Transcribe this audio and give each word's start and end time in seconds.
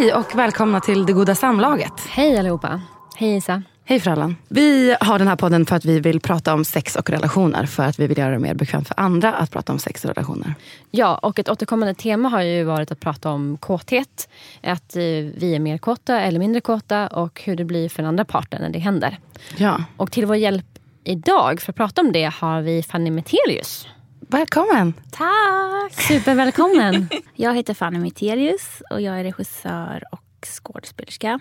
Hej 0.00 0.14
och 0.14 0.34
välkomna 0.34 0.80
till 0.80 1.06
Det 1.06 1.12
Goda 1.12 1.34
Samlaget. 1.34 1.92
Hej 2.08 2.38
allihopa. 2.38 2.80
Hej 3.16 3.36
Isa. 3.36 3.62
Hej 3.84 4.00
Frallan. 4.00 4.36
Vi 4.48 4.96
har 5.00 5.18
den 5.18 5.28
här 5.28 5.36
podden 5.36 5.66
för 5.66 5.76
att 5.76 5.84
vi 5.84 6.00
vill 6.00 6.20
prata 6.20 6.54
om 6.54 6.64
sex 6.64 6.96
och 6.96 7.10
relationer. 7.10 7.66
För 7.66 7.82
att 7.82 8.00
vi 8.00 8.06
vill 8.06 8.18
göra 8.18 8.30
det 8.30 8.38
mer 8.38 8.54
bekvämt 8.54 8.88
för 8.88 9.00
andra 9.00 9.34
att 9.34 9.50
prata 9.50 9.72
om 9.72 9.78
sex 9.78 10.04
och 10.04 10.08
relationer. 10.08 10.54
Ja, 10.90 11.18
och 11.18 11.38
ett 11.38 11.48
återkommande 11.48 11.94
tema 11.94 12.28
har 12.28 12.42
ju 12.42 12.64
varit 12.64 12.92
att 12.92 13.00
prata 13.00 13.30
om 13.30 13.56
kåthet. 13.56 14.28
Att 14.62 14.96
eh, 14.96 15.02
vi 15.34 15.52
är 15.54 15.58
mer 15.58 15.78
kåta 15.78 16.20
eller 16.20 16.38
mindre 16.38 16.60
kåta 16.60 17.06
och 17.06 17.42
hur 17.44 17.56
det 17.56 17.64
blir 17.64 17.88
för 17.88 18.02
den 18.02 18.08
andra 18.08 18.24
parten 18.24 18.62
när 18.62 18.70
det 18.70 18.78
händer. 18.78 19.18
Ja. 19.56 19.84
Och 19.96 20.12
till 20.12 20.26
vår 20.26 20.36
hjälp 20.36 20.66
idag 21.04 21.60
för 21.60 21.72
att 21.72 21.76
prata 21.76 22.00
om 22.00 22.12
det 22.12 22.32
har 22.34 22.60
vi 22.60 22.82
Fanny 22.82 23.10
Metelius. 23.10 23.86
Välkommen. 24.30 24.92
Tack! 25.10 25.92
Supervälkommen. 26.08 27.08
Jag 27.34 27.54
heter 27.54 27.74
Fanny 27.74 27.98
Miterius 27.98 28.82
och 28.90 29.00
jag 29.00 29.20
är 29.20 29.24
regissör 29.24 30.04
och 30.12 30.46
skådespelerska. 30.46 31.26
Jag 31.28 31.40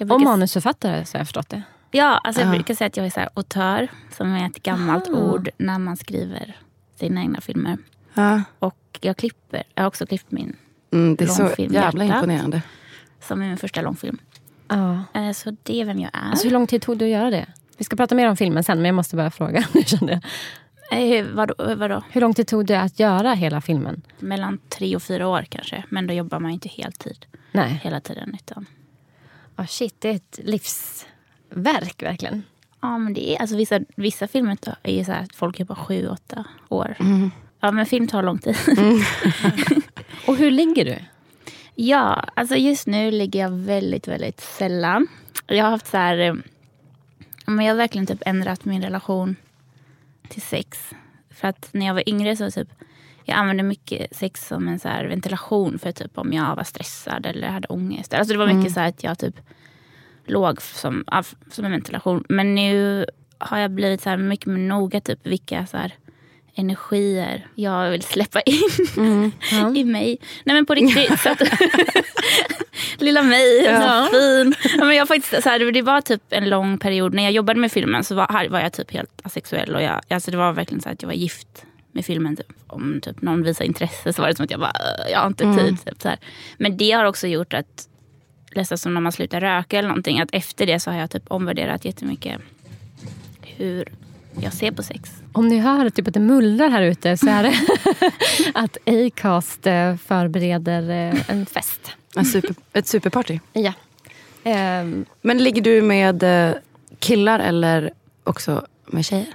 och 0.00 0.06
brukar- 0.18 0.24
manusförfattare 0.24 1.04
så 1.04 1.16
har 1.16 1.20
jag 1.20 1.26
förstått 1.26 1.48
det. 1.48 1.62
Ja, 1.90 2.18
alltså 2.24 2.42
jag 2.42 2.48
Ja. 2.48 2.52
brukar 2.54 2.74
säga 2.74 2.86
att 2.88 2.96
jag 2.96 3.06
är 3.06 3.10
så 3.10 3.20
här 3.20 3.28
auteur, 3.34 3.88
som 4.16 4.32
är 4.32 4.46
ett 4.46 4.62
gammalt 4.62 5.08
ord 5.08 5.48
när 5.58 5.78
man 5.78 5.96
skriver 5.96 6.56
sina 6.98 7.20
egna 7.20 7.40
filmer. 7.40 7.78
Ja. 8.14 8.42
Och 8.58 8.98
jag 9.00 9.16
klipper. 9.16 9.62
Jag 9.74 9.82
har 9.82 9.88
också 9.88 10.06
klippt 10.06 10.30
min, 10.30 10.56
Mm, 10.92 11.16
det 11.16 11.24
är 11.24 11.28
så 11.28 11.42
Långfilm, 11.42 11.72
jävla 11.74 12.04
Hjärtat. 12.04 12.16
imponerande. 12.22 12.62
som 13.20 13.42
är 13.42 13.46
min 13.48 13.56
första 13.56 13.82
långfilm. 13.82 14.18
Eh, 15.14 15.32
Så 15.32 15.56
det 15.62 15.80
är 15.80 15.84
vem 15.84 15.98
jag 15.98 16.10
är. 16.14 16.30
Alltså, 16.30 16.44
hur 16.46 16.52
lång 16.52 16.66
tid 16.66 16.82
tog 16.82 16.98
det 16.98 17.04
att 17.04 17.10
göra 17.10 17.30
det? 17.30 17.46
Vi 17.78 17.84
ska 17.84 17.96
prata 17.96 18.14
mer 18.14 18.28
om 18.28 18.36
filmen 18.36 18.64
sen, 18.64 18.78
men 18.78 18.84
jag 18.86 18.94
måste 18.94 19.16
bara 19.16 19.30
fråga. 19.30 19.64
Nu 19.74 19.82
kände 19.82 20.12
jag. 20.12 20.22
Eh, 20.90 21.24
vadå, 21.26 21.54
vadå? 21.76 22.02
Hur 22.10 22.20
lång 22.20 22.34
tid 22.34 22.46
tog 22.46 22.66
det 22.66 22.80
att 22.80 23.00
göra 23.00 23.34
hela 23.34 23.60
filmen? 23.60 24.02
Mellan 24.18 24.58
tre 24.68 24.96
och 24.96 25.02
fyra 25.02 25.28
år 25.28 25.42
kanske. 25.48 25.84
Men 25.88 26.06
då 26.06 26.14
jobbar 26.14 26.38
man 26.40 26.50
ju 26.50 26.54
inte 26.54 26.68
heltid 26.68 27.26
Nej. 27.52 27.80
hela 27.84 28.00
tiden. 28.00 28.34
Utan, 28.34 28.66
Oh, 29.56 29.66
shit, 29.66 29.94
det 29.98 30.08
är 30.08 30.14
ett 30.14 30.40
livsverk 30.44 32.02
verkligen. 32.02 32.42
ja, 32.80 32.98
men 32.98 33.14
det 33.14 33.34
är, 33.36 33.40
alltså 33.40 33.56
vissa, 33.56 33.80
vissa 33.96 34.28
filmer 34.28 34.58
är 34.82 34.92
ju 34.94 35.04
så 35.04 35.12
här 35.12 35.22
att 35.22 35.34
folk 35.36 35.60
jobbar 35.60 35.74
sju, 35.74 36.08
åtta 36.08 36.44
år. 36.68 36.96
Ja, 37.60 37.70
men 37.70 37.86
film 37.86 38.08
tar 38.08 38.22
lång 38.22 38.38
tid. 38.38 38.56
Och 40.26 40.36
hur 40.36 40.50
ligger 40.50 40.84
du? 40.84 40.96
Ja, 41.74 42.24
alltså 42.34 42.56
just 42.56 42.86
nu 42.86 43.10
ligger 43.10 43.40
jag 43.40 43.50
väldigt, 43.50 44.08
väldigt 44.08 44.40
sällan. 44.40 45.06
Jag 45.46 45.64
har 45.64 45.70
haft 45.70 45.86
så 45.86 45.96
här... 45.96 46.18
eh, 46.18 46.34
Men 47.46 47.64
jag 47.64 47.72
har 47.72 47.76
verkligen 47.78 48.06
typ 48.06 48.22
ändrat 48.26 48.64
min 48.64 48.82
relation 48.82 49.36
till 50.30 50.42
sex. 50.42 50.90
För 51.30 51.48
att 51.48 51.68
när 51.72 51.86
jag 51.86 51.94
var 51.94 52.08
yngre 52.08 52.36
så 52.36 52.50
typ... 52.50 52.68
Jag 53.24 53.38
använde 53.38 53.62
mycket 53.62 54.16
sex 54.16 54.46
som 54.46 54.68
en 54.68 54.78
så 54.78 54.88
ventilation 54.88 55.78
för 55.78 55.92
typ 55.92 56.18
om 56.18 56.32
jag 56.32 56.56
var 56.56 56.64
stressad 56.64 57.26
eller 57.26 57.48
hade 57.48 57.68
ångest. 57.68 58.14
Alltså 58.14 58.32
det 58.32 58.38
var 58.38 58.52
mycket 58.52 58.72
så 58.72 58.80
här 58.80 58.88
att 58.88 59.04
jag 59.04 59.18
typ 59.18 59.40
låg 60.24 60.62
som, 60.62 61.04
som 61.50 61.64
en 61.64 61.70
ventilation. 61.70 62.24
Men 62.28 62.54
nu 62.54 63.06
har 63.38 63.58
jag 63.58 63.70
blivit 63.70 64.00
så 64.00 64.16
mycket 64.16 64.46
mer 64.46 64.58
noga 64.58 65.00
typ 65.00 65.26
vilka 65.26 65.66
så 65.66 65.76
här 65.76 65.94
energier 66.54 67.46
jag 67.54 67.90
vill 67.90 68.02
släppa 68.02 68.40
in 68.40 69.32
i 69.76 69.84
mig. 69.84 70.18
Nej 70.44 70.54
men 70.54 70.66
på 70.66 70.74
riktigt. 70.74 71.20
så 71.20 71.28
att, 71.28 71.42
lilla 72.98 73.22
mig, 73.22 73.64
så 73.64 74.08
fin. 74.10 74.54
Ja, 74.78 74.84
men 74.84 74.96
jag 74.96 75.08
faktiskt, 75.08 75.42
så 75.42 75.48
här, 75.48 75.72
det 75.72 75.82
var 75.82 76.00
typ 76.00 76.22
en 76.30 76.48
lång 76.48 76.78
period. 76.78 77.14
När 77.14 77.22
jag 77.22 77.32
jobbade 77.32 77.60
med 77.60 77.72
filmen 77.72 78.04
så 78.04 78.14
var, 78.14 78.26
här 78.28 78.48
var 78.48 78.60
jag 78.60 78.72
typ 78.72 78.90
helt 78.92 79.20
asexuell. 79.22 79.74
Och 79.74 79.82
jag, 79.82 80.00
alltså 80.08 80.30
det 80.30 80.36
var 80.36 80.52
verkligen 80.52 80.80
så 80.82 80.88
att 80.88 81.02
jag 81.02 81.06
var 81.06 81.14
gift 81.14 81.64
med 81.92 82.04
filmen. 82.04 82.36
Typ. 82.36 82.46
Om 82.66 83.00
typ 83.00 83.22
någon 83.22 83.42
visade 83.42 83.66
intresse 83.66 84.12
så 84.12 84.22
var 84.22 84.28
det 84.28 84.34
som 84.34 84.44
att 84.44 84.50
jag 84.50 84.60
bara, 84.60 84.70
"Äh, 85.06 85.12
jag 85.12 85.18
har 85.20 85.26
inte 85.26 85.44
tid. 85.58 85.84
Typ, 85.84 86.02
så 86.02 86.08
här. 86.08 86.18
Men 86.58 86.76
det 86.76 86.90
har 86.90 87.04
också 87.04 87.26
gjort 87.26 87.54
att, 87.54 87.88
nästan 88.54 88.78
som 88.78 88.94
när 88.94 89.00
man 89.00 89.12
slutar 89.12 89.40
röka 89.40 89.78
eller 89.78 89.88
någonting, 89.88 90.20
att 90.20 90.28
efter 90.32 90.66
det 90.66 90.80
så 90.80 90.90
har 90.90 90.98
jag 90.98 91.10
typ 91.10 91.22
omvärderat 91.28 91.84
jättemycket 91.84 92.40
hur 93.42 93.88
jag 94.42 94.52
ser 94.52 94.70
på 94.72 94.82
sex. 94.82 95.10
Om 95.32 95.48
ni 95.48 95.58
hör 95.58 95.90
typ 95.90 96.08
att 96.08 96.14
det 96.14 96.20
mullrar 96.20 96.68
här 96.68 96.82
ute 96.82 97.16
så 97.16 97.28
är 97.28 97.42
det 97.42 97.54
att 98.54 98.76
Acast 98.86 99.66
eh, 99.66 99.96
förbereder 99.96 100.90
eh, 100.90 101.30
en 101.30 101.46
fest. 101.46 101.80
En 102.16 102.24
super, 102.24 102.54
ett 102.72 102.86
superparty. 102.86 103.38
Ja. 103.52 103.72
Ehm, 104.44 105.04
Men 105.22 105.38
ligger 105.38 105.62
du 105.62 105.82
med 105.82 106.22
eh, 106.22 106.54
killar 106.98 107.38
eller 107.38 107.90
också 108.24 108.66
med 108.86 109.04
tjejer? 109.04 109.26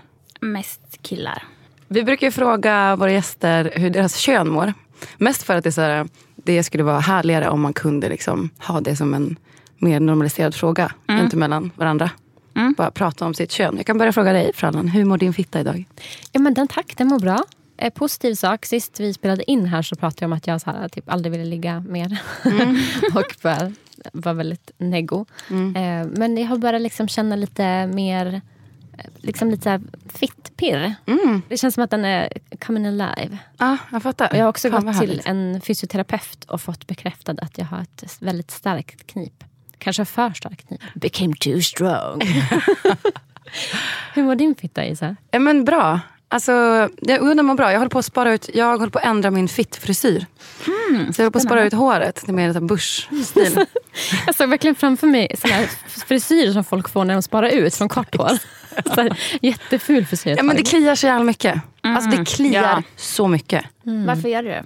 Mest 0.41 1.01
killar. 1.01 1.43
Vi 1.87 2.03
brukar 2.03 2.27
ju 2.27 2.31
fråga 2.31 2.95
våra 2.95 3.11
gäster 3.11 3.71
hur 3.75 3.89
deras 3.89 4.15
kön 4.15 4.49
mår. 4.49 4.73
Mest 5.17 5.43
för 5.43 5.55
att 5.55 5.63
det, 5.63 5.69
är 5.69 5.71
så 5.71 5.81
här, 5.81 6.07
det 6.35 6.63
skulle 6.63 6.83
vara 6.83 6.99
härligare 6.99 7.49
om 7.49 7.61
man 7.61 7.73
kunde 7.73 8.09
liksom 8.09 8.49
ha 8.57 8.81
det 8.81 8.95
som 8.95 9.13
en 9.13 9.35
mer 9.77 9.99
normaliserad 9.99 10.55
fråga 10.55 10.91
mm. 11.07 11.29
mellan 11.33 11.71
varandra. 11.75 12.09
Bara 12.77 12.91
prata 12.91 13.25
om 13.25 13.33
sitt 13.33 13.51
kön. 13.51 13.77
Jag 13.77 13.85
kan 13.85 13.97
börja 13.97 14.11
fråga 14.13 14.33
dig, 14.33 14.51
Frallan. 14.55 14.87
Hur 14.87 15.05
mår 15.05 15.17
din 15.17 15.33
fitta 15.33 15.59
idag? 15.59 15.85
ja, 16.31 16.39
men 16.39 16.53
den 16.53 16.67
tack, 16.67 16.93
den 16.97 17.07
mår 17.07 17.19
bra. 17.19 17.43
Eh, 17.77 17.89
positiv 17.93 18.33
sak. 18.33 18.65
Sist 18.65 18.99
vi 18.99 19.13
spelade 19.13 19.51
in 19.51 19.65
här 19.65 19.81
så 19.81 19.95
pratade 19.95 20.23
jag 20.23 20.27
om 20.27 20.33
att 20.33 20.47
jag 20.47 20.61
så 20.61 20.71
här, 20.71 20.89
typ 20.89 21.09
aldrig 21.09 21.31
ville 21.31 21.45
ligga 21.45 21.79
mer. 21.79 22.21
och 23.15 23.35
bara, 23.43 23.71
var 24.13 24.33
väldigt 24.33 24.71
neggo. 24.77 25.25
Eh, 25.75 26.07
men 26.07 26.37
jag 26.37 26.47
har 26.47 26.57
börjat 26.57 26.81
liksom 26.81 27.07
känna 27.07 27.35
lite 27.35 27.87
mer 27.87 28.41
eh, 28.97 29.05
liksom 29.17 29.49
lite 29.49 29.63
så 29.63 29.69
här 29.69 29.81
fittpirr. 30.09 30.95
Det 31.49 31.57
känns 31.57 31.73
som 31.75 31.83
att 31.83 31.91
den 31.91 32.05
är 32.05 32.29
coming 32.65 32.85
alive. 32.85 33.37
Ja, 33.57 33.77
jag 33.91 34.03
fattar. 34.03 34.29
Och 34.31 34.35
jag 34.37 34.43
har 34.43 34.49
också 34.49 34.69
Fan, 34.71 34.85
gått 34.85 34.99
till 34.99 35.21
en 35.25 35.61
fysioterapeut 35.61 36.43
och 36.43 36.61
fått 36.61 36.87
bekräftat 36.87 37.39
att 37.39 37.57
jag 37.57 37.65
har 37.65 37.81
ett 37.81 38.17
väldigt 38.19 38.51
starkt 38.51 39.07
knip. 39.07 39.43
Kanske 39.85 40.05
för 40.05 40.33
starkt 40.33 40.67
knip. 40.67 40.81
Became 40.95 41.33
too 41.39 41.61
strong. 41.61 42.21
Hur 44.13 44.23
mår 44.23 44.35
din 44.35 44.55
fitta 44.55 44.85
Isa? 44.85 45.15
Ja, 45.31 45.39
men 45.39 45.65
bra. 45.65 45.99
Alltså, 46.27 46.51
jag, 47.01 47.37
den 47.37 47.45
mår 47.45 47.55
bra. 47.55 47.71
Jag 47.71 47.79
håller 47.79 47.89
på 47.89 47.99
att 47.99 48.05
spara 48.05 48.33
ut, 48.33 48.49
jag 48.53 48.77
håller 48.77 48.89
på 48.91 48.99
att 48.99 49.05
ändra 49.05 49.31
min 49.31 49.47
fittfrisyr. 49.47 50.25
så 50.65 50.71
jag 50.91 51.17
håller 51.17 51.29
på 51.29 51.37
att 51.37 51.43
spara 51.43 51.63
ut 51.63 51.73
håret 51.73 52.15
till 52.15 52.33
mer 52.33 52.57
en 52.57 52.67
bush-stil. 52.67 53.65
Jag 54.25 54.35
såg 54.35 54.49
verkligen 54.49 54.75
framför 54.75 55.07
mig 55.07 55.35
såna 55.37 55.53
här 55.53 55.69
frisyrer 55.87 56.51
som 56.53 56.63
folk 56.63 56.89
får 56.89 57.05
när 57.05 57.13
de 57.13 57.21
sparar 57.21 57.47
ut 57.49 57.75
från 57.75 57.89
kort 57.89 58.15
hår. 58.15 58.31
Så 58.95 59.01
här, 59.01 59.19
jätteful 59.41 60.05
frisyr. 60.05 60.33
ja, 60.37 60.43
men 60.43 60.55
det 60.55 60.63
kliar 60.63 60.95
så 60.95 61.07
jävla 61.07 61.23
mycket. 61.23 61.61
Alltså, 61.81 62.09
det 62.09 62.25
kliar 62.25 62.63
Ja. 62.63 62.83
så 62.95 63.27
mycket. 63.27 63.65
Varför 63.83 64.29
gör 64.29 64.43
du 64.43 64.49
det? 64.49 64.65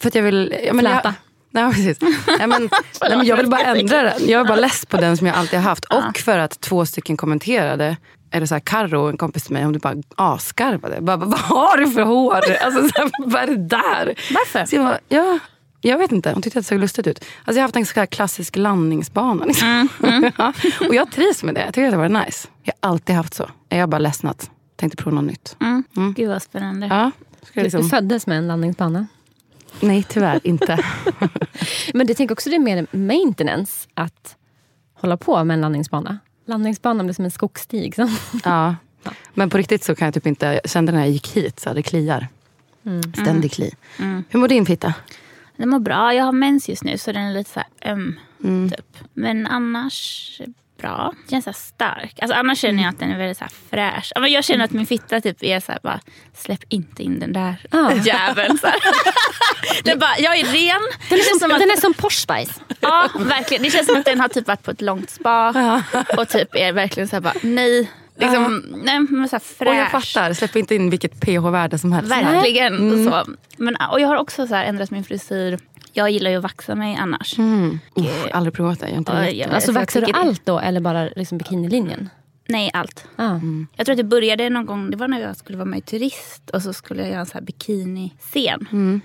För 0.00 0.08
att 0.08 0.14
jag 0.14 0.22
vill... 0.22 0.54
Ja, 0.66 0.72
men 0.72 0.84
Fläta. 0.84 1.14
Jag, 1.60 1.68
nej, 1.68 1.74
precis. 1.74 1.98
Ja, 2.38 2.46
men, 2.46 2.62
nej, 3.00 3.16
men 3.16 3.26
jag 3.26 3.36
vill 3.36 3.50
bara 3.50 3.60
ändra 3.60 4.02
den. 4.02 4.28
Jag 4.28 4.40
är 4.40 4.44
bara 4.44 4.60
less 4.60 4.86
på 4.86 4.96
den 4.96 5.16
som 5.16 5.26
jag 5.26 5.36
alltid 5.36 5.58
har 5.58 5.68
haft. 5.68 5.84
Och 5.84 6.18
för 6.18 6.38
att 6.38 6.60
två 6.60 6.86
stycken 6.86 7.16
kommenterade 7.16 7.96
eller 8.30 8.46
så 8.46 8.54
här, 8.54 8.60
Karo, 8.60 9.08
en 9.08 9.16
kompis 9.16 9.42
till 9.42 9.52
mig, 9.52 9.64
hon 9.64 9.74
typ 9.74 9.82
bara 9.82 9.96
asgarvade. 10.16 11.00
Bara, 11.00 11.16
vad 11.16 11.38
har 11.38 11.76
du 11.78 11.90
för 11.90 12.02
hår? 12.02 12.34
Alltså, 12.64 12.88
så 12.88 13.02
här, 13.02 13.10
vad 13.30 13.42
är 13.42 13.46
det 13.46 13.56
där? 13.56 14.14
Varför? 14.34 14.66
Så 14.66 14.76
jag, 14.76 14.84
bara, 14.84 14.98
ja, 15.08 15.38
jag 15.80 15.98
vet 15.98 16.12
inte, 16.12 16.32
hon 16.32 16.42
tyckte 16.42 16.58
att 16.58 16.64
det 16.64 16.68
såg 16.68 16.78
lustigt 16.80 17.06
ut. 17.06 17.18
Alltså, 17.18 17.52
jag 17.52 17.54
har 17.54 17.62
haft 17.62 17.76
en 17.76 17.86
så 17.86 18.00
här 18.00 18.06
klassisk 18.06 18.56
landningsbana. 18.56 19.44
Liksom. 19.44 19.88
ja. 20.38 20.52
Och 20.88 20.94
jag 20.94 21.12
trivs 21.12 21.42
med 21.42 21.54
det. 21.54 21.60
Jag 21.64 21.74
tycker 21.74 21.86
att 21.86 21.92
det 21.92 21.98
var 21.98 22.08
nice. 22.08 22.48
Jag 22.62 22.74
har 22.80 22.90
alltid 22.90 23.16
haft 23.16 23.34
så. 23.34 23.50
Jag 23.68 23.78
har 23.78 23.86
bara 23.86 23.98
ledsnat. 23.98 24.50
Tänkte 24.76 24.96
prova 25.02 25.14
något 25.14 25.24
nytt. 25.24 25.56
Mm. 25.60 26.14
Gud 26.16 26.28
vad 26.28 26.42
spännande. 26.42 26.86
Ja, 26.86 27.10
ska 27.42 27.60
jag 27.60 27.64
Du 27.64 27.78
liksom... 27.78 27.90
föddes 27.90 28.26
med 28.26 28.38
en 28.38 28.48
landningsbana. 28.48 29.06
Nej, 29.80 30.02
tyvärr 30.08 30.40
inte. 30.44 30.84
Men 31.94 32.06
jag 32.06 32.16
tänker 32.16 32.34
också 32.34 32.50
det 32.50 32.56
är 32.56 32.60
mer 32.60 32.86
maintenance 32.90 33.88
att 33.94 34.36
hålla 34.94 35.16
på 35.16 35.44
med 35.44 35.54
en 35.54 35.60
landningsbana. 35.60 36.18
Landningsbanan 36.46 37.06
blir 37.06 37.14
som 37.14 37.24
en 37.24 37.30
skogsstig. 37.30 37.94
Så. 37.94 38.08
ja. 38.44 38.76
Men 39.34 39.50
på 39.50 39.58
riktigt 39.58 39.84
så 39.84 39.94
kan 39.94 40.06
jag 40.06 40.14
typ 40.14 40.26
inte... 40.26 40.46
Jag 40.46 40.70
kände 40.70 40.92
när 40.92 40.98
jag 40.98 41.10
gick 41.10 41.36
hit 41.36 41.60
så 41.60 41.72
det 41.72 41.82
kliar. 41.82 42.28
Ständig 43.22 43.52
kli. 43.52 43.74
Hur 44.28 44.38
mår 44.38 44.48
din 44.48 44.66
fitta? 44.66 44.94
Den 45.56 45.68
mår 45.68 45.78
bra. 45.78 46.14
Jag 46.14 46.24
har 46.24 46.32
mens 46.32 46.68
just 46.68 46.84
nu 46.84 46.98
så 46.98 47.12
den 47.12 47.22
är 47.22 47.34
lite 47.34 47.50
så 47.50 47.60
här 47.60 47.92
öm. 47.92 48.14
Typ. 48.70 48.96
Men 49.14 49.46
annars 49.46 50.40
bra. 50.78 51.12
Känns 51.30 51.44
så 51.44 51.52
stark. 51.52 52.18
Alltså, 52.22 52.36
annars 52.36 52.58
känner 52.58 52.82
jag 52.82 52.90
att 52.90 52.98
den 52.98 53.10
är 53.10 53.18
väldigt 53.18 53.38
så 53.38 53.44
fräsch. 53.70 54.12
Men 54.20 54.32
Jag 54.32 54.44
känner 54.44 54.64
att 54.64 54.70
min 54.72 54.86
fitta 54.86 55.20
typ 55.20 55.42
är 55.42 55.60
så 55.60 55.72
här 55.72 55.78
bara, 55.82 56.00
släpp 56.34 56.64
inte 56.68 57.02
in 57.02 57.20
den 57.20 57.32
där 57.32 57.54
Ah. 57.70 57.92
jäveln. 58.04 58.58
Så. 58.58 58.66
Den 59.84 59.98
bara, 59.98 60.18
jag 60.18 60.36
är 60.38 60.44
ren. 60.44 60.80
Den, 61.08 61.18
Det 61.18 61.24
känns 61.24 61.38
som 61.40 61.50
att, 61.50 61.58
den 61.60 61.70
är 61.70 61.80
som 61.80 61.94
Porsche 61.94 62.20
Spice. 62.20 62.60
ja, 62.80 63.08
verkligen. 63.18 63.62
Det 63.62 63.70
känns 63.70 63.86
som 63.86 63.96
att 63.96 64.04
den 64.04 64.20
har 64.20 64.28
typ 64.28 64.46
varit 64.46 64.62
på 64.62 64.70
ett 64.70 64.80
långt 64.80 65.10
spa. 65.10 65.82
Och 66.18 66.28
typ 66.28 66.48
är 66.56 66.72
verkligen 66.72 67.08
så 67.08 67.16
här 67.16 67.20
bara, 67.20 67.34
nej. 67.42 67.90
Liksom, 68.18 68.64
nej 68.84 68.98
men 69.00 69.28
så 69.28 69.38
fräsch. 69.38 69.68
Och 69.68 69.74
jag 69.74 69.90
fattar, 69.90 70.32
släpp 70.32 70.56
inte 70.56 70.74
in 70.74 70.90
vilket 70.90 71.20
pH-värde 71.20 71.78
som 71.78 71.92
helst. 71.92 72.10
Verkligen. 72.12 72.92
Och, 73.06 73.12
så. 73.12 73.30
Men, 73.56 73.76
och 73.92 74.00
jag 74.00 74.08
har 74.08 74.16
också 74.16 74.46
så 74.46 74.54
ändrat 74.54 74.90
min 74.90 75.04
frisyr. 75.04 75.58
Jag 75.96 76.10
gillar 76.10 76.30
ju 76.30 76.36
att 76.36 76.42
vaxa 76.42 76.74
mig 76.74 76.96
annars. 76.96 77.38
Mm. 77.38 77.78
Uh, 77.98 78.06
aldrig 78.32 78.54
provat 78.54 78.80
det. 78.80 78.88
Jag 78.88 78.96
inte 78.98 79.12
vet. 79.20 79.36
jag- 79.36 79.50
Alltså 79.50 79.72
vaxar 79.72 80.00
du 80.00 80.12
allt 80.12 80.46
då 80.46 80.58
eller 80.58 80.80
bara 80.80 81.08
liksom 81.16 81.38
bikinilinjen? 81.38 82.08
Nej, 82.48 82.70
allt. 82.74 83.04
Ah. 83.16 83.38
Jag 83.76 83.86
tror 83.86 83.92
att 83.92 83.96
det 83.98 84.04
började 84.04 84.50
någon 84.50 84.66
gång, 84.66 84.90
det 84.90 84.96
var 84.96 85.08
när 85.08 85.20
jag 85.20 85.36
skulle 85.36 85.58
vara 85.58 85.64
med 85.68 85.78
i 85.78 85.82
Turist 85.82 86.50
och 86.50 86.62
så 86.62 86.72
skulle 86.72 87.00
jag 87.02 87.10
göra 87.10 87.20
en 87.20 87.26
så 87.26 87.34
här 87.34 87.40
bikini-scen. 87.40 88.66
Mm. 88.72 89.00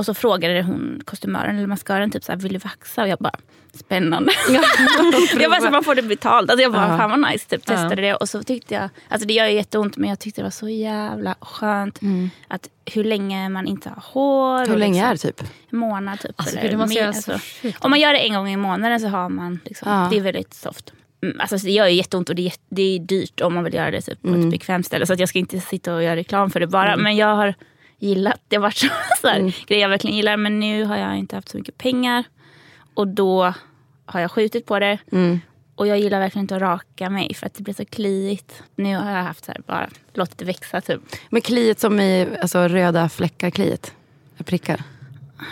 Och 0.00 0.06
så 0.06 0.14
frågade 0.14 0.62
hon 0.62 1.00
kostymören 1.04 1.56
eller 1.56 1.66
maskören 1.66 2.10
typ 2.10 2.24
så 2.24 2.32
här, 2.32 2.38
vill 2.38 2.52
du 2.52 2.58
vaxa? 2.58 3.02
Och 3.02 3.08
jag 3.08 3.18
bara, 3.18 3.32
spännande. 3.74 4.32
jag 5.40 5.50
bara, 5.50 5.60
så 5.60 5.70
man 5.70 5.84
får 5.84 5.94
det 5.94 6.02
betalt. 6.02 6.50
Alltså 6.50 6.62
jag 6.62 6.72
bara, 6.72 6.88
Ja. 6.88 6.98
fan 6.98 7.10
vad 7.20 7.30
nice. 7.32 7.48
Typ, 7.48 7.64
testade 7.64 7.94
Ja. 8.02 8.08
det 8.08 8.14
och 8.14 8.28
så 8.28 8.42
tyckte 8.42 8.74
jag, 8.74 8.88
alltså 9.08 9.26
det 9.28 9.34
gör 9.34 9.46
ju 9.46 9.52
jätteont 9.54 9.96
men 9.96 10.08
jag 10.10 10.18
tyckte 10.18 10.40
det 10.40 10.44
var 10.44 10.50
så 10.50 10.68
jävla 10.68 11.34
skönt. 11.40 12.00
Att 12.48 12.68
hur 12.94 13.04
länge 13.04 13.48
man 13.48 13.66
inte 13.66 13.88
har 13.88 14.02
hår. 14.06 14.56
Mm. 14.58 14.70
Hur 14.70 14.76
länge 14.78 15.10
liksom, 15.12 15.28
är 15.28 15.32
det 15.32 15.38
typ? 15.42 15.50
En 15.72 15.78
månad 15.78 16.20
typ. 16.20 16.32
Alltså, 16.36 16.56
eller 16.58 16.86
mer, 16.86 17.06
alltså. 17.06 17.38
Om 17.78 17.90
man 17.90 18.00
gör 18.00 18.12
det 18.12 18.18
en 18.18 18.34
gång 18.34 18.48
i 18.48 18.56
månaden 18.56 19.00
så 19.00 19.08
har 19.08 19.28
man, 19.28 19.60
liksom, 19.64 19.92
Ja. 19.92 20.08
det 20.10 20.16
är 20.16 20.20
väldigt 20.20 20.54
soft. 20.54 20.92
Mm, 21.22 21.36
Alltså, 21.40 21.56
det 21.56 21.70
gör 21.72 21.86
ju 21.86 21.94
jätteont 21.94 22.28
och 22.28 22.34
det 22.34 22.46
är, 22.46 22.52
det 22.68 22.82
är 22.82 22.98
dyrt 22.98 23.40
om 23.40 23.54
man 23.54 23.64
vill 23.64 23.74
göra 23.74 23.90
det 23.90 24.00
typ, 24.00 24.22
på 24.22 24.28
Mm. 24.28 24.40
ett 24.40 24.50
bekvämt 24.50 24.86
ställe. 24.86 25.06
Så 25.06 25.12
att 25.12 25.18
jag 25.20 25.28
ska 25.28 25.38
inte 25.38 25.60
sitta 25.60 25.94
och 25.94 26.02
göra 26.02 26.16
reklam 26.16 26.50
för 26.50 26.60
det 26.60 26.66
bara. 26.66 26.96
Men 26.96 27.16
jag 27.16 27.36
har 27.36 27.54
gillat, 28.00 28.40
det 28.48 28.56
har 28.56 28.60
varit 28.62 28.76
så, 28.76 28.86
så 29.20 29.28
här, 29.28 29.38
Mm. 29.38 29.52
grejer 29.66 29.82
jag 29.82 29.88
verkligen 29.88 30.16
gillar. 30.16 30.36
Men 30.36 30.60
nu 30.60 30.84
har 30.84 30.96
jag 30.96 31.16
inte 31.18 31.36
haft 31.36 31.48
så 31.48 31.56
mycket 31.58 31.78
pengar. 31.78 32.24
Och 32.94 33.08
då 33.08 33.54
har 34.06 34.20
jag 34.20 34.30
skjutit 34.30 34.66
på 34.66 34.78
det. 34.78 34.98
Mm. 35.12 35.40
Och 35.74 35.86
jag 35.86 35.98
gillar 35.98 36.18
verkligen 36.20 36.44
inte 36.44 36.56
att 36.56 36.62
raka 36.62 37.10
mig 37.10 37.34
för 37.34 37.46
att 37.46 37.54
det 37.54 37.62
blir 37.62 37.74
så 37.74 37.84
kliigt. 37.84 38.62
Nu 38.74 38.96
har 38.96 39.10
jag 39.10 39.22
haft 39.22 39.44
så 39.44 39.52
här, 39.52 39.60
bara 39.66 39.88
låtit 40.14 40.38
det 40.38 40.44
växa 40.44 40.80
typ. 40.80 41.00
Men 41.30 41.42
kliet 41.42 41.80
som 41.80 42.00
i 42.00 42.28
alltså, 42.42 42.58
röda 42.68 43.08
fläckar-kliet? 43.08 43.92
Prickar? 44.44 44.82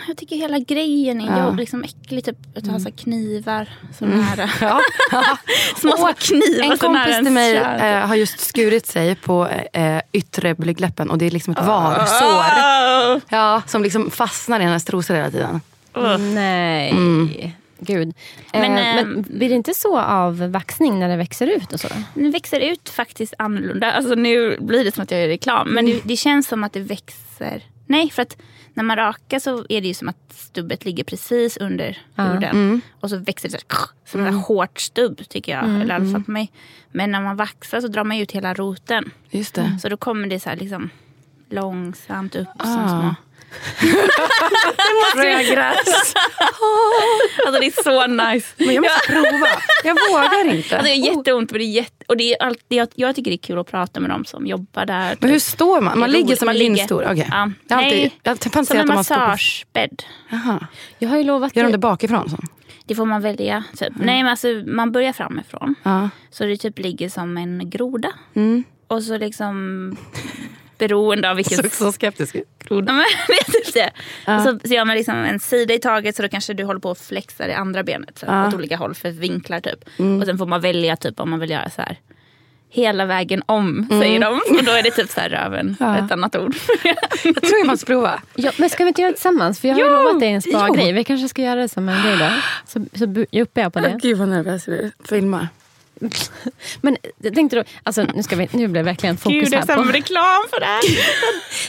Jag 0.07 0.17
tycker 0.17 0.35
hela 0.35 0.59
grejen 0.59 1.21
är 1.21 1.37
Ja. 1.37 1.45
jobb, 1.45 1.57
liksom 1.57 1.83
äcklig. 1.83 2.25
Typ, 2.25 2.57
att 2.57 2.67
ha 2.67 2.79
så 2.79 2.83
här 2.83 2.97
knivar 2.97 3.69
så 3.99 4.05
nära. 4.05 4.49
Ja. 4.61 4.81
Små, 5.75 5.91
små 5.97 6.13
knivar 6.17 6.71
En 6.71 6.77
så 6.77 6.87
kompis 6.87 7.15
till 7.15 7.31
mig 7.31 7.55
eh, 7.57 8.07
har 8.07 8.15
just 8.15 8.39
skurit 8.39 8.85
sig 8.85 9.15
på 9.15 9.47
eh, 9.73 10.01
yttre 10.11 10.55
blygdläppen 10.55 11.09
och 11.09 11.17
det 11.17 11.25
är 11.25 11.31
liksom 11.31 11.53
ett 11.53 11.65
varsår. 11.65 13.15
Oh. 13.15 13.21
Ja, 13.29 13.61
som 13.67 13.83
liksom 13.83 14.11
fastnar 14.11 14.59
i 14.59 14.63
hennes 14.63 14.85
trosor 14.85 15.15
hela 15.15 15.31
tiden. 15.31 15.61
Nej. 16.33 17.55
Gud. 17.79 18.13
Men, 18.53 18.77
eh, 18.77 18.87
ehm, 18.99 19.09
men 19.09 19.21
blir 19.21 19.49
det 19.49 19.55
inte 19.55 19.73
så 19.73 19.99
av 19.99 20.51
vaxning 20.51 20.99
när 20.99 21.09
det 21.09 21.15
växer 21.15 21.47
ut? 21.47 21.73
och 21.73 21.79
så? 21.79 21.87
Den 22.13 22.31
växer 22.31 22.59
ut 22.59 22.89
faktiskt 22.89 23.33
annorlunda. 23.37 23.91
Alltså 23.91 24.15
nu 24.15 24.57
blir 24.59 24.83
det 24.83 24.91
som 24.95 25.03
att 25.03 25.11
jag 25.11 25.21
gör 25.21 25.27
reklam. 25.27 25.69
Men 25.69 25.85
det, 25.85 25.99
det 26.03 26.17
känns 26.17 26.47
som 26.47 26.63
att 26.63 26.73
det 26.73 26.79
växer. 26.79 27.63
Nej, 27.85 28.09
för 28.09 28.21
att 28.21 28.37
när 28.79 28.83
man 28.83 28.97
rakar 28.97 29.39
så 29.39 29.65
är 29.69 29.81
det 29.81 29.87
ju 29.87 29.93
som 29.93 30.09
att 30.09 30.17
stubbet 30.33 30.85
ligger 30.85 31.03
precis 31.03 31.57
under 31.57 31.97
Ja. 32.15 32.23
huden. 32.23 32.81
Och 32.99 33.09
så 33.09 33.17
växer 33.17 33.49
det 33.49 33.51
så 33.51 33.65
här, 33.69 33.79
som 34.05 34.25
en 34.25 34.33
hårt 34.33 34.79
stubb 34.79 35.21
tycker 35.29 35.51
jag. 35.51 35.63
Eller 35.63 35.85
i 35.87 35.91
alla 35.91 36.11
fall 36.11 36.23
på 36.23 36.31
mig. 36.31 36.51
Men 36.91 37.11
när 37.11 37.21
man 37.21 37.35
vaxar 37.35 37.81
så 37.81 37.87
drar 37.87 38.03
man 38.03 38.17
ut 38.17 38.31
hela 38.31 38.53
roten. 38.53 39.11
Just 39.29 39.55
det. 39.55 39.77
Så 39.81 39.89
då 39.89 39.97
kommer 39.97 40.27
det 40.27 40.39
så 40.39 40.49
här 40.49 40.55
liksom 40.55 40.89
långsamt 41.49 42.35
upp 42.35 42.47
som 42.63 42.79
Ah. 42.85 42.89
små 43.01 43.15
Frögräs. 45.15 46.13
Alltså 47.45 47.61
det 47.61 47.67
är 47.67 47.83
så 47.83 48.07
nice. 48.07 48.47
Men 48.57 48.75
jag 48.75 48.81
måste 48.81 49.07
prova. 49.07 49.47
Jag 49.83 49.93
vågar 50.11 50.55
inte. 50.55 50.77
Alltså 50.77 50.83
det 50.93 50.97
är 50.97 51.15
jätteont 51.15 51.51
men 51.51 51.59
det 51.59 51.65
är 51.65 51.71
jätte... 51.71 51.98
Och 52.09 52.17
det 52.17 52.33
är 52.33 52.43
allt, 52.43 52.59
är, 52.69 52.87
jag 52.95 53.15
tycker 53.15 53.31
det 53.31 53.35
är 53.35 53.37
kul 53.37 53.59
att 53.59 53.71
prata 53.71 53.99
med 53.99 54.09
dem 54.09 54.25
som 54.25 54.47
jobbar 54.47 54.85
där. 54.85 55.17
Men 55.21 55.29
hur 55.29 55.39
står 55.39 55.81
man? 55.81 55.99
Man 55.99 56.11
ligger 56.11 56.35
som 56.35 56.45
Man 56.45 56.55
en 56.55 56.59
linnstol? 56.59 57.03
Okej. 57.03 57.27
Ja. 57.31 57.51
Jag 57.67 57.75
har 57.75 57.83
alltid, 57.83 57.99
Nej, 57.99 58.19
jag 58.23 58.65
Som 58.65 58.77
en 58.77 58.89
om 58.89 58.95
man 58.95 59.03
står 59.03 59.15
på... 59.15 59.21
massagebädd. 59.21 60.03
Jaha. 60.29 60.67
Jag 60.99 61.09
har 61.09 61.17
ju 61.17 61.23
lovat 61.23 61.55
Gör 61.55 61.63
de 61.63 61.71
det 61.71 61.77
bakifrån? 61.77 62.29
Så? 62.29 62.37
Det 62.85 62.95
får 62.95 63.05
man 63.05 63.21
välja. 63.21 63.63
Typ. 63.77 63.93
Nej 63.95 64.23
men 64.23 64.27
alltså 64.27 64.47
man 64.65 64.91
börjar 64.91 65.13
framifrån. 65.13 65.75
Ja. 65.83 66.09
Så 66.31 66.43
det 66.43 66.57
typ 66.57 66.79
ligger 66.79 67.09
som 67.09 67.37
en 67.37 67.69
groda. 67.69 68.09
Mm. 68.33 68.63
Och 68.87 69.03
så 69.03 69.17
liksom 69.17 69.97
beroende 70.79 71.29
av 71.29 71.35
vilken... 71.35 71.57
Så, 71.63 71.69
så 71.69 71.91
skeptisk. 71.91 72.35
Ja, 72.69 72.81
men, 72.81 73.03
typ 73.47 73.73
det. 73.73 73.89
Och 74.35 74.41
Så, 74.41 74.59
så 74.67 74.73
gör 74.73 74.85
man 74.85 74.95
liksom 74.95 75.15
en 75.15 75.39
sida 75.39 75.73
i 75.73 75.79
taget 75.79 76.15
så 76.15 76.21
då 76.21 76.29
kanske 76.29 76.53
du 76.53 76.63
håller 76.63 76.79
på 76.79 76.91
att 76.91 76.99
flexa 77.01 77.47
det 77.47 77.53
andra 77.57 77.83
benet 77.83 78.17
så, 78.19 78.25
Ja. 78.25 78.47
åt 78.47 78.53
olika 78.53 78.77
håll 78.77 78.93
för 78.95 79.09
vinklar 79.11 79.59
typ. 79.59 79.89
Mm. 79.99 80.19
Och 80.19 80.25
sen 80.25 80.37
får 80.37 80.45
man 80.45 80.61
välja 80.61 80.95
typ 80.95 81.19
om 81.19 81.29
man 81.29 81.39
vill 81.39 81.49
göra 81.49 81.69
så 81.69 81.81
här 81.81 81.97
hela 82.71 83.05
vägen 83.05 83.41
om 83.45 83.87
Mm. 83.91 84.01
säger 84.01 84.19
de. 84.19 84.33
Och 84.59 84.63
då 84.65 84.71
är 84.71 84.83
det 84.83 84.91
typ 84.91 85.09
så 85.09 85.19
här 85.21 85.29
röven, 85.29 85.75
Ja. 85.79 85.97
ett 86.05 86.11
annat 86.11 86.35
ord. 86.35 86.55
Jag 87.23 87.35
tror 87.35 87.57
jag 87.59 87.67
måste 87.67 87.85
prova. 87.85 88.21
Ja, 88.35 88.51
men 88.57 88.69
ska 88.69 88.83
vi 88.83 88.87
inte 88.87 89.01
göra 89.01 89.11
det 89.11 89.15
tillsammans? 89.17 89.59
För 89.59 89.67
jag 89.67 89.75
har 89.75 89.81
Jo! 89.81 89.89
lovat 89.89 90.19
dig 90.19 90.29
en 90.31 90.41
spa-grej. 90.41 90.93
Vi 90.93 91.03
kanske 91.03 91.29
ska 91.29 91.41
göra 91.41 91.59
det 91.61 91.69
som 91.69 91.89
en 91.89 92.03
grej 92.03 92.17
då. 92.17 92.29
Så, 92.67 92.85
så 92.99 93.25
jag 93.61 93.73
på 93.73 93.79
det. 93.79 93.99
Gud 94.01 94.17
vad 94.17 94.27
nervös 94.29 94.67
jag 94.67 94.77
blir. 94.77 94.91
Filma. 95.09 95.47
Men 96.81 96.97
jag 97.17 97.35
tänkte 97.35 97.55
då, 97.55 97.63
alltså, 97.83 98.03
nu, 98.03 98.23
ska 98.23 98.35
vi, 98.35 98.49
nu 98.51 98.67
blir 98.67 98.81
det 98.83 98.85
verkligen 98.85 99.17
fokus 99.17 99.39
Gud, 99.43 99.51
det 99.51 99.57
är 99.57 99.67
här 99.67 99.75
på... 99.75 99.91
reklam 99.91 100.43
för 100.49 100.59
det 100.59 100.65
här. 100.65 100.81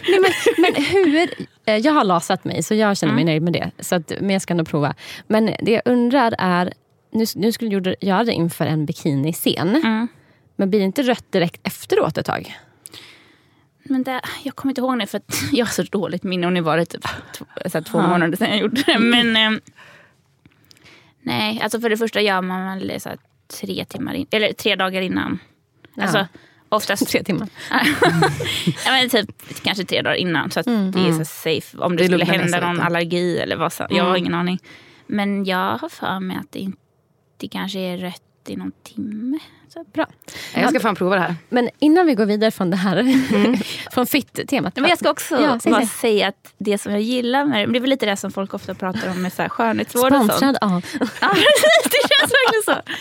Nej, 0.10 0.20
men, 0.20 0.32
men 0.62 0.84
hur... 0.84 1.30
eh, 1.66 1.76
Jag 1.76 1.92
har 1.92 2.04
lasat 2.04 2.44
mig 2.44 2.62
så 2.62 2.74
jag 2.74 2.96
känner 2.96 3.14
mig 3.14 3.24
nöjd 3.24 3.42
med 3.42 3.52
det. 3.52 3.70
Så 3.78 3.94
att, 3.94 4.12
men 4.20 4.30
jag 4.30 4.42
ska 4.42 4.54
nog 4.54 4.68
prova. 4.68 4.94
Men 5.26 5.46
det 5.62 5.70
jag 5.70 5.82
undrar 5.84 6.34
är, 6.38 6.72
nu, 7.12 7.24
nu 7.34 7.52
skulle 7.52 7.80
du 7.80 7.94
göra 8.00 8.24
det 8.24 8.32
inför 8.32 8.66
en 8.66 8.86
bikiniscen. 8.86 9.76
Mm. 9.76 10.08
Men 10.56 10.70
blir 10.70 10.80
det 10.80 10.84
inte 10.86 11.02
rött 11.02 11.32
direkt 11.32 11.66
efteråt 11.66 12.18
ett 12.18 12.26
tag? 12.26 12.56
Men 13.82 14.02
det, 14.02 14.20
jag 14.42 14.56
kommer 14.56 14.70
inte 14.70 14.80
ihåg 14.80 14.98
nu 14.98 15.06
för 15.06 15.18
att 15.18 15.42
jag 15.52 15.66
har 15.66 15.72
så 15.72 15.82
dåligt 15.82 16.22
minne 16.22 16.46
och 16.46 16.52
nu 16.52 16.60
var 16.60 16.76
det 16.76 16.84
typ 16.84 17.04
två, 17.36 17.44
så 17.66 17.78
här, 17.78 17.82
två 17.82 18.00
månader 18.02 18.36
sedan 18.36 18.48
jag 18.50 18.58
gjorde 18.58 18.82
det. 18.82 18.98
Men 18.98 19.36
eh, 19.36 19.58
nej, 21.22 21.60
alltså 21.62 21.80
för 21.80 21.90
det 21.90 21.96
första 21.96 22.20
gör 22.20 22.40
man 22.42 22.78
väl 22.78 23.00
så 23.00 23.08
här, 23.08 23.18
tre 23.60 23.84
timmar 23.84 24.14
in, 24.14 24.26
eller 24.30 24.52
tre 24.52 24.76
dagar 24.76 25.02
innan. 25.02 25.38
Alltså 25.96 26.26
oftast 26.68 27.08
Tre 27.10 27.22
timmar. 27.24 27.48
ja, 28.84 28.92
men 28.92 29.10
typ, 29.10 29.30
kanske 29.62 29.84
tre 29.84 30.02
dagar 30.02 30.16
innan 30.16 30.50
så 30.50 30.60
att 30.60 30.66
Mm. 30.66 30.90
det 30.90 31.00
är 31.00 31.12
så 31.12 31.24
safe. 31.24 31.78
Om 31.78 31.96
det, 31.96 32.02
Det 32.02 32.08
skulle 32.08 32.24
hända 32.24 32.60
någon 32.60 32.74
lite. 32.74 32.86
allergi 32.86 33.38
eller 33.38 33.56
vad 33.56 33.72
så. 33.72 33.86
Jag 33.90 34.04
har 34.04 34.16
ingen 34.16 34.34
aning. 34.34 34.58
Men 35.06 35.44
jag 35.44 35.78
har 35.78 35.88
för 35.88 36.20
mig 36.20 36.36
att 36.36 36.52
det 36.52 36.58
inte 36.58 37.48
kanske 37.50 37.78
är 37.78 37.96
rött 37.98 38.22
i 38.48 38.56
någon 38.56 38.72
timme. 38.82 39.38
Så. 39.72 39.84
Bra. 39.92 40.06
Jag 40.54 40.70
ska 40.70 40.80
fan 40.80 40.94
prova 40.94 41.14
det 41.14 41.20
här. 41.20 41.34
Men 41.48 41.68
innan 41.78 42.06
vi 42.06 42.14
går 42.14 42.26
vidare 42.26 42.50
från 42.50 42.70
det 42.70 42.76
här, 42.76 42.96
från 43.92 44.06
fit-temat. 44.06 44.76
Men 44.76 44.88
jag 44.90 44.98
ska 44.98 45.10
också 45.10 45.42
Ja, 45.42 45.58
säg 45.60 45.72
bara 45.72 45.86
säga 45.86 46.28
att 46.28 46.54
det 46.58 46.78
som 46.78 46.92
jag 46.92 47.00
gillar 47.00 47.44
med 47.44 47.68
det, 47.68 47.72
det 47.72 47.78
är 47.78 47.80
väl 47.80 47.90
lite 47.90 48.06
det 48.06 48.16
som 48.16 48.30
folk 48.30 48.54
ofta 48.54 48.74
pratar 48.74 49.10
om 49.10 49.22
med 49.22 49.32
så 49.32 49.42
här 49.42 49.48
skönhetsvård 49.48 50.12
och 50.12 50.18
sånt. 50.18 50.32
Sponsrad 50.32 50.56
av... 50.60 50.70
Ja, 51.20 51.28
precis, 51.28 51.84
det 51.84 52.08
känns 52.08 52.32
verkligen 52.32 52.62
så. 52.64 52.92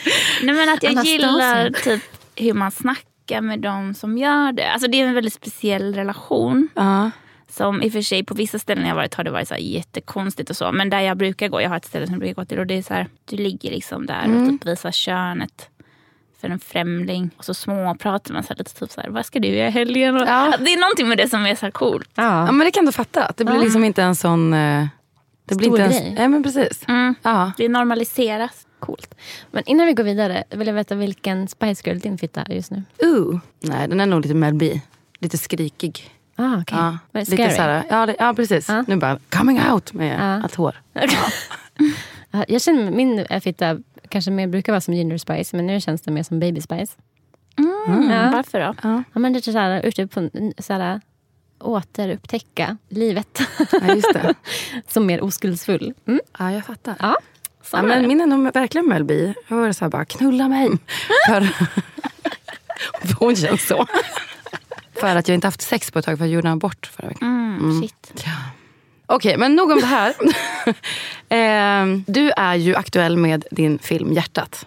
Nej, 0.46 0.56
men 0.56 0.70
att 0.70 0.84
jag 0.84 0.92
Anastasia. 0.92 1.12
gillar 1.12 1.70
typ 1.70 2.02
hur 2.36 2.54
man 2.54 2.72
snackar 2.72 3.42
med 3.42 3.60
de 3.60 3.94
som 3.94 4.18
gör 4.18 4.52
det. 4.52 4.72
Alltså 4.72 4.88
det 4.88 5.02
är 5.02 5.06
en 5.08 5.14
väldigt 5.14 5.34
speciell 5.34 5.96
relation. 5.96 6.70
Ja. 6.76 7.12
Som 7.50 7.82
i 7.84 7.88
och 7.90 7.94
för 7.94 8.02
sig 8.02 8.24
på 8.24 8.34
vissa 8.34 8.60
ställen 8.60 8.88
jag 8.88 8.96
varit 8.96 9.14
har 9.16 9.24
det 9.24 9.32
varit 9.32 9.48
så 9.48 9.56
jättekonstigt 9.60 10.50
och 10.50 10.58
så. 10.58 10.72
Men 10.72 10.90
där 10.90 11.00
jag 11.00 11.18
brukar 11.18 11.48
gå, 11.48 11.62
jag 11.62 11.70
har 11.70 11.78
ett 11.78 11.86
ställe 11.86 12.06
som 12.06 12.14
jag 12.14 12.20
brukar 12.20 12.36
gå 12.42 12.46
till 12.46 12.60
och 12.60 12.68
det 12.68 12.78
är 12.78 12.82
så 12.82 12.94
här, 12.94 13.08
du 13.26 13.36
ligger 13.38 13.72
liksom 13.72 14.06
där 14.06 14.42
och 14.42 14.50
typ 14.50 14.66
visar 14.66 14.92
könet 14.92 15.70
för 16.42 16.50
en 16.50 16.60
främling. 16.60 17.30
Och 17.38 17.46
så 17.46 17.54
småpratar 17.54 18.34
man 18.34 18.44
så 18.44 18.50
här, 18.50 18.56
lite 18.58 18.74
typ 18.80 18.92
så 18.92 19.02
här, 19.02 19.10
vad 19.10 19.26
ska 19.26 19.40
du 19.40 19.48
göra 19.48 19.68
i 19.68 19.72
helgen? 19.72 20.16
Ja. 20.16 20.54
Det 20.60 20.74
är 20.74 20.80
någonting 20.80 21.08
med 21.08 21.18
det 21.18 21.30
som 21.30 21.46
är 21.46 21.56
så 21.56 21.66
här 21.66 21.72
coolt. 21.72 22.10
Ja, 22.16 22.24
Ja. 22.46 22.52
men 22.52 22.66
det 22.66 22.72
kan 22.72 22.86
du 22.86 22.92
fatta. 22.92 23.24
Att 23.26 23.38
det 23.38 23.46
blir 23.46 23.60
liksom 23.60 23.84
inte 23.84 24.04
en 24.04 24.16
sån... 24.16 24.54
eh, 24.54 24.88
Det 25.46 25.56
blir 25.56 25.68
Stor 25.70 25.80
inte 25.82 26.00
grej. 26.00 26.14
Nej 26.18 26.28
men 26.28 26.44
precis. 26.44 26.82
Mm. 26.88 27.16
Ja. 27.24 27.52
Det 27.58 27.70
normaliseras. 27.70 28.66
Coolt. 28.80 29.16
Men 29.52 29.64
innan 29.66 29.86
vi 29.88 29.94
går 29.94 30.04
vidare 30.04 30.44
vill 30.50 30.68
jag 30.68 30.74
veta 30.74 30.96
vilken 30.96 31.48
Spice 31.48 31.90
Girl 31.90 32.00
din 32.00 32.18
fitta 32.18 32.42
är 32.42 32.54
just 32.54 32.72
nu. 32.72 32.84
Uh. 33.04 33.40
Nej, 33.60 33.88
den 33.88 34.00
är 34.00 34.06
nog 34.06 34.22
lite 34.22 34.36
Mel 34.36 34.54
B. 34.54 34.82
Lite 35.20 35.38
skrikig. 35.38 36.10
Ah, 36.36 36.62
okay. 36.62 36.80
Ja, 36.80 36.86
Var 36.86 36.98
det 37.12 37.20
lite 37.20 37.32
scary? 37.32 37.56
såhär, 37.56 37.84
ja, 37.90 38.06
det, 38.06 38.16
ja 38.20 38.34
precis. 38.34 38.70
Ja. 38.70 38.84
Nu 38.88 38.96
bara 38.96 39.20
coming 39.30 39.62
out 39.72 39.94
med 39.94 40.20
Ja. 40.20 40.44
allt 40.44 40.56
hår. 40.56 40.76
Ja, 42.32 42.46
Jag 42.48 42.62
känner 42.62 42.92
min 42.92 43.26
fitta 43.42 43.78
kanske 44.10 44.32
mer 44.32 44.48
brukar 44.48 44.72
vara 44.74 44.82
som 44.82 44.94
Ginger 44.94 45.18
Spice 45.18 45.56
men 45.56 45.68
nu 45.68 45.82
känns 45.82 46.02
det 46.02 46.12
mer 46.12 46.24
som 46.24 46.40
Baby 46.40 46.62
Spice. 46.62 46.94
Mm. 47.58 48.12
Ja. 48.12 48.32
Varför 48.34 48.60
då? 48.60 48.76
Ja. 48.84 49.04
Ja, 49.14 49.20
men 49.20 49.34
det 49.34 49.48
är 49.48 49.52
såhär, 49.52 49.82
ute 49.86 50.08
på 50.08 50.20
en- 50.20 50.54
såhär, 50.58 51.02
återupptäcka 51.60 52.78
livet 52.90 53.42
Ja, 53.72 53.96
just 53.96 54.14
det. 54.14 54.34
som 54.88 55.06
mer 55.06 55.22
oskuldsfull. 55.24 55.94
Mm. 56.08 56.20
Ja, 56.40 56.52
jag 56.52 56.66
fattar. 56.66 56.96
Ja, 57.00 57.18
så 57.64 57.78
Ja, 57.78 57.80
är 57.80 57.84
men 57.88 58.08
min 58.08 58.22
är 58.22 58.26
nog 58.26 58.54
verkligen 58.54 58.88
Mel 58.90 59.04
B. 59.04 59.34
Jag 59.48 59.58
var 59.58 59.72
så 59.72 59.86
här 59.86 59.90
bara, 59.90 60.06
knulla 60.06 60.48
mig. 60.48 60.70
För, 61.28 61.50
hon 63.20 63.36
känns 63.36 63.68
så. 63.68 63.86
För 64.94 65.16
att 65.16 65.28
jag 65.28 65.36
inte 65.36 65.48
haft 65.48 65.62
sex 65.62 65.92
på 65.92 66.00
ett 66.00 66.06
tag 66.06 66.18
för 66.18 66.26
jag 66.26 66.34
gjorde 66.34 66.48
en 66.48 66.54
abort 66.54 66.86
förra 66.88 67.08
veckan. 67.08 67.58
Mm, 67.60 67.82
Shit. 67.82 68.26
Okej, 69.12 69.38
men 69.38 69.56
nog 69.56 69.72
om 69.72 69.80
det 69.80 69.86
här. 69.86 70.14
Ehm, 71.30 72.04
du 72.08 72.32
är 72.32 72.56
ju 72.56 72.76
aktuell 72.76 73.18
med 73.18 73.46
din 73.52 73.80
film 73.80 74.14
Hjärtat. 74.14 74.66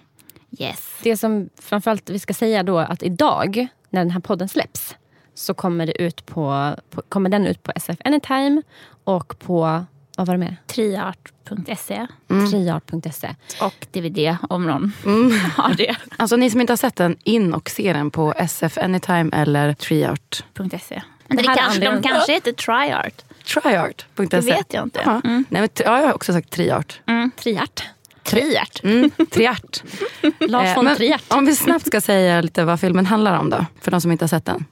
Yes. 0.58 0.94
Det 1.02 1.16
som 1.16 1.48
framförallt 1.62 2.10
vi 2.10 2.18
ska 2.18 2.34
säga 2.34 2.62
då 2.62 2.78
att 2.78 3.02
idag 3.02 3.66
när 3.90 4.00
den 4.00 4.10
här 4.10 4.20
podden 4.20 4.48
släpps 4.48 4.96
så 5.34 5.54
kommer, 5.54 5.86
det 5.86 6.02
ut 6.02 6.26
på, 6.26 6.74
på, 6.90 7.02
kommer 7.08 7.30
den 7.30 7.46
ut 7.46 7.62
på 7.62 7.72
SF 7.76 7.96
Anytime 8.04 8.62
och 9.04 9.38
på 9.38 9.84
vad 10.16 10.26
var 10.26 10.34
det 10.34 10.38
med? 10.38 10.56
Triart.se 10.66 12.06
Triart.se. 12.50 13.34
och 13.60 13.86
DVD 13.92 14.36
om 14.50 14.66
någon 14.66 14.92
Mm. 15.04 15.32
har 15.56 15.74
det. 15.74 15.96
Alltså 16.16 16.36
ni 16.36 16.50
som 16.50 16.60
inte 16.60 16.72
har 16.72 16.76
sett 16.76 16.96
den, 16.96 17.16
in 17.24 17.54
och 17.54 17.70
se 17.70 17.92
den 17.92 18.10
på 18.10 18.34
SF 18.36 18.78
Anytime 18.78 19.30
eller 19.32 19.72
Triart. 19.74 20.44
.se. 20.82 21.02
Men 21.26 21.36
det 21.36 21.42
Det 21.42 21.54
kanske, 21.56 21.90
de 21.90 22.02
kanske 22.02 22.32
heter 22.32 22.52
Triart. 22.52 23.24
Triart.se. 23.44 24.26
Det 24.26 24.40
vet 24.40 24.74
jag 24.74 24.82
inte. 24.82 25.00
Ja. 25.04 25.20
Mm. 25.24 25.44
Nej, 25.48 25.60
men, 25.62 25.68
ja, 25.74 25.98
jag 26.00 26.06
har 26.06 26.14
också 26.14 26.32
sagt 26.32 26.50
Triart. 26.50 27.00
Triart. 27.36 27.82
Triart. 28.22 28.80
Mm, 28.84 29.10
triart. 29.30 29.82
Lars 30.40 30.68
Eh, 30.68 30.74
von 30.74 30.84
men 30.84 30.96
Triart. 30.96 31.22
Om 31.28 31.46
vi 31.46 31.56
snabbt 31.56 31.86
ska 31.86 32.00
säga 32.00 32.40
lite 32.40 32.64
vad 32.64 32.80
filmen 32.80 33.06
handlar 33.06 33.38
om 33.38 33.50
då. 33.50 33.66
För 33.80 33.90
de 33.90 34.00
som 34.00 34.12
inte 34.12 34.22
har 34.24 34.28
sett 34.28 34.44
den. 34.44 34.64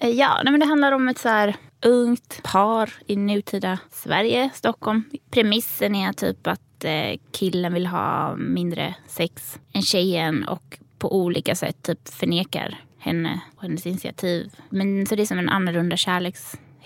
Eh, 0.00 0.08
Ja, 0.08 0.40
nej, 0.44 0.50
men 0.50 0.60
det 0.60 0.66
handlar 0.66 0.92
om 0.92 1.08
ett 1.08 1.18
så 1.18 1.28
här 1.28 1.56
ungt 1.84 2.40
par 2.42 2.90
i 3.06 3.16
nutida 3.16 3.78
Sverige, 3.92 4.50
Stockholm. 4.54 5.04
Premissen 5.30 5.94
är 5.94 6.12
typ 6.12 6.46
att 6.46 6.84
eh, 6.84 7.18
killen 7.32 7.74
vill 7.74 7.86
ha 7.86 8.34
mindre 8.36 8.94
sex 9.06 9.58
än 9.72 9.82
tjejen 9.82 10.44
och 10.44 10.78
på 10.98 11.16
olika 11.16 11.54
sätt 11.54 11.82
typ 11.82 12.08
förnekar 12.08 12.80
henne 12.98 13.40
och 13.56 13.62
hennes 13.62 13.86
initiativ. 13.86 14.50
Men 14.70 15.06
så 15.06 15.14
det 15.14 15.22
är 15.22 15.26
som 15.26 15.38
en 15.38 15.48
annorlunda 15.48 15.96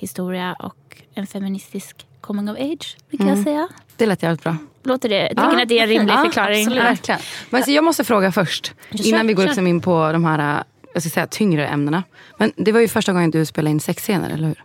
kärlekshistoria 0.09 0.53
och 0.59 0.97
en 1.15 1.27
feministisk 1.27 2.07
coming 2.21 2.51
of 2.51 2.57
age, 2.59 2.97
brukar 3.11 3.27
jag 3.29 3.39
säga. 3.39 3.69
Det 3.97 4.07
lät 4.07 4.23
jävligt 4.23 4.43
bra. 4.43 4.57
Låter 4.83 5.09
det? 5.09 5.29
Tycker 5.29 5.57
ni 5.57 5.63
att 5.63 5.69
det 5.69 5.79
är 5.79 5.83
en 5.83 5.89
rimlig 5.89 6.13
Ja, 6.15 6.25
förklaring? 6.25 6.67
Absolut. 6.67 6.85
Verkligen. 6.85 7.21
Men 7.51 7.63
så 7.65 7.71
jag 7.71 7.85
måste 7.85 8.05
fråga 8.05 8.33
först. 8.33 8.73
Kör, 8.91 9.07
Innan 9.07 9.27
vi 9.27 9.33
går 9.35 9.43
kör. 9.43 9.49
liksom 9.49 9.67
in 9.67 9.81
på 9.81 10.13
de 10.13 10.25
här 10.25 10.65
jag 10.95 11.03
ska 11.03 11.11
säga, 11.11 11.27
tyngre 11.27 11.67
ämnena. 11.69 12.03
Men 12.39 12.53
det 12.57 12.73
var 12.73 12.81
ju 12.81 12.89
första 12.89 13.13
gången 13.13 13.31
du 13.31 13.47
spelade 13.47 13.71
in 13.71 13.81
sexscener, 13.81 14.31
eller 14.31 14.47
hur? 14.47 14.63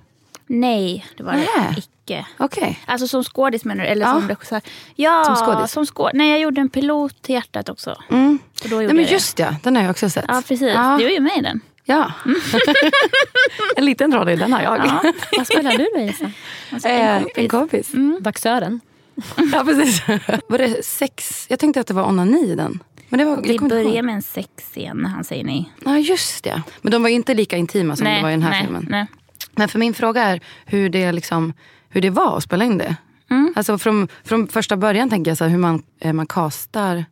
Nej, 0.47 1.05
det 1.17 1.23
var 1.23 1.33
det 1.33 1.75
icke. 1.77 2.25
Okej. 2.37 2.79
Alltså 2.85 3.07
som 3.07 3.23
skådis 3.23 3.65
menar 3.65 3.83
du? 3.83 3.89
Eller 3.89 4.05
Ja. 4.05 4.13
som 4.13 4.27
regissör? 4.27 4.61
Ja, 4.95 5.23
Som 5.25 5.35
skådis. 5.35 5.71
som 5.71 5.85
skådis. 5.85 6.13
Nej, 6.17 6.29
jag 6.29 6.39
gjorde 6.39 6.61
en 6.61 6.69
pilot 6.69 7.21
till 7.21 7.35
hjärtat 7.35 7.69
också. 7.69 7.95
Mm. 8.11 8.39
Och 8.63 8.69
då 8.69 8.75
gjorde 8.75 8.85
Nej, 8.87 8.95
men 8.95 9.05
det. 9.05 9.11
just 9.11 9.39
ja, 9.39 9.55
den 9.63 9.75
har 9.75 9.83
jag 9.83 9.91
också 9.91 10.09
sett. 10.09 10.25
Ja, 10.27 10.41
precis. 10.47 10.61
Ja. 10.75 10.97
Du 10.99 11.05
är 11.05 11.09
ju 11.11 11.19
med 11.19 11.37
i 11.37 11.41
den. 11.41 11.61
Ja. 11.89 12.11
en 13.75 13.85
liten 13.85 14.13
roll 14.13 14.29
i 14.29 14.35
den 14.35 14.53
har 14.53 14.61
jag. 14.61 14.77
Ja. 14.85 15.13
Vad 15.37 15.47
spelar 15.47 15.77
du 15.77 15.87
då 15.95 15.99
Isa? 15.99 16.31
Alltså, 16.71 16.89
Eh, 16.89 17.15
en 17.15 17.23
kompis. 17.23 17.37
en 17.37 17.49
kompis. 17.49 17.93
Vaxören. 18.25 18.79
Ja, 19.53 19.63
precis. 19.65 20.01
var 20.47 20.57
det 20.57 20.85
sex? 20.85 21.45
Jag 21.49 21.59
tänkte 21.59 21.79
att 21.79 21.87
det 21.87 21.93
var 21.93 22.07
onani 22.07 22.51
i 22.51 22.55
den. 22.55 22.79
Men 23.09 23.17
det 23.17 23.25
var, 23.25 23.45
inte 23.51 23.65
börjar 23.65 23.83
ihåg. 23.83 24.05
med 24.05 24.15
en 24.15 24.21
sexscen 24.21 24.97
när 24.97 25.09
han 25.09 25.23
säger 25.23 25.43
nej. 25.43 25.71
Ja, 25.85 25.97
just 25.97 26.43
det. 26.43 26.61
Men 26.81 26.91
de 26.91 27.01
var 27.01 27.09
ju 27.09 27.15
inte 27.15 27.33
lika 27.33 27.57
intima 27.57 27.95
som 27.95 28.05
det 28.05 28.21
var 28.21 28.29
i 28.29 28.31
den 28.33 28.41
här 28.41 28.49
nej, 28.49 28.61
filmen. 28.61 28.85
Nej. 28.89 29.07
Men 29.51 29.69
för 29.69 29.79
min 29.79 29.93
fråga 29.93 30.23
är 30.23 30.41
hur 30.65 30.89
det, 30.89 31.11
liksom, 31.11 31.53
hur 31.89 32.01
det 32.01 32.09
var 32.09 32.37
att 32.37 32.43
spela 32.43 32.65
in 32.65 32.77
det. 32.77 32.95
Mm. 33.29 33.53
Alltså 33.55 33.77
från, 33.77 34.07
från 34.23 34.47
första 34.47 34.77
början 34.77 35.09
tänker 35.09 35.31
jag 35.31 35.37
så 35.37 35.43
här, 35.43 35.51
hur 35.51 35.57
man, 35.57 35.83
eh, 35.99 36.13
man 36.13 36.27
castar. 36.27 37.05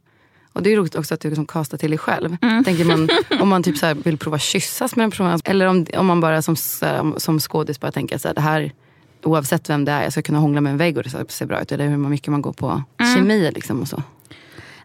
Och 0.58 0.64
det 0.64 0.74
är 0.74 0.78
roligt 0.78 0.96
också 0.96 1.14
att 1.14 1.20
du 1.20 1.28
liksom 1.28 1.46
castar 1.46 1.78
till 1.78 1.90
dig 1.92 1.98
själv. 1.98 2.38
Mm. 2.42 2.64
Tänker 2.64 2.86
man, 2.86 3.10
om 3.42 3.50
man 3.50 3.64
typ 3.64 3.78
så 3.78 3.94
vill 3.94 4.18
prova 4.18 4.40
kyssas 4.40 4.96
med 4.96 5.04
en 5.04 5.12
person. 5.12 5.40
Eller 5.46 5.66
om, 5.66 5.86
om 5.98 6.06
man 6.06 6.22
bara 6.22 6.42
som, 6.42 6.56
här, 6.82 7.20
som 7.20 7.40
skådis 7.40 7.80
bara 7.80 7.92
tänker 7.92 8.18
så 8.18 8.28
här, 8.28 8.36
det 8.36 8.42
här 8.42 8.72
oavsett 9.24 9.70
vem 9.70 9.86
det 9.86 9.92
är, 9.92 10.04
jag 10.04 10.12
ska 10.12 10.22
kunna 10.22 10.40
hångla 10.40 10.62
med 10.62 10.72
en 10.72 10.78
vägg 10.78 10.98
och 10.98 11.04
det 11.04 11.10
ska 11.10 11.26
se 11.30 11.46
bra 11.46 11.62
ut. 11.62 11.72
Eller 11.72 11.88
hur 11.88 11.98
mycket 11.98 12.28
man 12.28 12.42
går 12.42 12.54
på 12.54 12.84
Mm. 13.00 13.16
kemi 13.16 13.52
liksom 13.52 13.82
och 13.82 13.88
så. 13.88 14.04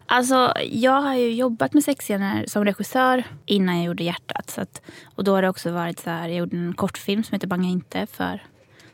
Alltså, 0.05 0.53
jag 0.71 1.01
har 1.01 1.15
ju 1.15 1.33
jobbat 1.33 1.73
med 1.73 1.83
sexscener 1.83 2.45
som 2.47 2.65
regissör 2.65 3.23
innan 3.45 3.75
jag 3.77 3.85
gjorde 3.85 4.03
hjärtat. 4.03 4.49
Så 4.49 4.61
att, 4.61 4.81
och 5.15 5.23
då 5.23 5.35
har 5.35 5.41
det 5.41 5.49
också 5.49 5.71
varit 5.71 5.99
så 5.99 6.09
här, 6.09 6.27
jag 6.27 6.37
gjorde 6.37 6.57
en 6.57 6.73
kortfilm 6.73 7.23
som 7.23 7.35
heter 7.35 7.47
Banga 7.47 7.69
inte 7.69 8.07
för 8.11 8.43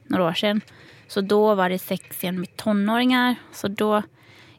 några 0.08 0.24
år 0.24 0.34
sedan. 0.34 0.62
Så 1.08 1.22
då 1.22 1.56
var 1.56 1.70
det 1.70 1.80
sexscen 1.80 2.40
med 2.40 2.58
tonåringar. 2.58 3.36
Så 3.54 3.68
då, 3.68 4.04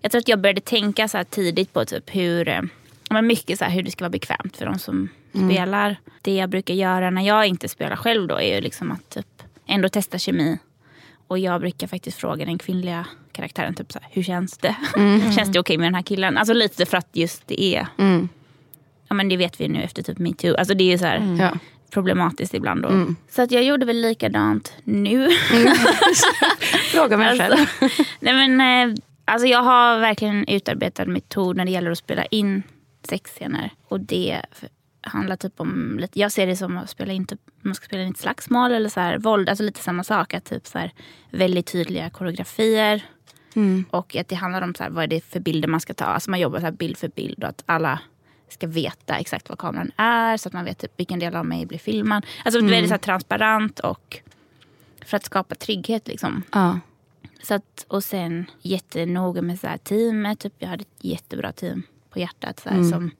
jag 0.00 0.10
tror 0.12 0.18
att 0.18 0.28
jag 0.28 0.40
började 0.40 0.60
tänka 0.60 1.08
så 1.08 1.16
här 1.16 1.24
tidigt 1.24 1.72
på 1.72 1.84
typ 1.84 2.14
hur, 2.16 2.48
eh, 2.48 2.60
men 3.10 3.26
mycket 3.26 3.58
så 3.58 3.64
här 3.64 3.72
hur 3.72 3.82
det 3.82 3.90
ska 3.90 4.04
vara 4.04 4.10
bekvämt 4.10 4.56
för 4.56 4.66
de 4.66 4.78
som 4.78 5.08
spelar. 5.30 5.96
Det 6.22 6.34
jag 6.36 6.50
brukar 6.50 6.74
göra 6.74 7.10
när 7.10 7.22
jag 7.22 7.46
inte 7.46 7.68
spelar 7.68 7.96
själv 7.96 8.28
då 8.28 8.36
är 8.40 8.54
ju 8.54 8.60
liksom 8.60 8.90
att 8.92 9.10
typ 9.10 9.26
ändå 9.66 9.88
testa 9.88 10.18
kemi. 10.18 10.58
Och 11.28 11.38
jag 11.38 11.60
brukar 11.60 11.86
faktiskt 11.86 12.18
fråga 12.18 12.44
den 12.44 12.58
kvinnliga 12.58 13.06
karaktären 13.32 13.74
typ 13.74 13.92
så 13.92 13.98
här, 13.98 14.08
hur 14.12 14.22
känns 14.22 14.58
det? 14.58 14.74
känns 15.36 15.52
det 15.52 15.60
okej 15.60 15.78
med 15.78 15.86
den 15.86 15.94
här 15.94 16.02
killen? 16.02 16.38
Alltså 16.38 16.54
lite 16.54 16.86
för 16.86 16.96
att 16.96 17.08
just 17.12 17.46
det 17.46 17.62
är, 17.62 17.86
Mm. 17.98 18.28
ja 19.08 19.14
men 19.14 19.28
det 19.28 19.36
vet 19.36 19.60
vi 19.60 19.68
nu 19.68 19.82
efter 19.82 20.02
typ 20.02 20.18
metoo. 20.18 20.54
Alltså 20.56 20.74
det 20.74 20.84
är 20.84 20.90
ju 20.92 20.98
så 20.98 21.04
här 21.04 21.36
Ja. 21.40 21.58
problematiskt 21.90 22.54
ibland 22.54 22.82
då. 22.82 23.14
Så 23.30 23.42
att 23.42 23.50
jag 23.52 23.64
gjorde 23.64 23.86
väl 23.86 24.00
likadant 24.00 24.72
nu. 24.84 25.28
Fråga 26.92 27.16
mig 27.16 27.26
själv. 27.38 27.52
Alltså, 27.80 28.02
nej 28.20 28.48
men, 28.48 28.60
eh, 28.90 28.96
alltså 29.30 29.46
jag 29.46 29.62
har 29.62 29.98
verkligen 29.98 30.48
utarbetat 30.48 31.08
metod 31.08 31.56
när 31.56 31.64
det 31.64 31.70
gäller 31.70 31.90
att 31.90 31.98
spela 31.98 32.24
in 32.24 32.62
sexscener. 33.08 33.70
Och 33.88 34.00
det 34.00 34.42
handlar 35.00 35.36
typ 35.36 35.60
om, 35.60 35.98
lite, 36.00 36.20
jag 36.20 36.32
ser 36.32 36.46
det 36.46 36.56
som 36.56 36.78
att 36.78 36.90
spela 36.90 37.12
in, 37.12 37.26
typ, 37.26 37.40
man 37.60 37.74
ska 37.74 37.86
spela 37.86 38.02
in 38.02 38.10
ett 38.10 38.18
slagsmål 38.18 38.72
eller 38.72 38.88
så 38.88 39.00
här, 39.00 39.18
våld. 39.18 39.48
Alltså 39.48 39.64
lite 39.64 39.80
samma 39.80 40.04
sak. 40.04 40.34
Att 40.34 40.44
typ 40.44 40.66
så 40.66 40.78
här, 40.78 40.92
väldigt 41.30 41.66
tydliga 41.66 42.10
koreografier. 42.10 43.04
Och 43.90 44.16
att 44.16 44.28
det 44.28 44.34
handlar 44.34 44.62
om 44.62 44.74
så 44.74 44.82
här, 44.82 44.90
vad 44.90 45.04
är 45.04 45.08
det 45.08 45.24
för 45.24 45.40
bilder 45.40 45.68
man 45.68 45.80
ska 45.80 45.94
ta. 45.94 46.04
Alltså 46.04 46.30
man 46.30 46.40
jobbar 46.40 46.60
så 46.60 46.72
bild 46.72 46.96
för 46.96 47.08
bild 47.08 47.44
och 47.44 47.48
att 47.48 47.62
alla 47.66 48.00
ska 48.48 48.66
veta 48.66 49.16
exakt 49.16 49.48
vad 49.48 49.58
kameran 49.58 49.90
är. 49.96 50.36
Så 50.36 50.48
att 50.48 50.52
man 50.52 50.64
vet 50.64 50.78
typ 50.78 50.92
vilken 50.96 51.18
del 51.18 51.36
av 51.36 51.46
mig 51.46 51.66
blir 51.66 51.78
filmad. 51.78 52.26
Alltså 52.44 52.60
väldigt 52.60 52.90
så 52.90 52.98
transparent 52.98 53.80
och 53.80 54.20
för 55.04 55.16
att 55.16 55.24
skapa 55.24 55.54
trygghet 55.54 56.08
liksom. 56.08 56.42
Ja. 56.52 56.78
Så 57.42 57.54
att, 57.54 57.84
och 57.88 58.04
sen 58.04 58.46
jättenoga 58.62 59.42
med 59.42 59.60
så 59.60 59.66
här 59.66 59.76
teamet. 59.76 60.38
Typ, 60.38 60.52
jag 60.58 60.68
hade 60.68 60.82
ett 60.82 61.04
jättebra 61.04 61.52
team 61.52 61.82
på 62.10 62.18
hjärtat. 62.18 62.60
Så 62.60 62.68
här, 62.68 62.82
Som 62.82 63.10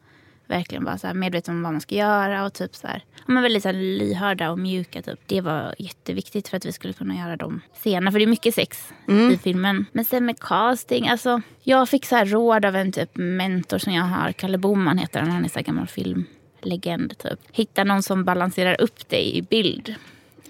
verkligen 0.46 0.84
var 0.84 0.96
så 0.96 1.06
här 1.06 1.14
medveten 1.14 1.54
om 1.54 1.62
vad 1.62 1.72
man 1.72 1.80
ska 1.80 1.94
göra. 1.94 2.44
Och 2.44 2.52
typ 2.52 2.74
så 2.74 2.86
här, 2.86 3.04
men 3.26 3.42
väldigt 3.42 3.62
så 3.62 3.68
här 3.68 3.74
lyhörda 3.74 4.50
och 4.50 4.58
mjuka. 4.58 5.02
Typ. 5.02 5.20
Det 5.26 5.40
var 5.40 5.74
jätteviktigt 5.78 6.48
för 6.48 6.56
att 6.56 6.66
vi 6.66 6.72
skulle 6.72 6.92
kunna 6.92 7.14
göra 7.14 7.36
de 7.36 7.60
scenerna. 7.74 8.12
För 8.12 8.18
det 8.18 8.24
är 8.24 8.26
mycket 8.26 8.54
sex 8.54 8.92
i 9.32 9.38
filmen. 9.38 9.86
Men 9.92 10.04
sen 10.04 10.26
med 10.26 10.40
casting. 10.40 11.08
Alltså, 11.08 11.42
jag 11.62 11.88
fick 11.88 12.06
så 12.06 12.16
här 12.16 12.26
råd 12.26 12.64
av 12.64 12.76
en 12.76 12.92
typ 12.92 13.10
mentor 13.16 13.78
som 13.78 13.92
jag 13.92 14.04
har. 14.04 14.32
Kalle 14.32 14.58
Boman 14.58 14.98
heter 14.98 15.20
han. 15.20 15.30
Han 15.30 15.44
är 15.44 15.48
så 15.48 15.58
här 15.58 15.64
gammal 15.64 15.86
filmlegend. 15.86 17.18
Typ. 17.18 17.38
Hitta 17.52 17.84
någon 17.84 18.02
som 18.02 18.24
balanserar 18.24 18.80
upp 18.80 19.08
dig 19.08 19.36
i 19.36 19.42
bild. 19.42 19.94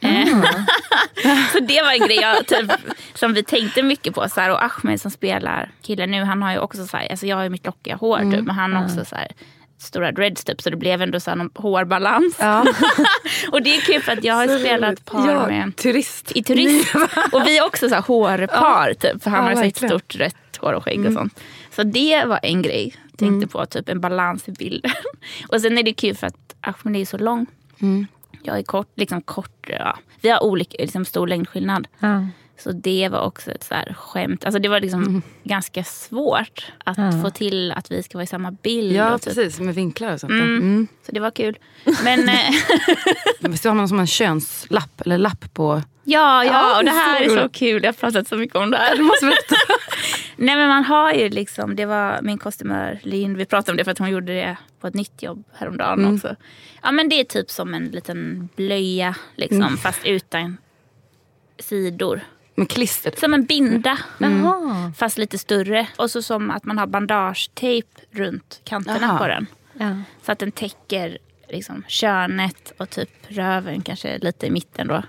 Eh, 0.00 0.26
så 1.52 1.61
det 1.61 1.83
var 1.83 1.92
en 1.92 2.07
grej 2.07 2.16
jag, 2.21 2.47
typ, 2.47 2.71
som 3.14 3.35
vi 3.35 3.42
tänkte 3.42 3.83
mycket 3.83 4.14
på. 4.14 4.28
Så 4.28 4.40
här, 4.40 4.50
och 4.50 4.64
Ahmed 4.64 5.00
som 5.00 5.11
spelar 5.11 5.71
killen 5.83 6.11
nu, 6.11 6.23
han 6.25 6.42
har 6.42 6.52
ju 6.52 6.59
också 6.59 6.87
så 6.87 6.97
här, 6.97 7.09
alltså 7.11 7.26
jag 7.26 7.37
har 7.37 7.42
ju 7.42 7.49
mitt 7.50 7.66
lockiga 7.66 7.97
hår 7.97 8.19
typ, 8.19 8.45
men 8.45 8.50
han 8.57 8.73
har 8.73 8.85
också 8.85 9.04
så 9.04 9.16
här 9.16 9.28
stora 9.78 10.12
dreads 10.12 10.45
typ. 10.45 10.62
Så 10.62 10.71
det 10.71 10.76
blev 10.76 11.02
ändå 11.02 11.21
så 11.21 11.30
här 11.30 11.37
någon 11.37 11.50
hårbalans. 11.54 12.37
Ja. 12.38 12.64
och 13.52 13.62
det 13.62 13.76
är 13.76 13.80
kul 13.80 14.02
för 14.02 14.12
att 14.12 14.25
jag 14.25 14.35
har 14.35 14.59
spelat 14.59 15.04
par 15.04 15.30
ja, 15.30 15.47
med 15.47 15.76
turist. 15.76 16.33
i 16.35 16.42
turist. 16.42 16.95
och 17.33 17.47
vi 17.47 17.59
är 17.59 17.66
också 17.66 17.88
så 17.88 17.95
här 17.95 18.02
hårpar 18.02 18.95
typ. 18.95 19.23
För 19.23 19.30
han 19.30 19.45
Ja, 19.45 19.50
har 19.50 19.57
så 19.57 19.62
ett 19.69 19.76
stort 19.90 20.14
rött 20.14 20.57
hår 20.59 20.73
och 20.73 20.85
skägg 20.85 21.07
och 21.07 21.12
sånt. 21.12 21.40
Så 21.76 21.83
det 21.83 22.25
var 22.25 22.40
en 22.42 22.62
grej. 22.62 22.95
tänkte 23.19 23.49
på. 23.49 23.66
Typ 23.66 23.88
en 23.88 24.00
balans 24.00 24.49
i 24.49 24.52
bilden. 24.52 24.90
och 25.49 25.61
sen 25.61 25.78
är 25.78 25.83
det 25.83 25.92
kul 25.92 26.16
för 26.16 26.26
att 26.26 26.54
Ahmed 26.61 27.00
är 27.00 27.04
så 27.04 27.19
lång. 27.19 27.47
Jag 28.42 28.58
är 28.58 28.62
kort, 28.62 28.88
liksom 28.96 29.22
kort. 29.22 29.66
Ja. 29.68 29.99
Vi 30.20 30.28
har 30.28 30.42
olika, 30.44 30.76
liksom 30.82 31.04
stor 31.04 31.26
längdskillnad. 31.26 31.88
Ja. 31.99 32.26
Så 32.58 32.72
det 32.72 33.08
var 33.08 33.20
också 33.20 33.50
ett 33.50 33.64
så 33.64 33.75
här 33.75 33.94
skämt. 33.99 34.44
Alltså 34.44 34.58
det 34.58 34.68
var 34.68 34.80
liksom 34.80 35.22
ganska 35.44 35.84
svårt 35.84 36.72
att 36.84 37.22
få 37.22 37.30
till 37.30 37.72
att 37.72 37.90
vi 37.90 38.02
ska 38.02 38.18
vara 38.18 38.25
i 38.25 38.26
samma 38.26 38.50
bild. 38.50 38.92
Ja, 38.92 39.18
typ. 39.18 39.25
precis. 39.25 39.60
Med 39.60 39.75
vinklar 39.75 40.12
och 40.12 40.20
sånt. 40.20 40.30
Mm. 40.30 40.56
Mm. 40.56 40.88
Så 41.06 41.12
det 41.12 41.20
var 41.20 41.30
kul. 41.30 41.58
Men 42.04 42.28
eh, 42.28 42.34
Visst 43.50 43.64
har 43.64 43.75
man 43.75 43.88
som 43.88 43.99
en 43.99 44.06
könslapp 44.06 45.00
eller 45.00 45.18
lapp 45.18 45.54
på... 45.54 45.82
ja, 46.04 46.44
ja, 46.44 46.52
Ja, 46.52 46.78
och 46.78 46.84
det 46.84 46.90
här 46.90 47.20
är 47.20 47.25
så 47.28 47.34
så 47.34 47.40
roligt. 47.40 47.52
kul. 47.54 47.82
Jag 47.82 47.88
har 47.88 47.92
pratat 47.92 48.28
så 48.28 48.37
mycket 48.37 48.56
om 48.56 48.70
det 48.70 48.76
här. 48.76 48.96
Du 49.00 49.02
måste 49.02 49.26
berätta. 49.26 49.56
Nej 50.42 50.56
men 50.56 50.68
man 50.68 50.85
har 50.85 51.12
ju 51.12 51.28
liksom, 51.28 51.76
det 51.76 51.87
var 51.87 52.23
min 52.23 52.38
kostymör 52.38 53.00
Linn, 53.02 53.37
vi 53.37 53.47
pratade 53.47 53.70
om 53.70 53.76
det 53.76 53.85
för 53.85 53.90
att 53.90 53.99
hon 53.99 54.11
gjorde 54.11 54.35
det 54.35 54.56
på 54.80 54.87
ett 54.87 54.94
nytt 54.94 55.23
jobb 55.23 55.44
häromdagen 55.52 56.14
också. 56.14 56.37
Ja 56.82 56.92
men 56.92 57.09
det 57.09 57.20
är 57.20 57.25
typ 57.25 57.50
som 57.50 57.75
en 57.75 57.85
liten 57.85 58.49
blöja 58.56 59.14
liksom 59.37 59.76
fast 59.76 60.06
utan 60.06 60.56
sidor. 61.59 62.20
Med 62.54 62.68
klister. 62.68 63.12
Som 63.16 63.35
en 63.35 63.44
binda 63.44 63.99
Jaha. 64.18 64.92
fast 64.97 65.18
lite 65.18 65.38
större. 65.38 65.87
Och 65.97 66.11
så 66.11 66.23
som 66.23 66.50
att 66.50 66.64
man 66.64 66.78
har 66.78 66.87
bandagetejp 66.87 67.88
runt 68.11 68.61
kanterna 68.64 69.06
Aha. 69.06 69.18
på 69.18 69.26
den. 69.26 69.47
Ja. 69.73 69.97
Så 70.23 70.32
att 70.32 70.38
den 70.38 70.52
täcker 70.52 71.18
liksom 71.50 71.85
könet 71.88 72.73
och 72.76 72.90
typ 72.90 73.11
röven 73.28 73.83
kanske 73.83 74.19
lite 74.19 74.47
i 74.47 74.50
mitten 74.50 74.88
då. 74.88 75.02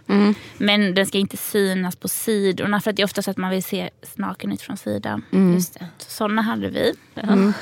Men 0.57 0.93
den 0.95 1.05
ska 1.05 1.17
inte 1.17 1.37
synas 1.37 1.95
på 1.95 2.07
sidorna 2.07 2.81
för 2.81 2.89
att 2.89 2.95
det 2.95 3.01
är 3.01 3.05
ofta 3.05 3.21
så 3.21 3.31
att 3.31 3.37
man 3.37 3.49
vill 3.51 3.63
se 3.63 3.89
naken 4.15 4.51
ut 4.51 4.61
från 4.61 4.77
sidan. 4.77 5.25
Just 5.53 5.73
det. 5.79 5.87
Så 5.97 6.09
Sådana 6.09 6.41
hade 6.41 6.69
vi. 6.69 6.93
Det 7.13 7.53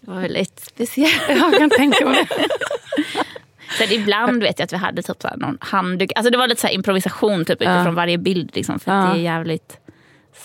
var 0.00 0.20
väldigt 0.20 0.60
speciellt. 0.60 1.22
Jag 1.28 1.58
kan 1.58 1.70
tänka 1.70 2.04
mig. 2.08 2.28
Sen 3.78 3.92
ibland 3.92 4.42
vet 4.42 4.58
jag 4.58 4.64
att 4.64 4.72
vi 4.72 4.76
hade 4.76 5.02
typ 5.02 5.22
så 5.22 5.28
här 5.28 5.36
någon 5.36 5.58
handduk. 5.60 6.12
Alltså 6.16 6.30
det 6.30 6.38
var 6.38 6.46
lite 6.48 6.60
så 6.60 6.66
här 6.66 6.74
improvisation 6.74 7.44
typ 7.44 7.62
utifrån 7.62 7.84
Ja. 7.84 7.90
varje 7.90 8.18
bild. 8.18 8.50
Liksom, 8.54 8.78
för 8.78 8.92
att 8.92 9.04
Ja. 9.08 9.12
det 9.14 9.20
är 9.20 9.22
jävligt 9.22 9.78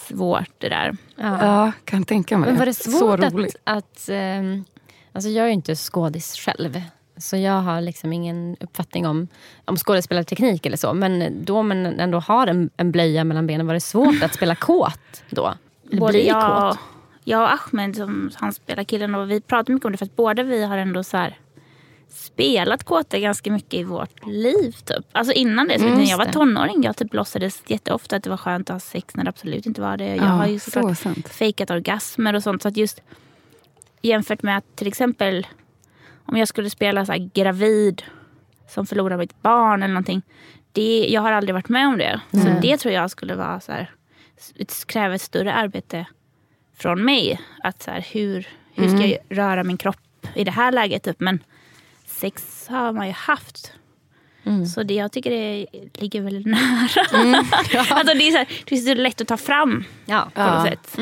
svårt 0.08 0.50
det 0.58 0.70
där. 0.70 0.96
Ja. 1.16 1.46
Ja, 1.46 1.72
kan 1.86 2.04
tänka 2.06 2.38
mig 2.38 2.50
Men 2.50 2.60
var 2.60 2.66
det 2.66 2.74
Så 2.74 2.92
svårt 2.92 3.24
att... 3.24 3.34
att 3.64 4.10
ehm, 4.10 4.64
alltså 5.14 5.30
jag 5.30 5.44
är 5.44 5.48
ju 5.48 5.54
inte 5.54 5.76
skådis 5.76 6.36
själv. 6.36 6.82
Så 7.18 7.38
jag 7.38 7.62
har 7.62 7.82
liksom 7.82 8.14
ingen 8.14 8.58
uppfattning 8.60 9.08
om, 9.08 9.28
om 9.66 9.78
skådespelarteknik 9.78 10.66
eller 10.66 10.78
så. 10.78 10.94
Men 10.94 11.46
då 11.46 11.64
man 11.64 11.86
ändå 11.86 12.20
har 12.20 12.48
en, 12.48 12.70
en 12.78 12.92
blöja 12.92 13.24
mellan 13.24 13.48
benen, 13.48 13.68
var 13.68 13.74
det 13.74 13.80
svårt 13.80 14.24
att 14.24 14.34
spela 14.34 14.56
kåt 14.56 15.24
då? 15.30 15.54
Eller 15.92 16.00
Både 16.00 16.14
bli 16.14 16.28
jag, 16.28 16.72
kåt? 16.72 16.80
jag 17.24 17.42
och 17.42 17.50
Ahmed, 17.54 17.96
som 17.96 18.32
han 18.36 18.54
spelar 18.54 18.84
killen, 18.84 19.16
och 19.16 19.32
vi 19.32 19.42
pratade 19.42 19.74
mycket 19.74 19.86
om 19.86 19.92
det 19.92 19.98
för 19.98 20.06
att 20.06 20.16
båda 20.16 20.44
vi 20.44 20.64
har 20.64 20.78
ändå 20.78 21.04
så 21.04 21.18
här 21.18 21.38
spelat 22.10 22.84
kåta 22.84 23.20
ganska 23.20 23.52
mycket 23.52 23.74
i 23.74 23.84
vårt 23.84 24.26
liv. 24.26 24.72
Typ. 24.72 25.06
Alltså 25.12 25.34
innan 25.34 25.68
det, 25.68 25.80
så 25.80 25.86
när 25.86 26.10
jag 26.10 26.18
var 26.18 26.26
tonåring, 26.26 26.84
jag 26.84 26.98
typ 26.98 27.14
låtsades 27.14 27.64
jätteofta 27.68 28.16
att 28.16 28.24
det 28.24 28.30
var 28.30 28.38
skönt 28.38 28.70
att 28.70 28.74
ha 28.74 28.80
sex 28.80 29.16
när 29.16 29.24
det 29.24 29.30
absolut 29.30 29.66
inte 29.66 29.82
var 29.82 29.98
det. 29.98 30.08
Jag 30.08 30.18
Ja, 30.18 30.24
har 30.24 30.48
ju 30.48 30.60
så 30.60 30.72
såklart 30.72 30.98
sant. 30.98 31.30
fejkat 31.30 31.70
orgasmer 31.72 32.34
och 32.34 32.44
sånt. 32.44 32.62
Så 32.62 32.68
att 32.68 32.78
just 32.78 33.02
jämfört 34.02 34.44
med 34.44 34.58
att 34.58 34.76
till 34.76 34.88
exempel 34.88 35.48
om 36.26 36.38
jag 36.38 36.48
skulle 36.48 36.70
spela 36.70 37.06
så 37.06 37.12
här 37.12 37.30
gravid 37.34 38.04
som 38.70 38.86
förlorar 38.86 39.18
mitt 39.18 39.42
barn 39.42 39.84
eller 39.84 39.94
någonting. 39.94 40.22
Det, 40.72 41.08
jag 41.10 41.22
har 41.22 41.32
aldrig 41.32 41.54
varit 41.54 41.70
med 41.70 41.88
om 41.88 41.98
det. 41.98 42.22
Så 42.32 42.60
det 42.62 42.78
tror 42.78 42.94
jag 42.94 43.12
skulle 43.12 43.36
vara 43.36 43.60
så 43.60 43.72
här, 43.72 43.92
kräva 44.86 45.16
ett 45.16 45.22
större 45.22 45.54
arbete 45.54 46.06
från 46.78 47.06
mig. 47.06 47.42
Att 47.64 47.82
så 47.84 47.92
här, 47.92 48.06
hur, 48.12 48.48
hur 48.74 48.88
ska 48.98 49.06
jag 49.08 49.18
röra 49.30 49.64
min 49.64 49.78
kropp 49.78 50.28
i 50.36 50.44
det 50.44 50.52
här 50.52 50.72
läget? 50.72 51.04
Typ. 51.04 51.20
Men 51.20 51.44
sex 52.06 52.68
har 52.70 52.92
man 52.92 53.08
ju 53.08 53.14
haft. 53.14 53.74
Så 54.76 54.84
det, 54.84 54.94
jag 54.94 55.12
tycker 55.12 55.30
det 55.30 55.66
ligger 55.94 56.22
väldigt 56.22 56.46
nära. 56.46 56.88
alltså 57.90 58.14
det, 58.18 58.28
är 58.28 58.32
så 58.32 58.38
här, 58.38 58.48
det 58.66 58.76
är 58.76 58.80
så 58.80 58.94
lätt 58.94 59.22
att 59.22 59.28
ta 59.28 59.38
fram 59.38 59.84
Ja. 60.06 60.28
på 60.34 60.42
något 60.42 60.52
Ja. 60.52 60.64
sätt. 60.66 60.98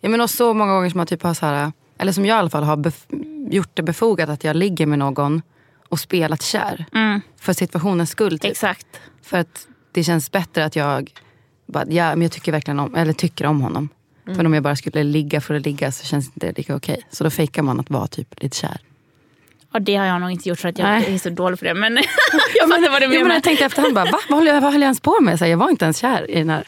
Ja, 0.00 0.08
men 0.08 0.20
och 0.20 0.30
så 0.30 0.54
många 0.54 0.72
gånger 0.74 0.90
som 0.90 0.98
man 0.98 1.06
typ 1.06 1.22
har 1.22 1.34
så 1.34 1.46
här, 1.46 1.72
eller 1.98 2.12
som 2.12 2.26
jag 2.26 2.36
i 2.36 2.38
alla 2.38 2.50
fall 2.50 2.64
har 2.64 2.76
bef- 2.76 3.31
gjort 3.52 3.70
det 3.74 3.82
befogat 3.82 4.28
att 4.28 4.44
jag 4.44 4.56
ligger 4.56 4.86
med 4.86 4.98
någon 4.98 5.42
och 5.88 6.00
spelat 6.00 6.42
kär. 6.42 6.84
Mm, 6.94 7.20
För 7.40 7.52
situationens 7.52 8.10
skull. 8.10 8.38
Typ. 8.38 8.50
exakt. 8.50 8.86
För 9.22 9.38
att 9.38 9.66
det 9.92 10.04
känns 10.04 10.32
bättre 10.32 10.64
att 10.64 10.76
jag 10.76 11.12
bara, 11.66 11.84
ja, 11.88 12.08
men 12.10 12.22
jag 12.22 12.32
tycker 12.32 12.52
verkligen 12.52 12.80
om, 12.80 12.94
eller 12.94 13.12
tycker 13.12 13.46
om 13.46 13.60
honom. 13.60 13.88
För 14.36 14.46
om 14.46 14.54
jag 14.54 14.62
bara 14.62 14.76
skulle 14.76 15.04
ligga 15.04 15.40
för 15.40 15.54
att 15.54 15.62
ligga 15.64 15.92
så 15.92 16.04
känns 16.06 16.32
det 16.32 16.46
inte 16.46 16.60
lika 16.60 16.76
okej. 16.76 17.02
Så 17.10 17.24
då 17.24 17.30
fejkar 17.30 17.62
man 17.62 17.80
att 17.80 17.90
vara 17.90 18.06
typ 18.06 18.42
lite 18.42 18.56
kär. 18.56 18.78
Och 19.72 19.82
det 19.82 19.96
har 19.96 20.06
jag 20.06 20.20
nog 20.20 20.30
inte 20.30 20.48
gjort 20.48 20.58
för 20.58 20.68
att 20.68 20.78
jag 20.78 20.86
Nej. 20.88 21.14
är 21.14 21.18
så 21.18 21.30
dålig 21.30 21.58
på 21.58 21.64
det. 21.64 21.74
Men 21.74 21.92
jag 22.54 22.68
fattar 22.68 22.90
vad 22.90 23.00
du 23.02 23.06
Jo, 23.06 23.10
men 23.10 23.20
menar. 23.20 23.34
jag 23.34 23.42
tänkte 23.42 23.64
efterhand, 23.64 23.94
bara, 23.94 24.04
va? 24.04 24.18
Vad 24.28 24.38
höll 24.38 24.46
jag, 24.46 24.60
vad 24.60 24.72
höll 24.72 24.80
jag 24.80 24.86
ens 24.86 25.00
på 25.00 25.20
med? 25.20 25.38
Så 25.38 25.44
här, 25.44 25.50
jag 25.50 25.58
var 25.58 25.70
inte 25.70 25.84
ens 25.84 25.98
kär 25.98 26.30
i, 26.30 26.34
den 26.38 26.50
här, 26.50 26.64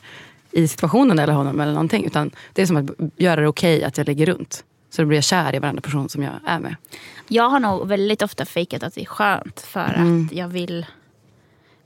i 0.51 0.68
situationen 0.68 1.18
eller 1.18 1.33
honom 1.33 1.61
eller 1.61 1.73
någonting. 1.73 2.07
Utan 2.07 2.31
det 2.53 2.62
är 2.62 2.66
som 2.66 2.77
att 2.77 2.90
göra 3.16 3.40
det 3.40 3.49
okej 3.49 3.85
att 3.85 3.99
jag 3.99 4.07
ligger 4.07 4.27
runt. 4.27 4.64
Så 4.94 5.02
då 5.02 5.09
blir 5.09 5.16
jag 5.18 5.24
kär 5.24 5.54
i 5.54 5.59
varenda 5.59 5.83
person 5.83 6.09
som 6.09 6.22
jag 6.22 6.33
är 6.46 6.59
med. 6.59 6.76
Jag 7.28 7.48
har 7.48 7.61
nog 7.61 7.88
väldigt 7.88 8.22
ofta 8.22 8.44
fejkat 8.44 8.83
att 8.83 8.94
det 8.94 9.00
är 9.00 9.04
skönt 9.07 9.61
för 9.61 9.94
Mm. 9.96 10.26
att 10.26 10.33
jag 10.37 10.48
vill 10.48 10.87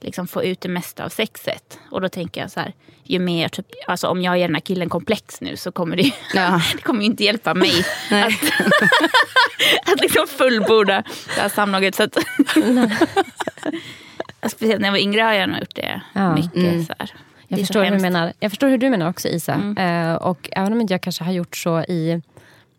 liksom 0.01 0.29
få 0.29 0.45
ut 0.45 0.61
det 0.61 0.69
mesta 0.69 1.05
av 1.05 1.09
sexet. 1.09 1.79
Och 1.91 2.01
då 2.01 2.09
tänker 2.09 2.41
jag 2.41 2.51
så 2.51 2.61
här, 2.61 2.73
ju 3.05 3.19
mer, 3.19 3.49
typ, 3.49 3.67
alltså 3.87 4.07
om 4.09 4.23
jag 4.23 4.39
ger 4.39 4.49
den 4.49 4.55
här 4.55 4.61
killen 4.61 4.89
komplex 4.89 5.41
nu 5.41 5.57
så 5.57 5.73
kommer 5.73 5.97
det, 5.97 6.11
Ja. 6.35 6.61
det 6.77 6.83
kommer 6.83 7.01
ju 7.01 7.07
inte 7.07 7.25
hjälpa 7.25 7.55
mig 7.55 7.73
att, 8.11 8.33
att 9.93 10.01
liksom 10.01 10.27
fullborda 10.27 11.03
det 11.35 11.41
här 11.41 11.49
samlaget. 11.49 11.95
Så 11.95 12.03
att, 12.03 12.17
Speciellt 14.51 14.81
när 14.81 14.89
jag 14.89 14.93
var 14.93 14.99
yngre 14.99 15.21
har 15.23 15.33
jag 15.33 15.49
nog 15.49 15.59
gjort 15.61 15.75
det 15.75 16.01
Ja. 16.13 16.35
mycket. 16.35 16.87
Så 16.87 16.95
här. 16.99 17.11
Det 17.49 17.57
Jag 17.57 17.61
förstår, 17.61 17.85
hur 17.85 17.91
du 17.91 17.99
menar. 17.99 18.33
jag 18.41 18.51
förstår 18.53 18.69
hur 18.69 18.79
du 18.79 18.91
menar 18.91 19.09
också 19.11 19.29
Isa. 19.29 19.75
Eh, 19.79 20.15
och 20.15 20.49
även 20.53 20.73
om 20.73 20.81
inte 20.81 20.95
jag 20.95 21.01
kanske 21.01 21.25
har 21.25 21.33
gjort 21.33 21.57
så 21.57 21.81
i 21.81 22.23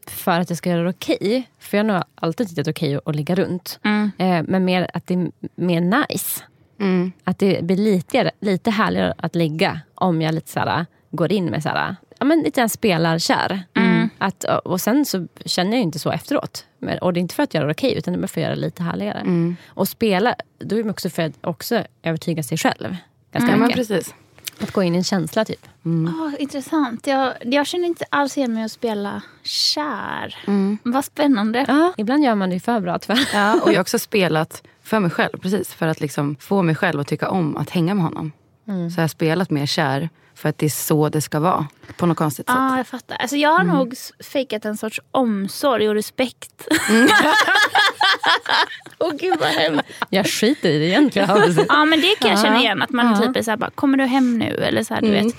för 0.10 0.40
att 0.40 0.50
jag 0.50 0.58
ska 0.58 0.70
göra 0.70 0.84
det 0.84 0.90
okej. 0.90 1.50
För 1.60 1.78
jag 1.78 1.84
har 1.86 1.94
nog 1.94 2.04
alltid 2.16 2.48
tyckt 2.48 2.60
att 2.60 2.66
det 2.66 2.70
är 2.72 2.74
okej 2.74 3.00
att 3.06 3.16
ligga 3.16 3.36
runt. 3.36 3.80
Mm. 3.84 4.12
Eh, 4.18 4.44
men 4.48 4.66
mer 4.66 4.88
att 4.94 5.08
det 5.08 5.14
är 5.14 5.32
mer 5.56 5.82
nice. 5.82 6.42
Mm. 6.80 7.12
Att 7.24 7.40
det 7.40 7.64
blir 7.66 7.78
lite, 7.78 8.32
lite 8.40 8.72
härligare 8.72 9.14
att 9.18 9.36
ligga 9.36 9.80
om 9.96 10.22
jag 10.22 10.34
lite 10.36 10.52
såhär, 10.52 10.86
går 11.12 11.32
in 11.32 11.46
med 11.46 11.64
såhär, 11.64 11.96
ja, 12.20 12.26
men 12.26 12.40
lite 12.40 12.70
spelarkär. 12.70 13.64
Mm. 13.74 14.10
Att, 14.18 14.44
och 14.44 14.82
sen 14.82 15.06
så 15.06 15.28
känner 15.46 15.72
jag 15.72 15.82
inte 15.82 16.00
så 16.00 16.12
efteråt. 16.12 16.66
Men, 16.80 16.98
och 17.00 17.14
det 17.14 17.20
är 17.20 17.22
inte 17.22 17.36
för 17.36 17.44
att 17.44 17.54
göra 17.54 17.66
det 17.66 17.72
okej, 17.72 17.98
utan 17.98 18.14
det 18.14 18.20
är 18.26 18.28
för 18.28 18.42
att 18.42 18.44
göra 18.44 18.56
det 18.56 18.62
lite 18.62 18.84
härligare. 18.84 19.20
Mm. 19.20 19.56
Och 19.68 19.88
spela, 19.88 20.36
då 20.60 20.80
är 20.80 20.84
det 20.84 20.90
också 20.90 21.10
för 21.10 21.24
att 21.24 21.34
också 21.42 21.84
övertyga 22.04 22.44
sig 22.44 22.58
själv. 22.58 22.96
Ganska 23.32 23.52
Ja, 23.52 23.58
men 23.58 23.68
mycket. 23.68 23.88
precis. 23.88 24.14
Att 24.62 24.72
gå 24.72 24.84
in 24.84 24.96
i 24.96 24.98
en 24.98 25.04
känsla 25.04 25.46
typ. 25.46 25.68
Åh, 25.86 26.32
intressant. 26.40 27.08
Jag, 27.08 27.34
jag 27.42 27.68
känner 27.68 27.88
inte 27.88 28.06
alls 28.10 28.38
igen 28.38 28.54
mig 28.54 28.64
att 28.64 28.72
spela 28.72 29.22
kär. 29.44 30.36
Vad 30.84 31.06
spännande. 31.06 31.66
Ja, 31.68 31.94
ibland 31.98 32.24
gör 32.24 32.36
man 32.36 32.50
det 32.50 32.60
för 32.60 32.80
bra 32.80 33.00
tyvärr. 33.00 33.30
Ja, 33.34 33.54
och 33.62 33.70
jag 33.70 33.76
har 33.76 33.82
också 33.82 34.00
spelat 34.00 34.64
för 34.84 35.00
mig 35.00 35.12
själv. 35.12 35.38
Precis, 35.42 35.74
för 35.74 35.88
att 35.88 36.00
liksom 36.02 36.36
få 36.40 36.62
mig 36.62 36.76
själv 36.76 37.00
att 37.00 37.08
tycka 37.08 37.30
om 37.30 37.58
att 37.58 37.70
hänga 37.70 37.94
med 37.94 38.04
honom. 38.04 38.32
Så 38.66 39.00
jag 39.00 39.04
har 39.04 39.08
spelat 39.08 39.50
mer 39.50 39.66
kär 39.66 40.10
för 40.36 40.50
att 40.50 40.58
det 40.58 40.66
är 40.66 40.70
så 40.70 41.10
det 41.10 41.22
ska 41.22 41.40
vara. 41.40 41.68
På 41.98 42.06
något 42.06 42.18
konstigt 42.18 42.46
sätt. 42.48 42.56
Ja, 42.58 42.78
jag 42.78 42.88
fattar. 42.88 43.16
Alltså, 43.16 43.36
jag 43.36 43.50
har 43.58 43.64
nog 43.64 43.94
s- 43.94 44.12
fejkat 44.20 44.66
en 44.66 44.78
sorts 44.78 45.00
omsorg 45.12 45.90
och 45.90 45.96
respekt. 45.96 46.68
Åh 49.00 49.12
gud 49.20 49.40
vad 49.40 49.50
hemskt. 49.50 49.88
Jag 50.10 50.28
skiter 50.28 50.70
i 50.70 50.80
det 50.80 50.86
egentligen. 50.86 51.28
Ja 51.70 51.86
men 51.86 52.02
det 52.02 52.16
kan 52.20 52.30
jag 52.32 52.42
känna 52.42 52.60
igen. 52.60 52.82
Att 52.82 52.90
man 52.90 53.22
typ 53.22 53.36
är 53.36 53.42
såhär, 53.42 53.58
bara, 53.58 53.70
kommer 53.72 53.98
du 53.98 54.04
hem 54.06 54.38
nu? 54.38 54.46
Eller 54.56 54.84
så 54.84 54.94
här, 54.94 55.02
du 55.02 55.12
vet. 55.12 55.34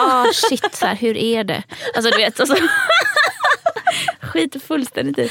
Ah 0.00 0.26
shit, 0.32 0.74
så 0.74 0.86
här, 0.86 0.94
hur 0.96 1.16
är 1.16 1.44
det? 1.44 1.62
Alltså 1.96 2.10
du 2.10 2.16
vet. 2.16 2.40
Och 2.40 2.48
så 2.48 2.56
skiter 4.20 4.60
fullständigt 4.60 5.18
i. 5.18 5.30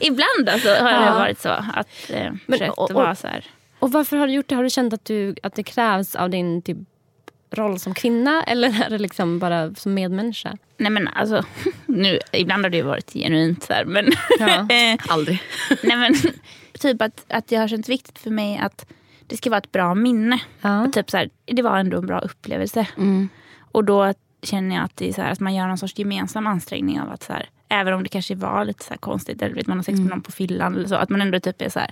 Ibland 0.00 0.48
alltså, 0.48 0.68
har 0.68 0.92
det 1.04 1.10
varit 1.18 1.40
så. 1.40 1.48
Att 1.48 1.88
eh, 2.10 2.32
försökt 2.50 2.70
och- 2.78 2.90
och- 2.90 2.96
vara 2.96 3.14
så 3.14 3.26
här. 3.26 3.44
Och 3.78 3.92
varför 3.92 4.16
har 4.16 4.26
du 4.26 4.32
gjort 4.32 4.48
det? 4.48 4.54
Har 4.54 4.62
du 4.62 4.70
känt 4.70 4.92
att, 4.94 5.04
du, 5.04 5.34
att 5.42 5.54
det 5.54 5.62
krävs 5.62 6.14
av 6.14 6.30
din 6.30 6.62
typ, 6.62 6.76
roll 7.54 7.78
som 7.78 7.94
kvinna? 7.94 8.42
Eller 8.42 8.84
är 8.84 8.90
det 8.90 8.98
liksom 8.98 9.38
bara 9.38 9.74
som 9.74 9.94
medmänniska? 9.94 10.56
Nej 10.76 10.90
men 10.90 11.08
alltså, 11.08 11.42
nu, 11.86 12.18
ibland 12.32 12.64
har 12.64 12.70
det 12.70 12.76
ju 12.76 12.82
varit 12.82 13.12
genuint 13.12 13.62
så 13.62 13.72
här, 13.72 13.84
men, 13.84 14.12
Ja. 14.38 14.46
eh, 14.74 14.98
Aldrig. 15.08 15.42
nej, 15.82 15.96
men 15.96 16.14
typ 16.78 17.02
att, 17.02 17.24
att 17.28 17.46
det 17.48 17.56
har 17.56 17.68
känts 17.68 17.88
viktigt 17.88 18.18
för 18.18 18.30
mig 18.30 18.58
att 18.58 18.86
det 19.26 19.36
ska 19.36 19.50
vara 19.50 19.58
ett 19.58 19.72
bra 19.72 19.94
minne. 19.94 20.38
Ja. 20.60 20.86
Typ 20.92 21.10
så 21.10 21.16
här, 21.16 21.30
det 21.46 21.62
var 21.62 21.78
ändå 21.78 21.98
en 21.98 22.06
bra 22.06 22.18
upplevelse. 22.20 22.86
Och 23.72 23.84
då 23.84 24.14
känner 24.42 24.76
jag 24.76 24.84
att, 24.84 24.96
det 24.96 25.08
är 25.08 25.12
så 25.12 25.22
här, 25.22 25.32
att 25.32 25.40
man 25.40 25.54
gör 25.54 25.66
någon 25.66 25.78
sorts 25.78 25.98
gemensam 25.98 26.46
ansträngning 26.46 27.00
av 27.00 27.10
att 27.12 27.22
så 27.22 27.32
här, 27.32 27.48
även 27.68 27.94
om 27.94 28.02
det 28.02 28.08
kanske 28.08 28.34
var 28.34 28.64
lite 28.64 28.84
så 28.84 28.90
här 28.90 28.96
konstigt, 28.98 29.42
eller 29.42 29.54
vet, 29.54 29.66
man 29.66 29.78
har 29.78 29.82
sex 29.84 29.98
med 29.98 30.08
någon 30.08 30.20
på 30.22 30.32
fyllan 30.32 30.74
eller 30.74 30.88
så, 30.88 30.94
att 30.94 31.08
man 31.08 31.20
ändå 31.22 31.40
typ 31.40 31.62
är 31.62 31.68
så 31.68 31.78
här, 31.78 31.90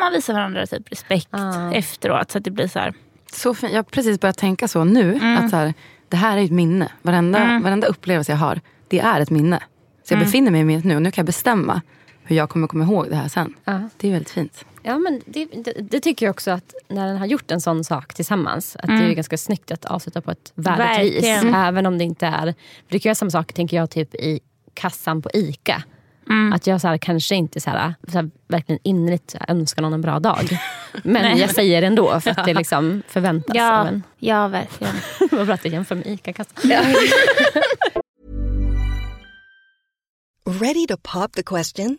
man 0.00 0.12
visar 0.12 0.34
varandra 0.34 0.66
typ 0.66 0.92
respekt 0.92 1.28
Ja. 1.30 1.72
efteråt. 1.74 2.30
Så 2.30 2.38
att 2.38 2.44
det 2.44 2.50
blir 2.50 2.68
så 2.68 2.78
här, 2.78 2.94
Så 3.32 3.54
fin- 3.54 3.70
jag 3.70 3.76
har 3.78 3.82
precis 3.82 4.20
börjat 4.20 4.38
tänka 4.38 4.68
så 4.68 4.84
nu. 4.84 5.14
Att 5.38 5.50
så 5.50 5.56
här, 5.56 5.74
det 6.08 6.16
här 6.16 6.36
är 6.38 6.44
ett 6.44 6.50
minne. 6.50 6.92
Varenda, 7.02 7.60
varenda 7.64 7.86
upplevelse 7.86 8.32
jag 8.32 8.36
har, 8.36 8.60
det 8.88 8.98
är 9.00 9.20
ett 9.20 9.30
minne. 9.30 9.60
Så 10.04 10.14
jag 10.14 10.20
befinner 10.20 10.50
mig 10.50 10.60
i 10.60 10.64
minnet 10.64 10.84
nu 10.84 10.96
och 10.96 11.02
nu 11.02 11.10
kan 11.10 11.22
jag 11.22 11.26
bestämma 11.26 11.80
hur 12.24 12.36
jag 12.36 12.48
kommer 12.50 12.66
komma 12.66 12.84
ihåg 12.84 13.06
det 13.10 13.16
här 13.16 13.28
sen. 13.28 13.54
Ja. 13.64 13.88
Det 13.96 14.08
är 14.08 14.12
väldigt 14.12 14.30
fint. 14.30 14.64
Ja, 14.82 14.98
men 14.98 15.20
det, 15.26 15.44
det, 15.64 15.72
det 15.90 16.00
tycker 16.00 16.26
jag 16.26 16.30
också 16.30 16.50
att 16.50 16.74
när 16.88 17.06
den 17.06 17.16
har 17.16 17.26
gjort 17.26 17.50
en 17.50 17.60
sån 17.60 17.84
sak 17.84 18.14
tillsammans. 18.14 18.76
Att 18.76 18.84
Mm. 18.88 19.00
det 19.00 19.06
är 19.10 19.14
ganska 19.14 19.38
snyggt 19.38 19.70
att 19.70 19.84
avsluta 19.84 20.20
på 20.20 20.30
ett 20.30 20.52
värdigt 20.54 21.14
vis. 21.14 21.24
Även 21.54 21.86
om 21.86 21.98
det 21.98 22.04
inte 22.04 22.26
är... 22.26 22.42
För 22.86 22.92
det 22.92 22.98
kan 22.98 23.10
vara 23.10 23.14
samma 23.14 23.30
sak 23.30 23.52
tänker 23.52 23.76
jag 23.76 23.90
typ 23.90 24.14
i 24.14 24.40
kassan 24.74 25.22
på 25.22 25.30
ICA. 25.34 25.82
Mm. 26.30 26.52
Att 26.52 26.66
jag 26.66 26.80
så 26.80 26.88
här, 26.88 26.98
kanske 26.98 27.34
inte 27.34 27.60
så 27.60 27.70
här, 27.70 27.94
så 28.08 28.18
här, 28.18 28.30
verkligen 28.48 28.78
innerligt 28.84 29.34
önskar 29.48 29.82
någon 29.82 29.92
en 29.92 30.00
bra 30.00 30.18
dag. 30.18 30.58
Men 31.04 31.38
jag 31.38 31.50
säger 31.50 31.80
det 31.80 31.86
ändå 31.86 32.20
för 32.20 32.30
att 32.30 32.44
det 32.44 32.54
liksom 32.58 33.02
förväntas 33.08 33.50
av 33.50 33.56
Ja, 33.56 33.86
en. 33.88 34.02
ja, 34.18 34.48
verkligen. 34.48 34.94
Vad 35.30 35.46
bra 35.46 35.54
att 35.54 35.62
du 35.62 35.68
jämför 35.68 35.94
med 35.94 36.06
ICA-kassan. 36.06 36.70
Ready 40.60 40.86
to 40.86 40.96
pop 41.02 41.32
the 41.32 41.42
question? 41.42 41.98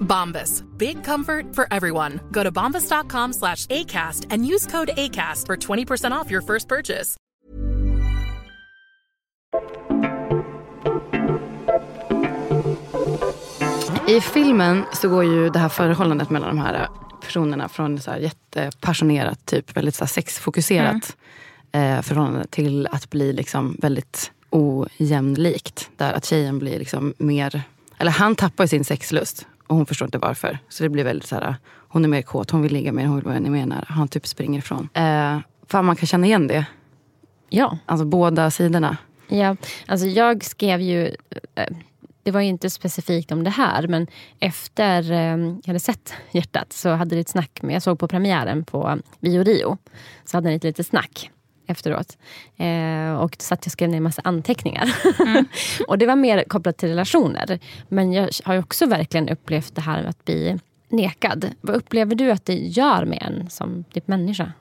Bombas. 0.00 0.64
Big 0.76 1.04
comfort 1.04 1.54
for 1.54 1.66
everyone. 1.70 2.20
Go 2.32 2.42
to 2.42 2.52
bombas.com 2.52 3.32
slash 3.32 3.66
ACAST 3.66 4.26
and 4.30 4.46
use 4.46 4.66
code 4.66 4.90
ACAST 4.96 5.46
for 5.46 5.56
20% 5.56 6.12
off 6.12 6.30
your 6.30 6.42
first 6.42 6.68
purchase. 6.68 7.16
I 14.08 14.20
filmen 14.20 14.84
så 14.92 15.08
går 15.08 15.24
ju 15.24 15.50
det 15.50 15.58
här 15.58 15.68
förhållandet 15.68 16.30
mellan 16.30 16.48
de 16.48 16.58
här 16.58 16.88
personerna 17.20 17.68
från 17.68 18.00
så 18.00 18.10
här 18.10 18.18
jättepassionerat, 18.18 19.46
typ 19.46 19.76
väldigt 19.76 19.94
så 19.94 20.04
här 20.04 20.08
sexfokuserat 20.08 21.16
eh, 21.72 22.02
förhållande 22.02 22.46
till 22.46 22.86
att 22.86 23.10
bli 23.10 23.32
liksom 23.32 23.76
väldigt 23.78 24.32
ojämlikt. 24.50 25.90
Där 25.96 26.12
att 26.12 26.24
tjejen 26.24 26.58
blir 26.58 26.78
liksom 26.78 27.14
mer, 27.18 27.62
eller 27.98 28.10
han 28.10 28.36
tappar 28.36 28.64
ju 28.64 28.68
sin 28.68 28.84
sexlust 28.84 29.46
och 29.70 29.76
hon 29.76 29.86
förstår 29.86 30.06
inte 30.06 30.18
varför. 30.18 30.58
Så 30.68 30.82
det 30.82 30.88
blir 30.88 31.04
väldigt 31.04 31.28
så 31.28 31.34
här, 31.34 31.56
hon 31.88 32.04
är 32.04 32.08
mer 32.08 32.22
kåt, 32.22 32.50
hon 32.50 32.62
vill 32.62 32.72
ligga 32.72 32.92
med 32.92 33.06
hon 33.06 33.16
vill 33.16 33.24
vara 33.24 33.40
mer 33.40 33.66
nära. 33.66 33.84
Han 33.88 34.08
typ 34.08 34.26
springer 34.26 34.58
ifrån. 34.58 34.88
Eh, 34.94 35.38
fan 35.68 35.84
man 35.84 35.96
kan 35.96 36.06
känna 36.06 36.26
igen 36.26 36.46
det. 36.46 36.66
Ja. 37.48 37.78
Alltså 37.86 38.04
båda 38.06 38.50
sidorna. 38.50 38.96
Ja, 39.28 39.56
alltså 39.86 40.06
jag 40.06 40.44
skrev 40.44 40.80
ju... 40.80 41.06
eh, 41.54 41.66
Det 42.22 42.30
var 42.30 42.40
ju 42.40 42.46
inte 42.48 42.70
specifikt 42.70 43.32
om 43.32 43.44
det 43.44 43.50
här, 43.50 43.86
men 43.88 44.06
efter 44.40 45.12
eh, 45.12 45.18
jag 45.38 45.66
hade 45.66 45.80
sett 45.80 46.12
Hjärtat 46.30 46.72
så 46.72 46.88
hade 46.90 47.14
det 47.14 47.20
ett 47.20 47.28
snack 47.28 47.62
med... 47.62 47.74
Jag 47.74 47.82
såg 47.82 47.98
på 47.98 48.08
premiären 48.08 48.64
på 48.64 48.98
Bio 49.20 49.44
Rio. 49.44 49.78
Så 50.24 50.36
hade 50.36 50.48
ni 50.48 50.54
ett 50.54 50.64
litet 50.64 50.86
snack 50.86 51.30
efteråt. 51.70 52.18
Eh, 52.56 53.14
och 53.20 53.36
satt 53.38 53.66
jag 53.66 53.72
skrev 53.72 53.88
ner 53.88 53.96
en 53.96 54.02
massa 54.02 54.22
anteckningar. 54.24 54.94
och 55.88 55.98
det 55.98 56.06
var 56.06 56.16
mer 56.16 56.44
kopplat 56.48 56.76
till 56.76 56.88
relationer. 56.88 57.58
Men 57.88 58.12
jag 58.12 58.28
har 58.44 58.54
ju 58.54 58.60
också 58.60 58.86
verkligen 58.86 59.28
upplevt 59.28 59.74
det 59.74 59.80
här 59.80 60.02
med 60.02 60.10
att 60.10 60.24
bli 60.24 60.58
nekad. 60.88 61.50
Vad 61.60 61.76
upplever 61.76 62.14
du 62.14 62.30
att 62.30 62.44
det 62.44 62.54
gör 62.54 63.04
med 63.04 63.22
en 63.22 63.50
som 63.50 63.84
typ 63.84 64.08
människa? 64.08 64.52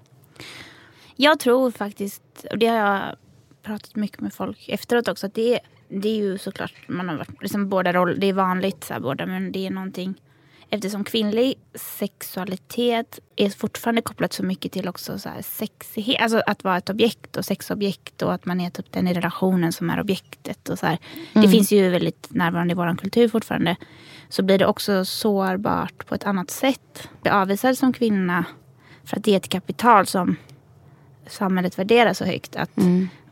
Jag 1.16 1.40
tror 1.40 1.72
faktiskt, 1.72 2.46
och 2.52 2.58
det 2.58 2.68
har 2.68 2.78
jag 2.78 3.16
pratat 3.64 3.96
mycket 3.96 4.22
med 4.22 4.34
folk 4.34 4.70
efteråt 4.70 5.08
också, 5.08 5.28
att 5.28 5.34
det 5.34 5.54
är, 5.54 5.60
det 5.88 6.10
är 6.10 6.16
ju 6.16 6.38
såklart, 6.38 6.74
man 6.88 7.10
har 7.10 7.16
varit, 7.16 7.42
liksom 7.42 7.70
båda 7.70 7.94
roller, 7.94 8.16
det 8.16 8.28
är 8.28 8.34
vanligt 8.34 8.84
så 8.84 8.94
här, 8.94 9.02
båda, 9.02 9.26
men 9.26 9.52
det 9.52 9.68
är 9.68 9.72
någonting 9.72 10.16
Eftersom 10.72 11.04
kvinnlig 11.04 11.56
sexualitet 11.74 13.20
är 13.36 13.50
fortfarande 13.50 14.02
kopplat 14.02 14.34
så 14.34 14.44
mycket 14.44 14.72
till 14.72 14.88
också 14.88 15.20
så 15.20 15.30
här 15.30 15.42
sexighet, 15.42 16.22
alltså 16.22 16.42
att 16.46 16.64
vara 16.64 16.78
ett 16.78 16.90
objekt 16.90 17.38
och 17.38 17.46
sexobjekt 17.46 18.22
och 18.22 18.34
att 18.34 18.46
man 18.46 18.62
är 18.62 18.70
typ 18.70 18.92
den 18.92 19.08
i 19.08 19.14
relationen 19.14 19.74
som 19.74 19.90
är 19.90 20.00
objektet. 20.00 20.70
Och 20.70 20.80
så 20.80 20.86
här. 20.86 20.98
Det 21.34 21.48
finns 21.48 21.72
ju 21.72 21.90
väldigt 21.90 22.28
närvarande 22.30 22.72
i 22.72 22.76
vår 22.76 22.96
kultur 22.96 23.28
fortfarande. 23.28 23.76
Så 24.30 24.44
blir 24.44 24.58
det 24.58 24.66
också 24.66 25.06
sårbart 25.06 26.06
på 26.06 26.16
ett 26.16 26.24
annat 26.24 26.52
sätt. 26.52 27.10
Bli 27.22 27.32
avvisad 27.32 27.78
som 27.78 27.94
kvinna 27.94 28.46
för 29.04 29.18
att 29.18 29.24
det 29.24 29.32
är 29.32 29.38
ett 29.38 29.50
kapital 29.50 30.06
som 30.06 30.36
samhället 31.28 31.80
värderar 31.80 32.14
så 32.14 32.26
högt. 32.26 32.56
Att 32.56 32.78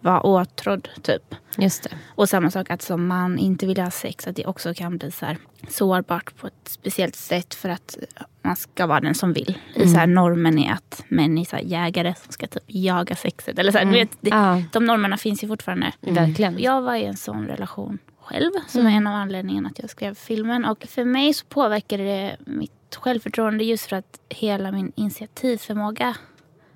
vara 0.02 0.22
åtrådd 0.22 0.90
typ. 1.02 1.36
Just 1.58 1.84
det. 1.84 1.90
Och 2.16 2.30
samma 2.30 2.52
sak 2.52 2.70
att 2.70 2.82
som 2.82 3.08
man 3.08 3.40
inte 3.40 3.66
vill 3.66 3.80
ha 3.80 3.92
sex, 3.92 4.28
att 4.28 4.36
det 4.36 4.46
också 4.46 4.74
kan 4.74 4.98
bli 4.98 5.12
så 5.12 5.26
här 5.26 5.38
sårbart 5.70 6.38
på 6.38 6.48
ett 6.48 6.54
speciellt 6.68 7.16
sätt 7.16 7.54
för 7.54 7.70
att 7.70 7.98
man 8.42 8.56
ska 8.56 8.88
vara 8.88 9.00
den 9.00 9.16
som 9.16 9.34
vill. 9.34 9.58
I 9.76 9.88
så 9.88 9.98
här 9.98 10.08
normen 10.08 10.60
är 10.60 10.74
att 10.74 11.04
män 11.08 11.38
är 11.38 11.46
så 11.46 11.56
här 11.56 11.64
jägare 11.64 12.14
som 12.24 12.32
ska 12.32 12.48
typ 12.48 12.64
jaga 12.68 13.16
sexet. 13.16 13.60
Eller 13.60 13.72
så 13.72 13.78
här, 13.78 13.86
du 13.86 13.92
vet, 13.92 14.18
det, 14.22 14.30
Ja. 14.30 14.64
De 14.72 14.86
normerna 14.86 15.18
finns 15.18 15.44
ju 15.44 15.48
fortfarande. 15.48 15.92
Verkligen. 16.02 16.60
Jag 16.60 16.82
var 16.82 16.96
i 16.96 17.06
en 17.06 17.18
sån 17.18 17.48
relation 17.48 17.98
själv 18.22 18.52
som 18.68 18.86
är 18.88 18.92
en 18.92 19.08
av 19.08 19.14
anledningarna 19.14 19.70
att 19.70 19.80
jag 19.80 19.90
skrev 19.90 20.16
filmen. 20.16 20.66
Och 20.66 20.86
för 20.90 21.06
mig 21.06 21.34
så 21.34 21.46
påverkade 21.46 22.04
det 22.04 22.38
mitt 22.46 22.96
självförtroende 22.96 23.64
just 23.64 23.86
för 23.86 23.96
att 23.96 24.20
hela 24.30 24.72
min 24.72 24.92
initiativförmåga 24.96 26.16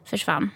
försvann. 0.05 0.49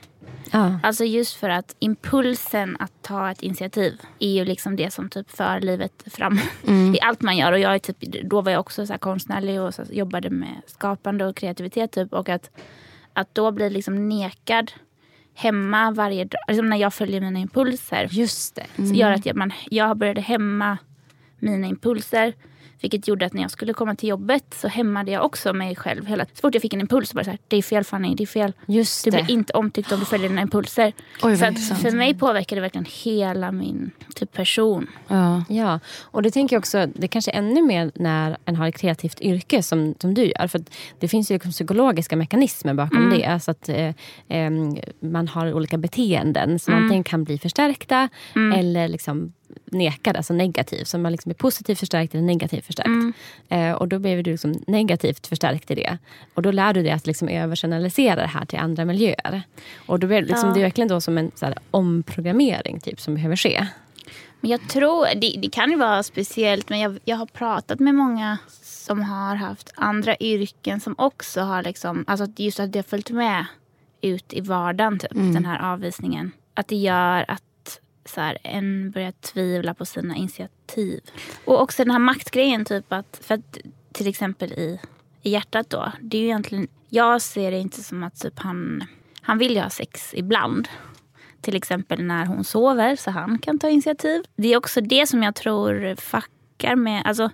Ja. 0.51 0.79
Alltså 0.83 1.03
just 1.05 1.35
för 1.35 1.49
att 1.49 1.75
impulsen 1.79 2.77
att 2.79 2.91
ta 3.01 3.31
ett 3.31 3.41
initiativ 3.41 4.01
är 4.19 4.29
ju 4.29 4.45
liksom 4.45 4.75
det 4.75 4.93
som 4.93 5.09
typ 5.09 5.31
för 5.31 5.59
livet 5.59 6.03
fram 6.05 6.39
i 6.95 6.99
allt 7.01 7.21
man 7.21 7.37
gör. 7.37 7.51
Och 7.51 7.59
jag 7.59 7.75
är 7.75 7.79
typ, 7.79 7.97
då 8.23 8.41
var 8.41 8.51
jag 8.51 8.59
också 8.59 8.85
så 8.85 8.97
konstnärlig 8.97 9.61
och 9.61 9.73
så 9.73 9.83
jobbade 9.89 10.29
med 10.29 10.61
skapande 10.67 11.25
och 11.25 11.35
kreativitet. 11.35 11.91
Typ. 11.91 12.13
Och 12.13 12.29
att, 12.29 12.49
att 13.13 13.35
då 13.35 13.51
bli 13.51 13.69
liksom 13.69 14.09
nekad 14.09 14.71
hemma 15.33 15.91
varje 15.91 16.23
dag, 16.23 16.41
liksom 16.47 16.69
när 16.69 16.77
jag 16.77 16.93
följer 16.93 17.21
mina 17.21 17.39
impulser. 17.39 18.07
Just 18.11 18.55
det. 18.55 18.65
Så 18.75 18.93
gör 18.93 19.11
att 19.11 19.25
jag, 19.25 19.35
man, 19.35 19.51
jag 19.69 19.97
började 19.97 20.21
hämma 20.21 20.77
mina 21.39 21.67
impulser. 21.67 22.33
Vilket 22.85 23.07
gjorde 23.07 23.25
att 23.25 23.33
när 23.33 23.41
jag 23.41 23.51
skulle 23.51 23.73
komma 23.73 23.95
till 23.95 24.09
jobbet 24.09 24.43
så 24.61 24.67
hämmade 24.67 25.11
jag 25.11 25.25
också 25.25 25.53
mig 25.53 25.75
själv. 25.75 26.05
Hela, 26.05 26.25
så 26.25 26.41
fort 26.41 26.53
jag 26.53 26.61
fick 26.61 26.73
en 26.73 26.81
impuls 26.81 27.09
så 27.09 27.15
var 27.15 27.21
det 27.21 27.25
så 27.25 27.31
här, 27.31 27.39
det 27.47 27.57
är 27.57 27.61
fel 27.61 27.83
Fanny, 27.83 28.15
det 28.15 28.23
är 28.23 28.27
fel. 28.27 28.53
Just 28.65 29.05
Du 29.05 29.11
det. 29.11 29.23
blir 29.23 29.35
inte 29.35 29.53
omtyckt 29.53 29.91
om 29.91 29.99
du 29.99 30.05
följer 30.05 30.29
dina 30.29 30.41
impulser. 30.41 30.93
Oj, 31.21 31.37
för, 31.37 31.45
vad 31.45 31.55
att, 31.55 31.81
för 31.81 31.91
mig 31.91 32.13
påverkar 32.13 32.55
det 32.55 32.61
verkligen 32.61 32.85
hela 33.03 33.51
min 33.51 33.91
typ, 34.15 34.33
person. 34.33 34.87
Ja. 35.07 35.43
Ja, 35.49 35.79
och 36.01 36.21
det 36.21 36.31
tänker 36.31 36.55
jag 36.55 36.59
också, 36.61 36.87
det 36.95 37.07
kanske 37.07 37.31
är 37.31 37.37
ännu 37.37 37.61
mer 37.61 37.91
när 37.95 38.37
en 38.45 38.55
har 38.55 38.67
ett 38.67 38.77
kreativt 38.77 39.21
yrke 39.21 39.63
som, 39.63 39.95
som 39.99 40.13
du 40.13 40.25
gör. 40.25 40.47
För 40.47 40.59
att 40.59 40.73
det 40.99 41.07
finns 41.07 41.31
ju 41.31 41.35
liksom 41.35 41.51
psykologiska 41.51 42.15
mekanismer 42.15 42.73
bakom 42.73 43.09
det. 43.09 43.39
Så 43.43 43.51
att 43.51 43.69
eh, 43.69 43.93
em, 44.27 44.77
man 44.99 45.27
har 45.27 45.53
olika 45.53 45.77
beteenden 45.77 46.59
som 46.59 46.73
antingen 46.73 47.03
kan 47.03 47.23
bli 47.23 47.37
förstärkta 47.37 48.09
eller 48.55 48.87
liksom 48.87 49.33
nekad, 49.65 50.17
alltså 50.17 50.33
negativ. 50.33 50.83
Så 50.83 50.97
man 50.97 51.11
liksom 51.11 51.29
är 51.29 51.33
positivt 51.33 51.79
förstärkt 51.79 52.13
eller 52.13 52.23
negativt 52.23 52.65
förstärkt. 52.65 52.87
Mm. 52.87 53.13
Eh, 53.49 53.71
och 53.71 53.87
då 53.87 53.99
blev 53.99 54.23
du 54.23 54.31
liksom 54.31 54.63
negativt 54.67 55.27
förstärkt 55.27 55.71
i 55.71 55.75
det. 55.75 55.97
Och 56.33 56.41
då 56.41 56.51
lär 56.51 56.73
du 56.73 56.83
dig 56.83 56.91
att 56.91 57.07
liksom 57.07 57.27
övergeneralisera 57.27 58.21
det 58.21 58.27
här 58.27 58.45
till 58.45 58.59
andra 58.59 58.85
miljöer. 58.85 59.41
Och 59.85 59.99
då 59.99 60.07
blir 60.07 60.21
det, 60.21 60.27
liksom, 60.27 60.49
Ja. 60.49 60.53
det 60.53 60.59
är 60.59 60.63
verkligen 60.63 60.87
då 60.87 61.01
som 61.01 61.17
en 61.17 61.31
här, 61.41 61.57
omprogrammering 61.71 62.79
typ, 62.79 63.01
som 63.01 63.15
behöver 63.15 63.35
ske. 63.35 63.67
Men 64.41 64.51
jag 64.51 64.69
tror, 64.69 65.05
det, 65.15 65.35
det 65.41 65.49
kan 65.49 65.71
ju 65.71 65.77
vara 65.77 66.03
speciellt, 66.03 66.69
men 66.69 66.79
jag, 66.79 66.99
jag 67.05 67.17
har 67.17 67.25
pratat 67.25 67.79
med 67.79 67.95
många 67.95 68.37
som 68.63 69.01
har 69.01 69.35
haft 69.35 69.73
andra 69.75 70.15
yrken 70.19 70.79
som 70.79 70.95
också 70.97 71.41
har 71.41 71.63
liksom, 71.63 72.05
alltså 72.07 72.27
just 72.37 72.59
att 72.59 72.71
det 72.71 72.79
har 72.79 72.83
följt 72.83 73.09
med 73.09 73.45
ut 74.01 74.33
i 74.33 74.41
vardagen, 74.41 74.99
typ, 74.99 75.11
den 75.11 75.45
här 75.45 75.73
avvisningen. 75.73 76.31
Att 76.53 76.67
det 76.67 76.75
gör 76.75 77.25
att 77.27 77.43
så 78.05 78.21
här, 78.21 78.37
en 78.43 78.91
börjar 78.91 79.11
tvivla 79.11 79.73
på 79.73 79.85
sina 79.85 80.15
initiativ. 80.15 81.01
Och 81.45 81.61
också 81.61 81.83
den 81.83 81.91
här 81.91 81.99
maktgrejen, 81.99 82.65
typ 82.65 82.93
att, 82.93 83.19
för 83.23 83.35
att 83.35 83.57
till 83.91 84.07
exempel 84.07 84.53
i, 84.53 84.79
i 85.21 85.29
hjärtat 85.29 85.69
då, 85.69 85.91
det 86.01 86.17
är 86.17 86.21
ju 86.21 86.27
egentligen, 86.27 86.67
jag 86.89 87.21
ser 87.21 87.51
det 87.51 87.57
inte 87.57 87.83
som 87.83 88.03
att 88.03 88.21
typ 88.21 88.39
han, 88.39 88.83
han 89.21 89.37
vill 89.37 89.55
ju 89.55 89.61
ha 89.61 89.69
sex 89.69 90.13
ibland. 90.13 90.67
Till 91.41 91.55
exempel 91.55 92.03
när 92.03 92.25
hon 92.25 92.43
sover 92.43 92.95
så 92.95 93.11
han 93.11 93.37
kan 93.37 93.59
ta 93.59 93.69
initiativ. 93.69 94.23
Det 94.35 94.53
är 94.53 94.57
också 94.57 94.81
det 94.81 95.07
som 95.07 95.23
jag 95.23 95.35
tror 95.35 95.95
fuckar 95.95 96.75
med... 96.75 97.01
Alltså, 97.05 97.29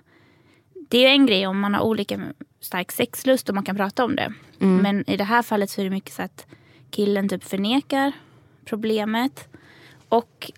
det 0.88 0.98
är 0.98 1.02
ju 1.02 1.06
en 1.06 1.26
grej 1.26 1.46
om 1.46 1.60
man 1.60 1.74
har 1.74 1.82
olika 1.82 2.20
stark 2.60 2.92
sexlust 2.92 3.48
och 3.48 3.54
man 3.54 3.64
kan 3.64 3.76
prata 3.76 4.04
om 4.04 4.16
det. 4.16 4.32
Men 4.58 5.10
i 5.10 5.16
det 5.16 5.24
här 5.24 5.42
fallet 5.42 5.70
så 5.70 5.80
är 5.80 5.84
det 5.84 5.90
mycket 5.90 6.14
så 6.14 6.22
att 6.22 6.46
killen 6.90 7.28
typ 7.28 7.44
förnekar 7.44 8.12
problemet. 8.64 9.48
Och 10.08 10.50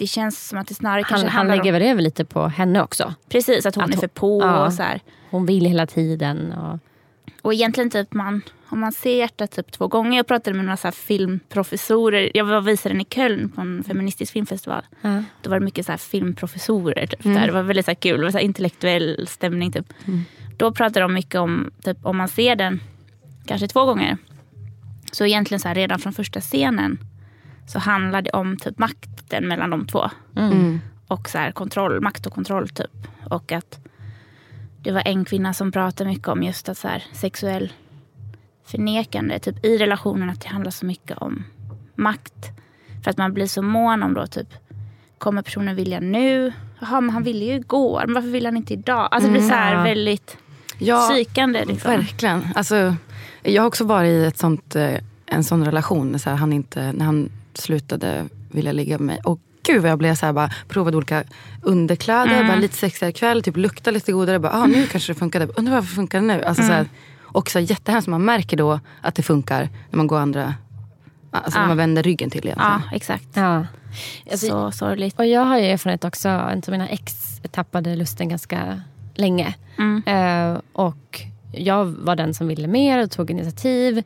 det 0.00 0.06
känns 0.06 0.48
som 0.48 0.58
att 0.58 0.66
det 0.66 0.74
snarare 0.74 1.02
Han, 1.02 1.04
kanske 1.04 1.28
han 1.28 1.48
lägger 1.48 1.72
väl 1.72 1.82
över 1.82 2.02
lite 2.02 2.24
på 2.24 2.46
henne 2.46 2.82
också. 2.82 3.14
Precis, 3.28 3.66
att 3.66 3.74
hon 3.74 3.84
att 3.84 3.90
är 3.90 3.94
hon- 3.94 4.00
för 4.00 4.08
på 4.08 4.40
ja. 4.42 4.66
och 4.66 4.72
så 4.72 4.82
här. 4.82 5.00
Hon 5.30 5.46
vill 5.46 5.66
hela 5.66 5.86
tiden. 5.86 6.52
Och, 6.52 6.78
Och 7.42 7.54
egentligen 7.54 7.90
typ 7.90 8.12
man, 8.12 8.42
om 8.68 8.80
man 8.80 8.92
ser 8.92 9.16
hjärtat 9.16 9.50
typ 9.50 9.72
två 9.72 9.88
gånger. 9.88 10.16
Jag 10.16 10.26
pratade 10.26 10.56
med 10.56 10.64
några 10.64 10.76
så 10.76 10.90
filmprofessorer. 10.92 12.30
Jag 12.34 12.44
var 12.44 12.60
visade 12.60 12.94
den 12.94 13.00
i 13.00 13.04
Köln 13.04 13.48
på 13.48 13.60
en 13.60 13.84
feministisk 13.84 14.32
filmfestival. 14.32 14.82
ja. 15.00 15.22
Då 15.42 15.50
var 15.50 15.58
det 15.58 15.64
mycket 15.64 15.86
så 15.86 15.96
filmprofessorer. 15.96 17.06
Typ, 17.06 17.22
där. 17.22 17.46
Det 17.46 17.52
var 17.52 17.62
väldigt 17.62 17.86
så 17.86 17.94
kul. 17.94 18.18
Det 18.18 18.24
var 18.24 18.32
så 18.32 18.38
intellektuell 18.38 19.26
stämning. 19.28 19.72
Typ. 19.72 19.92
Då 20.56 20.72
pratade 20.72 21.00
de 21.00 21.14
mycket 21.14 21.40
om 21.40 21.70
typ, 21.84 22.06
om 22.06 22.16
man 22.16 22.28
ser 22.28 22.56
den 22.56 22.80
kanske 23.46 23.68
två 23.68 23.84
gånger. 23.84 24.16
Så 25.12 25.26
egentligen 25.26 25.60
så 25.60 25.68
här, 25.68 25.74
redan 25.74 25.98
från 25.98 26.12
första 26.12 26.40
scenen 26.40 26.98
så 27.72 27.78
handlar 27.78 28.22
det 28.22 28.30
om 28.30 28.56
typ, 28.56 28.78
makten 28.78 29.48
mellan 29.48 29.70
de 29.70 29.86
två. 29.86 30.10
Och 31.06 31.28
så 31.28 31.38
här, 31.38 31.52
kontroll, 31.52 32.00
makt 32.00 32.26
och 32.26 32.32
kontroll 32.32 32.68
typ. 32.68 33.06
Och 33.30 33.52
att 33.52 33.78
det 34.82 34.92
var 34.92 35.02
en 35.06 35.24
kvinna 35.24 35.54
som 35.54 35.72
pratade 35.72 36.10
mycket 36.10 36.28
om 36.28 36.42
just 36.42 36.68
att 36.68 36.78
så 36.78 36.88
här, 36.88 37.04
sexuell 37.12 37.72
förnekande 38.66 39.38
typ, 39.38 39.64
i 39.64 39.78
relationen. 39.78 40.30
Att 40.30 40.40
det 40.40 40.48
handlar 40.48 40.70
så 40.70 40.86
mycket 40.86 41.18
om 41.18 41.44
makt. 41.94 42.50
För 43.04 43.10
att 43.10 43.18
man 43.18 43.34
blir 43.34 43.46
så 43.46 43.62
mån 43.62 44.02
om 44.02 44.14
då 44.14 44.26
typ 44.26 44.48
Kommer 45.18 45.42
personen 45.42 45.76
vilja 45.76 46.00
nu? 46.00 46.52
Jaha, 46.80 47.00
men 47.00 47.10
han 47.10 47.22
ville 47.22 47.44
ju 47.44 47.54
igår. 47.54 48.02
Men 48.06 48.14
varför 48.14 48.28
vill 48.28 48.44
han 48.46 48.56
inte 48.56 48.72
idag? 48.72 49.08
Alltså 49.10 49.28
det 49.28 49.32
blir 49.32 49.48
så 49.48 49.54
här 49.54 49.74
Ja. 49.74 49.82
väldigt 49.82 50.36
Ja, 50.78 51.08
psykande. 51.12 51.64
Liksom. 51.64 51.90
Verkligen. 51.90 52.48
Alltså, 52.54 52.94
jag 53.42 53.62
har 53.62 53.66
också 53.66 53.84
varit 53.84 54.08
i 54.08 54.24
ett 54.24 54.38
sånt, 54.38 54.76
eh, 54.76 54.94
en 55.26 55.44
sån 55.44 55.64
relation. 55.64 56.18
Så 56.18 56.30
här, 56.30 56.36
han 56.36 56.52
inte, 56.52 56.92
när 56.92 57.04
han 57.04 57.30
slutade 57.54 58.24
vilja 58.50 58.72
ligga 58.72 58.98
med 58.98 59.06
mig. 59.06 59.20
Och 59.24 59.40
gud 59.66 59.82
vad 59.82 59.90
jag 59.90 59.98
blev 59.98 60.14
så 60.14 60.26
här, 60.26 60.32
bara 60.32 60.50
provade 60.68 60.96
olika 60.96 61.24
underkläder. 61.62 62.34
Mm. 62.34 62.46
Bara 62.46 62.56
lite 62.56 62.76
sexigare 62.76 63.12
kväll, 63.12 63.42
typ 63.42 63.56
lukta 63.56 63.90
lite 63.90 64.12
godare. 64.12 64.38
Bara, 64.38 64.52
ah, 64.52 64.66
nu 64.66 64.86
kanske 64.86 65.12
det 65.12 65.18
funkade. 65.18 65.46
Undrar 65.46 65.74
varför 65.74 65.94
funkar 65.94 66.20
det 66.20 66.26
nu? 66.26 66.42
Alltså, 66.44 66.62
så 66.62 66.72
här, 66.72 66.78
Mm. 66.80 66.90
och 67.22 67.50
så 67.50 67.58
här, 67.58 67.66
jättehemskt. 67.70 68.08
Man 68.08 68.24
märker 68.24 68.56
då 68.56 68.80
att 69.00 69.14
det 69.14 69.22
funkar 69.22 69.68
när 69.90 69.96
man 69.96 70.06
går 70.06 70.18
andra... 70.18 70.54
Alltså 71.32 71.58
när 71.58 71.64
Ja. 71.64 71.68
man 71.68 71.76
vänder 71.76 72.02
ryggen 72.02 72.30
till 72.30 72.44
egentligen. 72.46 72.70
Ja, 72.90 72.96
exakt. 72.96 73.28
Ja. 73.34 73.66
Alltså, 74.30 74.46
så 74.46 74.70
sorgligt. 74.72 75.18
Och 75.18 75.26
jag 75.26 75.44
har 75.44 75.58
ju 75.58 75.64
erfarenhet 75.64 76.04
också, 76.04 76.28
en 76.28 76.58
av 76.58 76.70
mina 76.70 76.88
ex 76.88 77.14
tappade 77.50 77.96
lusten 77.96 78.28
ganska 78.28 78.80
länge. 79.14 79.54
Mm. 79.78 80.02
Eh, 80.06 80.60
och 80.72 81.20
jag 81.52 81.84
var 81.84 82.16
den 82.16 82.34
som 82.34 82.48
ville 82.48 82.68
mer 82.68 83.02
och 83.02 83.10
tog 83.10 83.30
initiativ. 83.30 83.98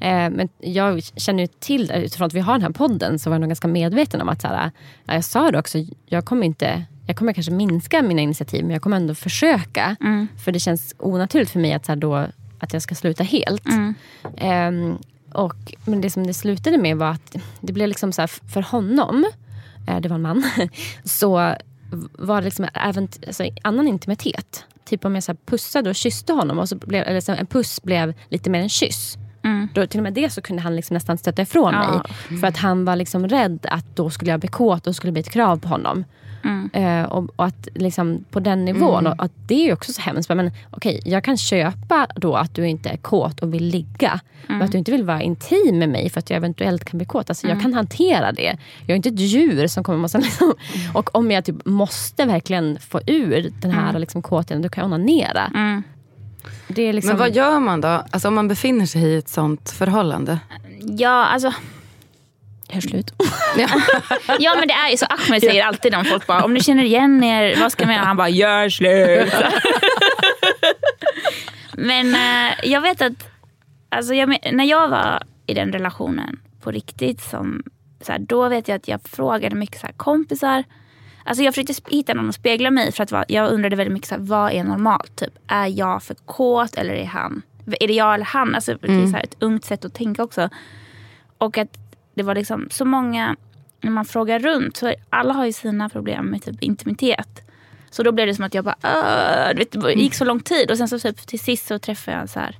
Eh, 0.00 0.30
men 0.30 0.48
jag 0.58 1.02
känner 1.02 1.42
ju 1.42 1.46
till, 1.46 1.90
utifrån 1.90 2.26
att 2.26 2.34
vi 2.34 2.40
har 2.40 2.52
den 2.52 2.62
här 2.62 2.70
podden, 2.70 3.18
så 3.18 3.30
var 3.30 3.34
jag 3.34 3.40
nog 3.40 3.50
ganska 3.50 3.68
medveten 3.68 4.20
om 4.20 4.28
att, 4.28 4.40
så 4.40 4.48
här, 4.48 4.70
ja, 5.04 5.14
jag 5.14 5.24
sa 5.24 5.50
det 5.50 5.58
också, 5.58 5.78
jag 6.06 6.24
kommer 6.24 6.46
inte 6.46 6.84
jag 7.06 7.16
kommer 7.16 7.32
kanske 7.32 7.52
minska 7.52 8.02
mina 8.02 8.20
initiativ 8.20 8.64
men 8.64 8.70
jag 8.70 8.82
kommer 8.82 8.96
ändå 8.96 9.14
försöka. 9.14 9.96
Mm. 10.00 10.28
För 10.44 10.52
det 10.52 10.60
känns 10.60 10.94
onaturligt 10.98 11.50
för 11.50 11.60
mig 11.60 11.72
att, 11.72 11.86
så 11.86 11.94
då, 11.94 12.26
att 12.58 12.72
jag 12.72 12.82
ska 12.82 12.94
sluta 12.94 13.24
helt. 13.24 13.66
Mm. 13.66 13.94
Ehm, 14.36 14.98
och, 15.32 15.74
men 15.84 16.00
det 16.00 16.10
som 16.10 16.26
det 16.26 16.34
slutade 16.34 16.78
med 16.78 16.96
var 16.96 17.10
att 17.10 17.36
det 17.60 17.72
blev 17.72 17.88
liksom 17.88 18.12
så 18.12 18.22
här, 18.22 18.30
för 18.52 18.62
honom, 18.62 19.26
eh, 19.88 20.00
det 20.00 20.08
var 20.08 20.16
en 20.16 20.22
man, 20.22 20.44
så 21.04 21.54
var 22.12 22.40
det 22.40 22.44
liksom 22.44 22.66
även 22.74 23.08
alltså, 23.26 23.44
annan 23.62 23.88
intimitet. 23.88 24.64
Typ 24.84 25.04
om 25.04 25.14
jag 25.14 25.24
så 25.24 25.34
pussade 25.34 25.90
och 25.90 25.96
kysste 25.96 26.32
honom 26.32 26.58
och 26.58 26.68
så 26.68 26.76
blev, 26.76 27.02
eller 27.06 27.20
så 27.20 27.32
en 27.32 27.46
puss 27.46 27.82
blev 27.82 28.14
lite 28.28 28.50
mer 28.50 28.60
en 28.60 28.68
kyss. 28.68 29.16
Mm. 29.44 29.68
Då, 29.74 29.86
till 29.86 30.00
och 30.00 30.04
med 30.04 30.12
det 30.14 30.30
så 30.30 30.42
kunde 30.42 30.62
han 30.62 30.76
liksom 30.76 30.94
nästan 30.94 31.18
stöta 31.18 31.42
ifrån 31.42 31.74
Ja. 31.74 32.02
mig. 32.28 32.38
För 32.40 32.46
att 32.46 32.56
han 32.56 32.84
var 32.84 32.96
liksom 32.96 33.28
rädd 33.28 33.66
att 33.70 33.96
då 33.96 34.10
skulle 34.10 34.30
jag 34.30 34.40
bli 34.40 34.48
kåt 34.48 34.86
och 34.86 34.96
skulle 34.96 35.12
bli 35.12 35.20
ett 35.20 35.30
krav 35.30 35.56
på 35.60 35.68
honom. 35.68 36.04
Mm. 36.44 36.70
Eh, 36.72 37.04
och, 37.12 37.30
och 37.36 37.44
att 37.44 37.68
liksom 37.74 38.24
på 38.30 38.40
den 38.40 38.64
nivån, 38.64 39.06
och 39.06 39.24
att 39.24 39.32
det 39.46 39.68
är 39.68 39.72
också 39.72 39.92
så 39.92 40.00
hemskt. 40.00 40.28
Men 40.28 40.50
okej, 40.70 41.00
jag 41.04 41.24
kan 41.24 41.36
köpa 41.36 42.06
då 42.16 42.36
att 42.36 42.54
du 42.54 42.68
inte 42.68 42.88
är 42.88 42.96
kåt 42.96 43.40
och 43.40 43.54
vill 43.54 43.64
ligga. 43.64 44.20
Men 44.46 44.62
att 44.62 44.72
du 44.72 44.78
inte 44.78 44.92
vill 44.92 45.04
vara 45.04 45.22
intim 45.22 45.78
med 45.78 45.88
mig 45.88 46.10
för 46.10 46.18
att 46.18 46.30
jag 46.30 46.36
eventuellt 46.36 46.84
kan 46.84 46.98
bli 46.98 47.06
kåt. 47.06 47.30
Alltså, 47.30 47.48
Jag 47.48 47.62
kan 47.62 47.74
hantera 47.74 48.32
det. 48.32 48.56
Jag 48.80 48.90
är 48.90 48.96
inte 48.96 49.08
ett 49.08 49.18
djur 49.18 49.66
som 49.66 49.84
kommer 49.84 49.98
måste 49.98 50.18
liksom, 50.18 50.54
Och 50.94 51.14
om 51.14 51.30
jag 51.30 51.44
typ 51.44 51.66
måste 51.66 52.24
verkligen 52.24 52.78
få 52.78 53.00
ur 53.06 53.52
den 53.60 53.70
här 53.70 53.98
liksom, 53.98 54.22
kåtheten, 54.22 54.62
då 54.62 54.68
kan 54.68 54.82
jag 54.82 54.86
onanera. 54.86 55.50
Mm. 55.54 55.82
Det 56.68 56.82
är 56.82 56.92
liksom, 56.92 57.08
Men 57.08 57.18
vad 57.18 57.36
gör 57.36 57.60
man 57.60 57.80
då? 57.80 57.88
Alltså 57.88 58.28
om 58.28 58.34
man 58.34 58.48
befinner 58.48 58.86
sig 58.86 59.02
i 59.02 59.16
ett 59.16 59.28
sånt 59.28 59.70
förhållande? 59.70 60.38
Ja, 60.80 61.24
alltså. 61.24 61.52
Hör 62.72 62.80
slut. 62.80 63.12
Ja 64.38 64.54
men 64.58 64.68
det 64.68 64.74
är 64.74 64.90
ju 64.90 64.96
så. 64.96 65.06
Ahmed 65.06 65.40
säger 65.42 65.64
alltid 65.64 65.94
om 65.94 66.04
folk 66.04 66.26
bara, 66.26 66.44
om 66.44 66.54
ni 66.54 66.60
känner 66.60 66.84
igen 66.84 67.24
er, 67.24 67.56
vad 67.60 67.72
ska 67.72 67.86
man 67.86 67.94
göra? 67.94 68.04
Han 68.04 68.16
bara, 68.16 68.28
gör 68.28 68.68
slut. 68.68 69.32
men 71.72 72.14
eh, 72.14 72.54
jag 72.62 72.80
vet 72.80 73.02
att, 73.02 73.12
alltså 73.88 74.14
jag, 74.14 74.52
när 74.52 74.64
jag 74.64 74.88
var 74.88 75.22
i 75.46 75.54
den 75.54 75.72
relationen 75.72 76.40
på 76.62 76.70
riktigt, 76.70 77.20
som, 77.20 77.62
så 78.00 78.12
här, 78.12 78.18
då 78.18 78.48
vet 78.48 78.68
jag 78.68 78.76
att 78.76 78.88
jag 78.88 79.00
frågade 79.02 79.56
mycket 79.56 79.80
så 79.80 79.86
här, 79.86 79.94
kompisar. 79.94 80.64
Alltså 81.24 81.42
jag 81.44 81.54
försökte 81.54 81.96
hitta 81.96 82.14
någon 82.14 82.28
att 82.28 82.34
spegla 82.34 82.70
mig 82.70 82.88
i 82.88 82.92
för 82.92 83.02
att 83.04 83.30
jag 83.30 83.50
undrade 83.52 83.76
väldigt 83.76 83.92
mycket 83.94 84.08
så 84.08 84.14
här, 84.14 84.22
vad 84.22 84.52
är 84.52 84.64
normalt? 84.64 85.16
Typ, 85.16 85.34
är 85.46 85.66
jag 85.66 86.02
för 86.02 86.14
kåt 86.14 86.74
eller 86.74 86.94
är 86.94 87.04
han? 87.04 87.42
Är 87.80 87.86
det 87.86 87.94
jag 87.94 88.14
eller 88.14 88.24
han? 88.24 88.54
Alltså, 88.54 88.74
Det 88.80 88.92
är 88.92 89.06
så 89.06 89.16
här 89.16 89.24
ett 89.24 89.36
ungt 89.38 89.64
sätt 89.64 89.84
att 89.84 89.94
tänka 89.94 90.22
också. 90.22 90.48
Och 91.38 91.58
att 91.58 91.78
det 92.14 92.22
var 92.22 92.34
liksom 92.34 92.68
så 92.70 92.84
många, 92.84 93.36
när 93.80 93.90
man 93.90 94.04
frågar 94.04 94.38
runt, 94.38 94.76
så 94.76 94.94
alla 95.10 95.32
har 95.32 95.46
ju 95.46 95.52
sina 95.52 95.88
problem 95.88 96.26
med 96.26 96.42
typ 96.42 96.62
intimitet. 96.62 97.48
Så 97.90 98.02
då 98.02 98.12
blev 98.12 98.26
det 98.26 98.34
som 98.34 98.44
att 98.44 98.54
jag 98.54 98.64
bara, 98.64 99.52
vet, 99.54 99.72
det 99.72 99.92
gick 99.92 100.14
så 100.14 100.24
lång 100.24 100.40
tid. 100.40 100.70
Och 100.70 100.78
sen 100.78 100.88
så 100.88 100.98
typ, 100.98 101.26
till 101.26 101.40
sist 101.40 101.66
så 101.66 101.78
träffade 101.78 102.16
jag 102.16 102.22
en 102.22 102.28
så 102.28 102.40
här, 102.40 102.58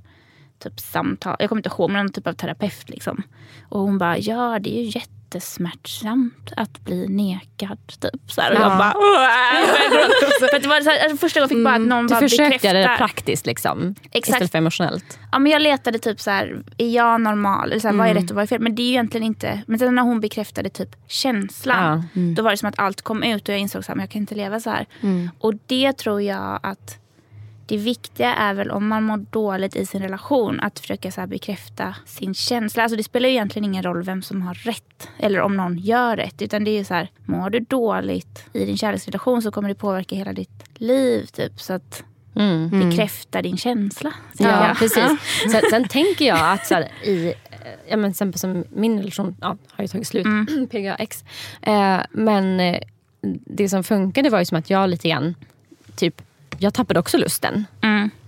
typ 0.59 0.81
samtal, 0.81 1.37
jag 1.39 1.49
kommer 1.49 1.61
inte 1.61 1.69
ihåg, 1.69 1.91
men 1.91 2.05
någon 2.05 2.13
typ 2.13 2.27
av 2.27 2.33
terapeut. 2.33 2.89
Liksom. 2.89 3.23
Och 3.69 3.81
hon 3.81 3.99
bara, 3.99 4.19
ja 4.19 4.59
det 4.59 4.79
är 4.79 4.83
ju 4.83 5.01
jättesmärtsamt 5.35 6.53
att 6.57 6.81
bli 6.85 7.09
nekad. 7.09 7.79
Typ. 8.01 8.31
Så 8.33 8.41
här, 8.41 8.51
och 8.51 8.57
jag 8.61 8.71
Ja. 8.73 8.77
bara, 8.79 8.95
"Åh!" 8.97 9.29
För 10.51 10.61
det 10.61 10.69
var 10.69 10.81
så 10.81 10.91
här, 10.91 11.03
alltså, 11.03 11.17
första 11.17 11.41
gången 11.41 11.49
jag 11.51 11.57
fick 11.59 11.65
bara 11.65 11.75
att 11.75 11.81
någon 11.81 12.07
Du 12.07 12.15
bara 12.15 12.21
försökte 12.21 12.67
göra 12.67 12.79
det 12.79 12.85
bekräftar. 12.85 13.07
praktiskt 13.07 13.47
liksom, 13.47 13.95
Exakt. 14.11 14.29
istället 14.29 14.51
för 14.51 14.59
emotionellt. 14.59 15.19
Ja, 15.33 15.39
men 15.39 15.53
jag 15.53 15.63
letade 15.63 15.99
typ 15.99 16.21
så 16.21 16.31
här, 16.31 16.63
är 16.79 16.89
jag 16.91 17.21
normal? 17.21 17.71
Eller 17.71 17.81
så 17.81 17.89
här, 17.89 17.95
vad 17.95 18.09
är 18.09 18.15
rätt 18.15 18.31
och 18.31 18.37
vad 18.37 18.43
är 18.43 18.47
fel? 18.47 18.61
Men 18.61 18.75
det 18.75 18.83
är 18.83 18.85
ju 18.85 18.91
egentligen 18.91 19.27
inte. 19.27 19.63
Men 19.67 19.79
sen 19.79 19.95
när 19.95 20.03
hon 20.03 20.21
bekräftade 20.21 20.69
typ 20.71 20.89
känslan. 21.09 22.05
Då 22.37 22.43
var 22.43 22.51
det 22.51 22.57
som 22.57 22.69
att 22.69 22.79
allt 22.79 23.03
kom 23.03 23.23
ut 23.23 23.49
och 23.49 23.55
jag 23.55 23.61
insåg 23.61 23.81
att 23.81 23.89
jag 23.99 24.11
kan 24.11 24.21
inte 24.21 24.35
leva 24.35 24.61
så 24.61 24.71
här. 24.71 24.87
Och 25.39 25.53
det 25.67 25.93
tror 25.93 26.23
jag 26.23 26.61
att 26.63 26.99
det 27.73 27.79
viktiga 27.79 28.35
är 28.35 28.55
väl 28.55 28.71
om 28.71 28.89
man 28.89 29.03
mår 29.03 29.17
dåligt 29.17 29.77
i 29.77 29.87
sin 29.87 30.03
relation 30.03 30.61
att 30.61 30.81
försöka 30.81 31.11
så 31.11 31.27
bekräfta 31.27 31.95
sin 32.07 32.35
känsla. 32.35 32.83
Alltså 32.83 32.97
det 32.97 33.03
spelar 33.03 33.29
ju 33.29 33.35
egentligen 33.35 33.65
ingen 33.65 33.83
roll 33.83 34.03
vem 34.03 34.23
som 34.23 34.43
har 34.43 34.55
rätt 34.55 35.09
eller 35.19 35.41
om 35.41 35.57
någon 35.57 35.79
gör 35.79 36.17
rätt. 36.17 36.43
Utan 36.43 36.65
det 36.65 36.71
är 36.71 36.79
ju 36.79 36.85
så 36.85 36.95
här, 36.95 37.11
mår 37.25 37.51
du 37.51 37.61
dåligt 37.61 38.45
i 38.53 38.65
din 38.65 38.77
kärleksrelation 38.77 39.43
så 39.43 39.51
kommer 39.51 39.69
det 39.69 39.75
påverka 39.75 40.17
hela 40.17 40.33
ditt 40.33 40.65
liv. 40.75 41.27
Typ. 41.27 41.61
Så 41.61 41.73
att 41.73 42.05
bekräfta 42.71 43.43
din 43.43 43.57
känsla. 43.57 44.13
Ja, 44.39 44.69
jag. 44.69 44.79
precis. 44.79 45.19
Sen, 45.53 45.63
sen 45.71 45.89
tänker 45.89 46.25
jag 46.25 46.53
att 46.53 46.67
så 46.67 46.75
här, 46.75 46.89
i, 47.05 47.27
eh, 47.27 47.33
ja, 47.89 47.97
men 47.97 48.11
exempel 48.11 48.39
som 48.39 48.65
min 48.71 48.99
relation 48.99 49.37
ja, 49.41 49.57
har 49.71 49.85
ju 49.85 49.89
tagit 49.89 50.07
slut, 50.07 50.27
PGA-X. 50.71 51.25
Eh, 51.63 52.01
men 52.11 52.61
eh, 52.61 52.79
det 53.47 53.69
som 53.69 53.85
funkade 53.85 54.31
var 54.31 54.39
ju 54.39 54.45
som 54.45 54.59
att 54.59 54.71
jag 54.71 54.91
lite 54.91 55.09
grann, 55.09 55.35
typ, 55.97 56.23
jag 56.59 56.75
tappade 56.75 57.01
också 57.01 57.19
lusten. 57.19 57.65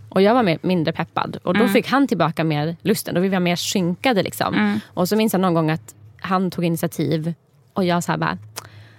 Och 0.09 0.23
jag 0.23 0.35
var 0.35 0.43
mer, 0.43 0.59
mindre 0.63 0.93
peppad. 0.93 1.37
Och 1.43 1.55
då 1.55 1.61
Mm. 1.61 1.73
fick 1.73 1.89
han 1.89 2.07
tillbaka 2.09 2.45
mer 2.45 2.77
lusten. 2.83 3.15
Då 3.15 3.21
vi 3.21 3.29
var 3.29 3.41
mer 3.41 3.57
synkade. 3.57 4.23
Liksom. 4.23 4.55
Mm. 4.55 4.81
Och 4.87 5.09
så 5.09 5.17
minns 5.17 5.33
jag 5.33 5.41
någon 5.41 5.55
gång 5.55 5.71
att 5.71 5.95
han 6.21 6.51
tog 6.51 6.65
initiativ 6.65 7.35
och 7.73 7.85
jag 7.85 8.05
så 8.05 8.13
här 8.13 8.19
bara, 8.19 8.39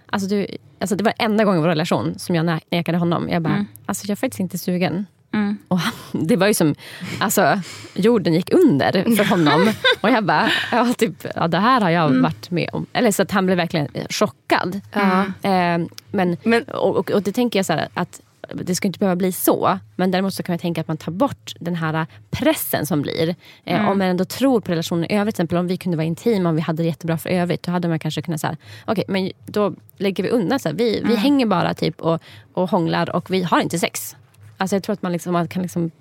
alltså 0.08 0.30
du, 0.30 0.48
alltså 0.80 0.96
det 0.96 1.04
var 1.04 1.14
enda 1.18 1.44
gången 1.44 1.60
i 1.60 1.62
vår 1.62 1.68
relation 1.70 2.20
som 2.20 2.36
jag 2.36 2.60
nekade 2.72 2.98
honom. 2.98 3.30
Jag 3.30 3.42
bara, 3.42 3.54
Mm. 3.54 3.66
alltså 3.86 4.06
jag 4.06 4.12
är 4.12 4.16
faktiskt 4.16 4.40
inte 4.40 4.58
sugen. 4.58 5.06
Mm. 5.34 5.58
Och 5.68 5.80
han, 5.80 5.94
det 6.28 6.36
var 6.36 6.48
ju 6.48 6.54
som, 6.54 6.76
alltså 7.20 7.62
jorden 7.94 8.34
gick 8.34 8.54
under 8.54 9.16
för 9.16 9.24
honom. 9.30 9.70
och 10.02 10.10
jag 10.10 10.24
bara, 10.26 10.50
ja, 10.72 10.94
typ, 10.98 11.26
ja, 11.36 11.48
det 11.48 11.60
här 11.60 11.82
har 11.82 11.90
jag 11.90 12.06
Mm. 12.10 12.22
varit 12.22 12.52
med 12.52 12.70
om. 12.74 12.86
Eller 12.94 13.12
så 13.12 13.22
att 13.22 13.32
han 13.32 13.46
blev 13.46 13.58
verkligen 13.58 13.88
chockad. 14.10 14.82
Ja. 14.94 15.26
Eh, 15.50 15.86
men, 16.12 16.38
och, 16.74 16.96
och, 16.98 17.12
och 17.12 17.22
det 17.22 17.32
tänker 17.32 17.60
jag 17.60 17.66
så 17.66 17.74
här, 17.74 17.88
att 17.94 18.22
det 18.54 18.76
ska 18.76 18.88
inte 18.88 19.00
behöva 19.00 19.16
bli 19.16 19.32
så. 19.32 19.80
Men 19.96 20.12
däremot 20.12 20.34
så 20.34 20.44
kan 20.44 20.54
jag 20.54 20.62
tänka 20.62 20.82
att 20.82 20.88
man 20.88 20.98
tar 20.98 21.12
bort 21.12 21.54
den 21.60 21.76
här 21.76 22.06
pressen 22.32 22.86
som 22.86 23.02
blir. 23.02 23.30
Eh, 23.64 23.76
Mm. 23.80 23.88
Om 23.92 23.98
man 23.98 24.08
ändå 24.08 24.26
tror 24.26 24.60
på 24.62 24.72
relationen 24.72 25.06
i 25.12 25.14
övrigt. 25.16 25.36
Till 25.36 25.42
exempel 25.42 25.58
om 25.58 25.68
vi 25.68 25.78
kunde 25.78 25.98
vara 25.98 26.06
intima, 26.08 26.50
om 26.50 26.56
vi 26.56 26.62
hade 26.62 26.84
det 26.84 26.88
jättebra 26.88 27.18
för 27.18 27.30
övrigt. 27.30 27.64
Då 27.64 27.72
hade 27.72 27.88
man 27.88 28.00
kanske 28.00 28.22
kunnat 28.22 28.42
säga, 28.42 28.58
okej 28.86 29.04
men 29.08 29.32
då 29.46 29.74
lägger 29.98 30.24
vi 30.24 30.30
undan. 30.30 30.60
Så 30.60 30.70
här, 30.70 30.76
vi, 30.76 30.92
vi 30.92 31.00
Mm. 31.00 31.18
hänger 31.18 31.46
bara 31.46 31.74
typ 31.74 32.02
och, 32.02 32.22
och 32.54 32.70
hånglar 32.70 33.16
och 33.16 33.32
vi 33.34 33.44
har 33.44 33.60
inte 33.62 33.80
sex. 33.80 34.16
Alltså 34.58 34.76
jag 34.76 34.84
tror 34.84 34.94
att 34.94 35.02
man, 35.02 35.12
liksom, 35.12 35.34
man 35.34 35.48
kan 35.48 35.62
liksom, 35.62 35.92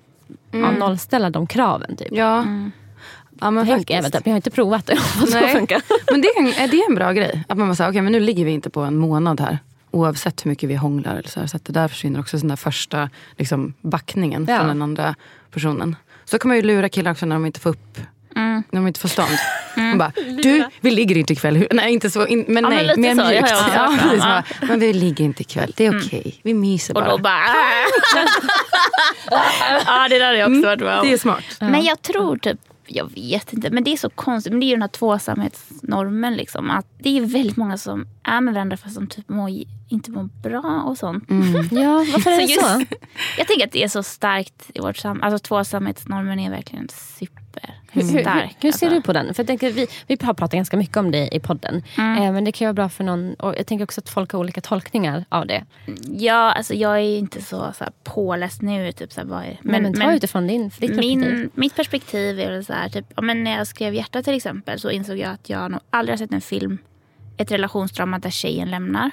ja, 0.51 0.59
Mm. 0.59 0.75
nollställa 0.75 1.31
de 1.31 1.47
kraven. 1.47 1.97
Typ. 1.97 2.09
Ja. 2.13 2.45
Ja, 3.41 3.51
men 3.51 3.67
Tänk 3.67 3.91
även, 3.91 4.11
jag 4.25 4.33
har 4.33 4.37
inte 4.37 4.51
provat 4.51 4.87
det. 4.87 4.99
vad 5.21 5.31
Nej. 5.33 5.53
funkar. 5.53 5.83
Men 6.13 6.21
det 6.21 6.29
är, 6.29 6.41
en, 6.41 6.47
är 6.65 6.69
det 6.69 6.85
en 6.89 6.95
bra 6.95 7.13
grej? 7.13 7.45
Att 7.49 7.59
man 7.59 7.69
bara 7.69 7.75
säger, 7.75 7.91
okej 7.91 8.03
men 8.03 8.13
nu 8.13 8.21
ligger 8.21 8.45
vi 8.45 8.51
inte 8.51 8.71
på 8.71 8.81
en 8.81 8.97
månad 8.97 9.41
här. 9.41 9.59
Oavsett 9.95 10.45
hur 10.45 10.49
mycket 10.51 10.69
vi 10.69 10.75
hånglar. 10.75 11.17
Eller 11.17 11.29
så, 11.29 11.41
här, 11.41 11.47
så 11.47 11.57
att 11.57 11.65
det 11.65 11.73
där 11.73 11.89
försvinner 11.89 12.21
också 12.21 12.37
den 12.37 12.49
där 12.49 12.57
första 12.57 13.11
liksom, 13.37 13.75
backningen 13.81 14.47
Ja. 14.49 14.57
från 14.59 14.69
den 14.69 14.83
andra 14.83 15.15
personen. 15.51 15.97
Så 16.25 16.39
kan 16.39 16.49
man 16.49 16.57
ju 16.57 16.63
lura 16.63 16.89
killar 16.89 17.11
också 17.11 17.27
när 17.27 17.37
de 17.37 17.47
inte 17.47 17.61
får 17.61 17.71
upp 17.71 17.99
Mm. 18.37 18.63
när 18.71 18.81
de 18.81 18.87
inte 18.87 19.01
får 19.01 19.09
stånd. 19.09 19.29
Man 19.77 19.99
bara, 19.99 20.13
du 20.43 20.65
vi 20.81 20.91
ligger 20.91 21.17
inte 21.17 21.33
ikväll. 21.33 21.67
Nej 21.73 21.93
inte 21.93 22.11
så, 22.11 22.27
in, 22.27 22.45
men 22.49 22.65
Ja, 22.65 22.71
men 22.71 22.79
nej. 22.79 22.87
lite 22.87 23.01
mer 23.01 23.15
så, 23.15 23.25
mjukt. 23.29 23.43
också 23.43 23.55
Ja, 23.75 23.99
Ja. 24.13 24.19
bara, 24.19 24.45
men 24.69 24.81
vi 24.81 24.93
ligger 24.93 25.25
inte 25.25 25.43
ikväll, 25.43 25.73
det 25.77 25.87
är 25.87 25.99
okej. 26.01 26.41
Vi 26.43 26.55
myser 26.55 26.97
Och 26.97 27.03
bara. 27.03 27.11
då 27.11 27.19
bara... 27.19 27.45
ja, 29.87 30.09
det 30.09 30.19
där 30.19 30.27
har 30.27 30.33
jag 30.35 30.51
också 30.51 30.63
varit 30.67 30.81
med 30.81 30.99
om. 30.99 31.07
Det 31.07 31.13
är 31.13 31.19
smart. 31.19 31.45
Men 31.61 31.85
jag 31.85 32.03
tror 32.03 32.37
typ, 32.39 32.59
jag 32.87 33.11
vet 33.15 33.53
inte, 33.53 33.71
men 33.71 33.85
det 33.85 33.93
är 33.93 33.97
så 33.97 34.11
konstigt. 34.11 34.53
Men 34.53 34.61
det 34.61 34.67
är 34.67 34.69
ju 34.69 34.75
den 34.75 34.83
här 34.83 34.89
tvåsamhetsnormen. 34.89 36.35
Liksom, 36.35 36.71
att 36.71 36.87
det 36.99 37.19
är 37.19 37.21
väldigt 37.23 37.57
många 37.57 37.79
som 37.79 38.07
är 38.25 38.41
med 38.41 38.55
varandra 38.55 38.77
fast 38.77 38.95
de 38.95 39.07
typ 39.07 39.29
mår, 39.29 39.51
inte 39.89 40.11
mår 40.11 40.29
bra 40.43 40.85
och 40.87 40.99
sånt. 40.99 41.25
Ja, 41.71 42.07
varför 42.13 42.31
är 42.31 42.41
det 42.41 42.49
så? 42.89 42.97
Jag 43.39 43.47
tänker 43.47 43.67
att 43.67 43.73
det 43.73 43.83
är 43.83 43.89
så 43.89 44.03
starkt 44.03 44.71
i 44.75 44.81
vårt 44.81 44.97
samhälle. 44.97 45.33
Alltså 45.33 45.49
tvåsamhetsnormen 45.49 46.39
är 46.39 46.51
verkligen 46.51 46.89
super 46.89 47.75
Hur, 47.95 48.03
hur, 48.03 48.11
hur 48.61 48.73
ser 48.73 48.87
alltså. 48.87 48.89
du 48.89 49.03
på 49.03 49.13
den? 49.13 49.35
För 49.35 49.43
jag 49.43 49.47
tänker, 49.47 49.73
vi, 49.73 49.87
vi 50.07 50.17
har 50.21 50.35
pratat 50.35 50.53
ganska 50.53 50.77
mycket 50.77 50.97
om 50.97 51.11
det 51.11 51.35
i 51.35 51.41
podden. 51.41 51.83
Mm. 51.99 52.23
Eh, 52.23 52.33
men 52.33 52.45
det 52.45 52.53
kan 52.53 52.65
ju 52.65 52.69
vara 52.69 52.75
bra 52.75 52.89
för 52.89 53.05
någon. 53.05 53.35
Och 53.35 53.55
jag 53.59 53.67
tänker 53.67 53.85
också 53.85 54.01
att 54.01 54.09
folk 54.09 54.33
har 54.33 54.41
olika 54.41 54.61
tolkningar 54.61 55.25
av 55.29 55.47
det. 55.47 55.65
Ja, 56.09 56.53
alltså 56.53 56.75
jag 56.75 56.97
är 56.97 57.19
inte 57.19 57.43
så, 57.43 57.73
så 57.79 57.85
här, 57.85 57.93
påläst 58.05 58.63
nu. 58.63 58.93
Typ, 58.93 59.13
så 59.13 59.21
här, 59.21 59.29
vad 59.29 59.45
är, 59.45 59.59
Men, 59.63 59.83
men, 59.83 59.95
ta 59.95 60.13
utifrån 60.13 60.47
din, 60.47 60.63
ditt 60.63 60.81
perspektiv. 60.81 61.19
Min, 61.19 61.51
mitt 61.55 61.77
perspektiv 61.77 62.41
är 62.41 62.51
väl 62.51 62.65
så 62.65 62.73
här, 62.73 62.89
typ, 62.89 63.07
men 63.23 63.45
när 63.45 63.59
jag 63.59 63.67
skrev 63.67 63.95
Hjärta 63.95 64.23
till 64.23 64.35
exempel 64.35 64.81
så 64.81 64.91
insåg 64.91 65.19
jag 65.19 65.31
att 65.31 65.49
jag 65.49 65.71
nog 65.71 65.81
aldrig 65.91 66.13
har 66.13 66.19
sett 66.19 66.33
en 66.33 66.41
film, 66.41 66.79
ett 67.37 67.51
relationsdrama 67.53 68.19
där 68.19 68.31
tjejen 68.31 68.71
lämnar 68.71 69.11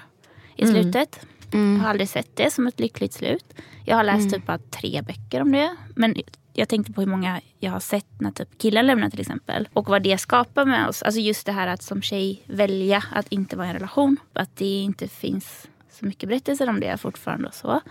i 0.55 0.63
Mm. 0.63 0.73
slutet. 0.83 1.19
Jag 1.51 1.59
har 1.59 1.89
aldrig 1.89 2.09
sett 2.09 2.35
det 2.35 2.53
som 2.53 2.67
ett 2.67 2.79
lyckligt 2.79 3.13
slut. 3.13 3.45
Jag 3.85 3.95
har 3.95 4.03
läst 4.03 4.33
typ 4.33 4.45
bara 4.45 4.57
tre 4.57 5.01
böcker 5.01 5.41
om 5.41 5.51
det. 5.51 5.75
Men 5.95 6.15
jag 6.53 6.69
tänkte 6.69 6.93
på 6.93 7.01
hur 7.01 7.07
många 7.07 7.41
jag 7.59 7.71
har 7.71 7.79
sett 7.79 8.21
när 8.21 8.31
typ 8.31 8.57
killar 8.57 8.83
lämnar 8.83 9.09
till 9.09 9.19
exempel. 9.21 9.67
Och 9.73 9.89
vad 9.89 10.03
det 10.03 10.17
skapar 10.17 10.65
med 10.65 10.87
oss. 10.87 11.03
Alltså 11.03 11.19
just 11.21 11.45
det 11.45 11.51
här 11.51 11.67
att 11.67 11.83
som 11.83 12.01
tjej 12.01 12.43
välja 12.45 13.03
att 13.11 13.27
inte 13.27 13.55
vara 13.57 13.67
i 13.67 13.69
en 13.69 13.75
relation. 13.75 14.17
Att 14.33 14.55
det 14.57 14.65
inte 14.81 15.07
finns 15.07 15.67
så 15.99 16.05
mycket 16.05 16.29
berättelser 16.29 16.69
om 16.69 16.79
det 16.79 16.97
fortfarande 16.97 17.47
och 17.47 17.53
så. 17.53 17.81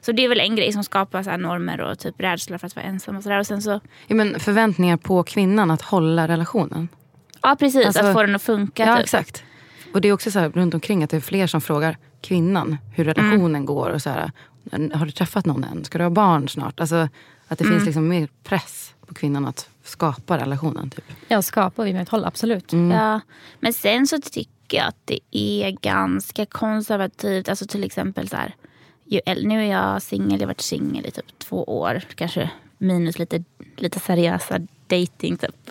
Så 0.00 0.12
det 0.12 0.24
är 0.24 0.28
väl 0.28 0.40
en 0.40 0.56
grej 0.56 0.72
som 0.72 0.84
skapar 0.84 1.22
så 1.22 1.36
normer 1.36 1.80
och 1.80 1.98
typ 1.98 2.20
rädsla 2.20 2.58
för 2.58 2.66
att 2.66 2.76
vara 2.76 2.86
ensam 2.86 3.16
och 3.16 3.22
sådär. 3.22 3.38
Och 3.38 3.46
sen 3.46 3.62
så, 3.62 3.80
Ja, 4.06 4.14
men 4.14 4.40
förväntningar 4.40 4.96
på 4.96 5.22
kvinnan 5.22 5.70
att 5.70 5.82
hålla 5.82 6.28
relationen. 6.28 6.88
ja 7.42 7.56
precis, 7.58 7.86
Alltså- 7.86 8.04
att 8.04 8.12
få 8.14 8.22
den 8.22 8.34
att 8.34 8.42
funka. 8.42 8.86
Ja, 8.86 8.96
typ. 8.96 9.04
exakt. 9.04 9.44
Och 9.92 10.00
det 10.00 10.08
är 10.08 10.12
också 10.12 10.30
så 10.30 10.38
här, 10.38 10.50
runt 10.50 10.74
omkring 10.74 11.04
att 11.04 11.10
det 11.10 11.16
är 11.16 11.20
fler 11.20 11.46
som 11.46 11.60
frågar 11.60 11.96
kvinnan 12.20 12.76
hur 12.94 13.04
relationen 13.04 13.64
går. 13.64 13.90
Och 13.90 14.02
så 14.02 14.10
här, 14.10 14.32
har 14.94 15.06
du 15.06 15.12
träffat 15.12 15.46
någon 15.46 15.64
än? 15.64 15.84
Ska 15.84 15.98
du 15.98 16.04
ha 16.04 16.10
barn 16.10 16.48
snart? 16.48 16.80
Alltså, 16.80 17.08
att 17.48 17.58
det 17.58 17.64
finns 17.64 17.84
liksom 17.84 18.08
mer 18.08 18.28
press 18.44 18.94
på 19.06 19.14
kvinnan 19.14 19.46
att 19.46 19.68
skapa 19.82 20.38
relationen. 20.38 20.90
Typ. 20.90 21.04
Ja, 21.28 21.42
skapa 21.42 21.82
och 21.82 21.88
vidmakthålla, 21.88 22.26
absolut. 22.26 22.72
Ja, 22.72 23.20
men 23.60 23.72
sen 23.72 24.06
så 24.06 24.20
tycker 24.20 24.76
jag 24.76 24.86
att 24.86 24.96
det 25.04 25.20
är 25.30 25.70
ganska 25.70 26.46
konservativt. 26.46 27.48
Alltså 27.48 27.66
till 27.66 27.84
exempel 27.84 28.28
så 28.28 28.36
här, 28.36 28.54
nu 29.42 29.64
är 29.64 29.70
jag 29.70 30.02
singel, 30.02 30.32
jag 30.32 30.40
har 30.40 30.46
varit 30.46 30.60
singel 30.60 31.06
i 31.06 31.10
typ 31.10 31.38
två 31.38 31.64
år. 31.64 32.02
Kanske 32.14 32.50
minus 32.78 33.18
lite, 33.18 33.44
lite 33.76 34.00
seriösa 34.00 34.58
dating 34.86 35.36
typ. 35.36 35.70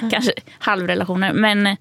kanske 0.10 0.32
halvrelationer. 0.58 1.32
Men 1.32 1.76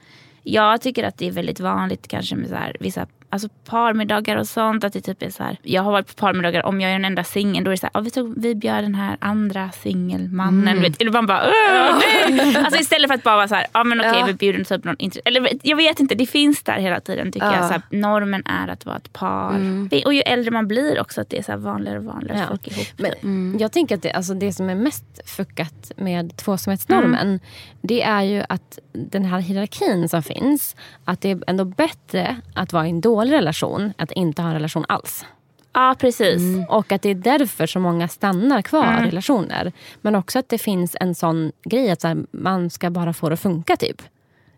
jag 0.53 0.81
tycker 0.81 1.03
att 1.03 1.17
det 1.17 1.27
är 1.27 1.31
väldigt 1.31 1.59
vanligt 1.59 2.07
kanske 2.07 2.35
med 2.35 2.49
så 2.49 2.55
här, 2.55 2.75
vissa 2.79 3.07
alltså 3.29 3.49
parmiddagar 3.65 4.37
och 4.37 4.47
sånt. 4.47 4.83
Att 4.83 4.93
det 4.93 5.01
typ 5.01 5.23
är 5.23 5.29
så 5.29 5.43
här, 5.43 5.57
jag 5.63 5.81
har 5.81 5.91
varit 5.91 6.07
på 6.07 6.13
parmiddagar, 6.13 6.65
om 6.65 6.81
jag 6.81 6.89
är 6.91 6.93
den 6.93 7.05
enda 7.05 7.23
singeln 7.23 7.63
då 7.63 7.69
är 7.69 7.73
det 7.73 7.77
så 7.77 7.85
här, 7.85 7.91
"Ja, 7.93 7.99
vi, 7.99 8.09
tog, 8.09 8.41
vi 8.41 8.55
bjöd 8.55 8.83
den 8.83 8.95
här 8.95 9.17
andra 9.21 9.69
singelmannen. 9.71 10.81
Vet, 10.81 11.01
eller 11.01 11.11
man 11.11 11.25
bara, 11.25 11.41
"Åh, 11.47 11.99
nej!" 12.29 12.55
Alltså 12.57 12.81
istället 12.81 13.07
för 13.07 13.15
att 13.15 13.23
bara 13.23 13.35
vara 13.35 13.47
så 13.47 13.55
här, 13.55 13.65
ja 13.73 13.83
men 13.83 13.99
okej 13.99 14.13
Ja. 14.19 14.25
vi 14.25 14.33
bjuder 14.33 14.63
typ 14.63 14.83
någon. 14.83 14.95
Eller 15.25 15.49
jag 15.63 15.77
vet 15.77 15.99
inte, 15.99 16.15
det 16.15 16.25
finns 16.25 16.63
där 16.63 16.73
hela 16.79 16.99
tiden 16.99 17.31
tycker 17.31 17.47
Ja. 17.47 17.55
jag. 17.55 17.65
Så 17.65 17.71
här, 17.73 17.81
normen 17.89 18.43
är 18.45 18.67
att 18.67 18.85
vara 18.85 18.97
ett 18.97 19.13
par. 19.13 19.53
Det- 19.89 20.05
Och 20.05 20.13
ju 20.13 20.21
äldre 20.21 20.51
man 20.51 20.67
blir 20.67 21.01
också 21.01 21.21
att 21.21 21.29
det 21.29 21.37
är 21.37 21.43
så 21.43 21.57
vanligare 21.57 21.97
och 21.97 22.05
vanligare 22.05 22.39
Ja. 22.39 22.45
folk 22.47 22.67
ihop 22.67 22.87
Men 22.97 23.11
sig. 23.51 23.61
Jag 23.61 23.71
tänker 23.71 23.95
att 23.95 24.01
det, 24.01 24.11
alltså 24.11 24.33
det 24.33 24.53
som 24.53 24.69
är 24.69 24.75
mest 24.75 25.29
fuckat 25.29 25.91
med 25.97 26.37
tvåsamhetsnormen 26.37 27.39
det 27.81 28.01
är 28.03 28.21
ju 28.23 28.43
att 28.49 28.79
den 28.93 29.25
här 29.25 29.39
hierarkin 29.39 30.09
som 30.09 30.23
finns 30.23 30.75
att 31.05 31.21
det 31.21 31.31
är 31.31 31.39
ändå 31.47 31.65
bättre 31.65 32.35
att 32.53 32.73
vara 32.73 32.87
i 32.87 32.89
en 32.89 33.01
dålig 33.01 33.18
relation 33.27 33.93
att 33.97 34.12
inte 34.12 34.41
ha 34.41 34.49
en 34.49 34.55
relation 34.55 34.86
alls. 34.88 35.25
Ja 35.73 35.95
precis. 35.99 36.41
Och 36.69 36.91
att 36.91 37.01
det 37.01 37.10
är 37.10 37.15
därför 37.15 37.67
så 37.67 37.79
många 37.79 38.08
stannar 38.08 38.62
kvar 38.62 39.01
i 39.03 39.08
relationer. 39.08 39.71
Men 40.01 40.15
också 40.15 40.39
att 40.39 40.49
det 40.49 40.58
finns 40.58 40.95
en 40.99 41.15
sån 41.15 41.51
grej 41.63 41.91
att 41.91 42.01
så 42.01 42.08
här, 42.08 42.17
man 42.32 42.69
ska 42.69 42.89
bara 42.89 43.13
få 43.13 43.29
det 43.29 43.34
att 43.34 43.39
funka. 43.39 43.75
typ. 43.75 44.01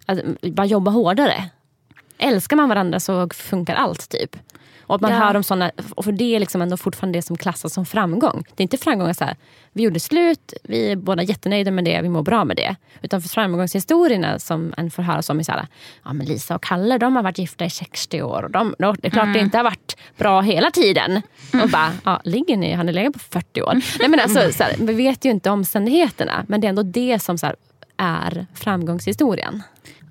Att 0.06 0.20
bara 0.42 0.66
jobba 0.66 0.92
hårdare. 0.92 1.50
Älskar 2.18 2.56
man 2.56 2.70
varandra 2.70 3.00
så 3.00 3.30
funkar 3.30 3.76
allt. 3.76 4.10
typ. 4.10 4.36
Och 4.92 4.96
att 4.96 5.02
man 5.02 5.12
Ja. 5.12 5.18
hör 5.18 5.36
om 5.36 5.44
såna, 5.44 5.72
och 5.96 6.06
för 6.06 6.12
det 6.12 6.36
är 6.36 6.40
liksom 6.40 6.62
ändå 6.62 6.78
fortfarande 6.78 7.18
det 7.18 7.24
som 7.24 7.38
klassas 7.38 7.74
som 7.74 7.86
framgång. 7.86 8.44
Det 8.56 8.62
är 8.62 8.66
inte 8.66 8.78
framgång 8.78 9.10
att 9.10 9.20
här, 9.20 9.36
vi 9.74 9.84
gjorde 9.84 10.00
slut, 10.00 10.54
vi 10.64 10.92
är 10.92 10.96
båda 10.96 11.24
jättenöjda 11.24 11.72
med 11.72 11.86
det, 11.86 12.02
vi 12.02 12.10
mår 12.10 12.24
bra 12.24 12.46
med 12.46 12.56
det. 12.58 12.76
Utan 13.02 13.22
för 13.22 13.30
framgångshistorierna 13.30 14.40
som 14.40 14.74
en 14.78 14.92
får 14.92 15.04
höra 15.04 15.22
om 15.30 15.40
är 15.40 15.44
så 15.44 15.52
här, 15.52 15.68
ja 16.06 16.14
men 16.14 16.26
Lisa 16.28 16.56
och 16.56 16.64
Kalle 16.64 16.98
de 16.98 17.16
har 17.16 17.24
varit 17.24 17.38
gifta 17.38 17.66
i 17.66 17.70
60 17.70 18.22
år. 18.22 18.44
Och 18.44 18.52
de, 18.52 18.76
det 18.78 19.08
är 19.08 19.10
klart 19.10 19.34
det 19.34 19.40
inte 19.40 19.58
har 19.58 19.64
varit 19.64 19.98
bra 20.18 20.42
hela 20.42 20.72
tiden. 20.72 21.22
Och 21.64 21.70
bara, 21.70 21.92
ja, 22.06 22.22
ligger 22.24 22.58
ni, 22.58 22.74
har 22.74 22.84
ni 22.84 22.92
legat 22.94 23.14
på 23.14 23.20
40 23.20 23.62
år? 23.62 23.74
Nej, 24.00 24.10
men 24.10 24.20
alltså, 24.20 24.52
så 24.52 24.64
här, 24.64 24.76
vi 24.80 24.94
vet 24.94 25.26
ju 25.26 25.30
inte 25.32 25.50
omständigheterna 25.50 26.46
men 26.48 26.62
det 26.62 26.68
är 26.68 26.70
ändå 26.70 26.84
det 26.84 27.20
som 27.20 27.38
så 27.38 27.46
här, 27.46 27.56
är 27.98 28.46
framgångshistorien. 28.54 29.64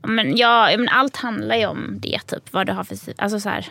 Men, 0.02 0.36
ja, 0.36 0.70
men 0.78 0.88
allt 0.88 1.16
handlar 1.16 1.56
ju 1.56 1.66
om 1.66 1.96
det, 1.98 2.18
typ. 2.26 2.52
Vad 2.52 2.66
det 2.66 2.72
har 2.72 2.84
för... 2.84 2.96
Alltså, 3.18 3.40
så 3.40 3.48
här, 3.48 3.66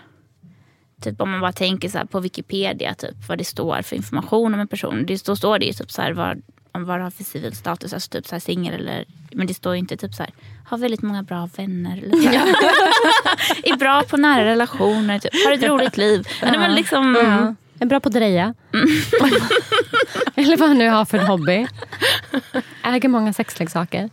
typ 1.02 1.22
om 1.22 1.32
man 1.32 1.42
bara 1.42 1.52
tänker 1.52 1.90
så 1.90 1.98
här, 1.98 2.06
på 2.06 2.20
Wikipedia, 2.20 2.94
typ, 2.94 3.16
vad 3.28 3.38
det 3.38 3.44
står 3.44 3.82
för 3.82 3.96
information 3.96 4.54
om 4.54 4.60
en 4.60 4.68
person. 4.68 5.06
Det, 5.06 5.26
då 5.26 5.36
står 5.36 5.60
det 5.60 5.66
ju 5.66 5.74
typ 5.74 5.92
så 5.92 6.02
här, 6.02 6.12
vad, 6.14 6.42
om 6.72 6.86
vad 6.86 7.00
det 7.00 7.04
har 7.04 7.12
för 7.12 7.24
civil 7.24 7.56
status, 7.56 7.94
alltså 7.94 8.10
typ 8.10 8.28
så 8.28 8.36
här 8.36 8.40
singel 8.40 8.74
eller... 8.74 9.06
Men 9.32 9.48
det 9.48 9.54
står 9.54 9.74
ju 9.74 9.80
inte 9.80 9.98
typ 9.98 10.14
så 10.14 10.24
här, 10.24 10.32
har 10.66 10.78
väldigt 10.78 11.02
många 11.02 11.24
bra 11.24 11.50
vänner. 11.56 11.98
Eller 11.98 12.18
så 12.18 12.28
är 13.74 13.78
bra 13.78 14.04
på 14.04 14.18
nära 14.18 14.46
relationer, 14.46 15.20
typ, 15.20 15.46
har 15.46 15.54
ett 15.54 15.64
roligt 15.64 15.98
liv. 15.98 16.28
Men 16.42 16.76
liksom, 16.76 17.16
Ja. 17.22 17.56
Är 17.82 17.86
bra 17.86 18.00
på 18.00 18.10
att 18.10 18.14
dreja. 18.14 18.54
Eller 20.36 20.58
vad 20.58 20.68
han 20.68 20.78
nu 20.78 20.90
har 20.90 21.06
för 21.06 21.18
hobby. 21.18 21.68
Äger 22.84 23.10
många 23.10 23.34
sexleksaker. 23.34 24.10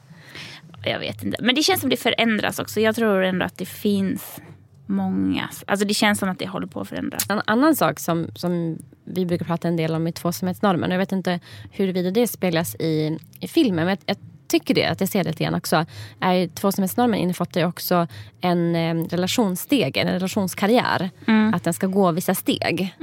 Jag 0.84 0.98
vet 0.98 1.22
inte. 1.22 1.38
Men 1.42 1.54
det 1.54 1.62
känns 1.62 1.80
som 1.80 1.90
det 1.90 1.96
förändras 1.96 2.58
också. 2.58 2.80
Jag 2.80 2.96
tror 2.96 3.22
ändå 3.24 3.44
att 3.44 3.58
det 3.58 3.66
finns 3.66 4.40
många. 4.86 5.48
Alltså 5.66 5.86
det 5.86 5.94
känns 5.94 6.18
som 6.18 6.28
att 6.28 6.38
det 6.38 6.46
håller 6.46 6.66
på 6.66 6.80
att 6.80 6.88
förändras. 6.88 7.26
En 7.30 7.42
annan 7.44 7.76
sak 7.76 8.00
som, 8.00 8.28
som 8.34 8.78
vi 9.04 9.26
brukar 9.26 9.44
prata 9.44 9.68
en 9.68 9.76
del 9.76 9.94
om 9.94 10.06
i 10.06 10.12
tvåsamhetsnormen. 10.12 10.90
Jag 10.90 10.98
vet 10.98 11.12
inte 11.12 11.40
huruvida 11.70 12.10
det 12.10 12.26
speglas 12.26 12.74
i, 12.74 13.18
i 13.40 13.48
filmen. 13.48 13.84
Men 13.84 13.88
jag, 13.88 13.98
jag 14.06 14.16
tycker 14.48 14.74
det, 14.74 14.86
att 14.86 15.00
jag 15.00 15.08
ser 15.08 15.24
det 15.24 15.30
lite 15.30 15.44
grann 15.44 15.54
också, 15.54 15.86
är 16.20 16.48
tvåsamhetsnormen 16.48 17.20
innefattar 17.20 17.60
ju 17.60 17.66
också 17.66 18.06
en 18.40 18.76
eh, 18.76 18.94
relationssteg, 18.94 19.96
en 19.96 20.08
relationskarriär. 20.08 21.10
Att 21.54 21.64
den 21.64 21.74
ska 21.74 21.86
gå 21.86 22.10
vissa 22.12 22.34
steg. 22.34 22.94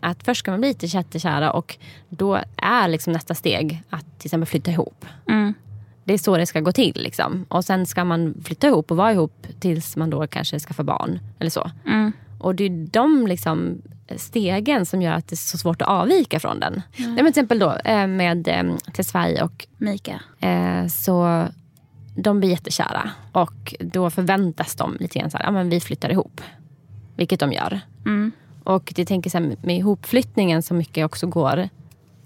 Att 0.00 0.22
först 0.22 0.38
ska 0.38 0.50
man 0.50 0.60
bli 0.60 0.68
lite 0.68 0.86
jättekära 0.86 1.52
och 1.52 1.76
då 2.08 2.40
är 2.56 2.88
liksom 2.88 3.12
nästa 3.12 3.34
steg 3.34 3.82
att 3.90 4.18
till 4.18 4.26
exempel 4.28 4.46
flytta 4.46 4.70
ihop. 4.70 5.06
Det 6.04 6.14
är 6.14 6.18
så 6.18 6.36
det 6.36 6.46
ska 6.46 6.60
gå 6.60 6.72
till. 6.72 7.02
Liksom. 7.02 7.46
Och 7.48 7.64
sen 7.64 7.86
ska 7.86 8.04
man 8.04 8.34
flytta 8.44 8.66
ihop 8.66 8.90
och 8.90 8.96
vara 8.96 9.12
ihop 9.12 9.46
tills 9.60 9.96
man 9.96 10.10
då 10.10 10.26
kanske 10.26 10.60
skaffar 10.60 10.84
barn. 10.84 11.18
Eller 11.38 11.50
så. 11.50 11.70
Och 12.38 12.54
det 12.54 12.64
är 12.64 12.86
de 12.86 13.26
liksom 13.26 13.82
stegen 14.16 14.86
som 14.86 15.02
gör 15.02 15.12
att 15.12 15.28
det 15.28 15.34
är 15.34 15.36
så 15.36 15.58
svårt 15.58 15.82
att 15.82 15.88
avvika 15.88 16.40
från 16.40 16.60
den. 16.60 16.82
Nej, 16.96 17.08
men 17.08 17.16
till 17.16 17.28
exempel 17.28 17.58
då 17.58 17.76
eh, 17.84 18.06
med 18.06 18.48
eh, 18.48 18.76
Tesfaye 18.92 19.42
och 19.42 19.66
Mika. 19.78 20.20
Eh, 20.40 20.86
så 20.86 21.46
de 22.16 22.40
blir 22.40 22.50
jättekära 22.50 23.10
och 23.32 23.74
då 23.80 24.10
förväntas 24.10 24.74
de 24.74 24.96
lite 25.00 25.18
grann 25.18 25.30
så 25.30 25.36
här, 25.38 25.44
ja, 25.44 25.50
men 25.50 25.70
vi 25.70 25.80
flyttar 25.80 26.10
ihop. 26.10 26.40
Vilket 27.16 27.40
de 27.40 27.52
gör. 27.52 27.80
Mm. 28.06 28.32
Och 28.64 28.92
det 28.96 29.04
tänker 29.04 29.30
så 29.30 29.38
här, 29.38 29.56
med 29.62 29.76
ihopflyttningen 29.76 30.62
så 30.62 30.74
mycket 30.74 31.04
också 31.04 31.26
går 31.26 31.68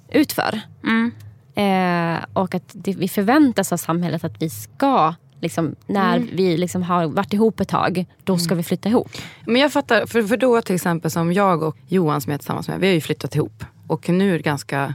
utför. 0.08 0.60
Mm. 0.82 1.12
Eh, 1.56 2.24
och 2.32 2.54
att 2.54 2.70
det, 2.72 2.92
vi 2.96 3.08
förväntas 3.08 3.72
av 3.72 3.76
samhället 3.76 4.24
att 4.24 4.42
vi 4.42 4.50
ska, 4.50 5.14
liksom, 5.40 5.74
när 5.86 6.16
Mm. 6.16 6.28
vi 6.32 6.56
liksom 6.56 6.82
har 6.82 7.06
varit 7.06 7.32
ihop 7.32 7.60
ett 7.60 7.68
tag, 7.68 8.06
då 8.24 8.38
ska 8.38 8.54
vi 8.54 8.62
flytta 8.62 8.88
ihop. 8.88 9.08
Men 9.46 9.60
jag 9.62 9.72
fattar, 9.72 10.06
för, 10.06 10.22
för 10.22 10.36
då 10.36 10.62
till 10.62 10.74
exempel 10.74 11.10
som 11.10 11.32
jag 11.32 11.62
och 11.62 11.76
Johan 11.88 12.20
som 12.20 12.30
jag 12.30 12.34
är 12.34 12.38
tillsammans 12.38 12.68
med, 12.68 12.80
vi 12.80 12.86
har 12.86 12.94
ju 12.94 13.00
flyttat 13.00 13.34
ihop. 13.34 13.64
Och 13.86 14.08
nu 14.08 14.28
är 14.30 14.36
det 14.36 14.42
ganska, 14.42 14.94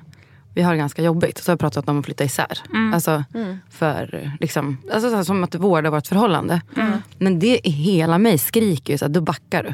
vi 0.54 0.62
har 0.62 0.72
det 0.72 0.78
ganska 0.78 1.02
jobbigt. 1.04 1.38
Så 1.38 1.52
har 1.52 1.56
vi 1.56 1.60
pratat 1.60 1.90
om 1.90 2.00
att 2.00 2.06
flytta 2.06 2.24
isär. 2.24 2.58
Alltså, 2.94 3.24
för, 3.70 4.32
liksom, 4.40 4.78
alltså 4.94 5.10
så 5.10 5.16
här, 5.16 5.24
som 5.24 5.44
att 5.44 5.56
vårda 5.56 5.90
vårt 5.90 6.08
förhållande. 6.08 6.62
Men 7.18 7.40
det 7.40 7.60
hela 7.64 8.18
mig 8.18 8.38
skriker 8.38 8.98
ju 8.98 9.06
att 9.06 9.14
då 9.14 9.22
backar 9.22 9.64
du. 9.64 9.74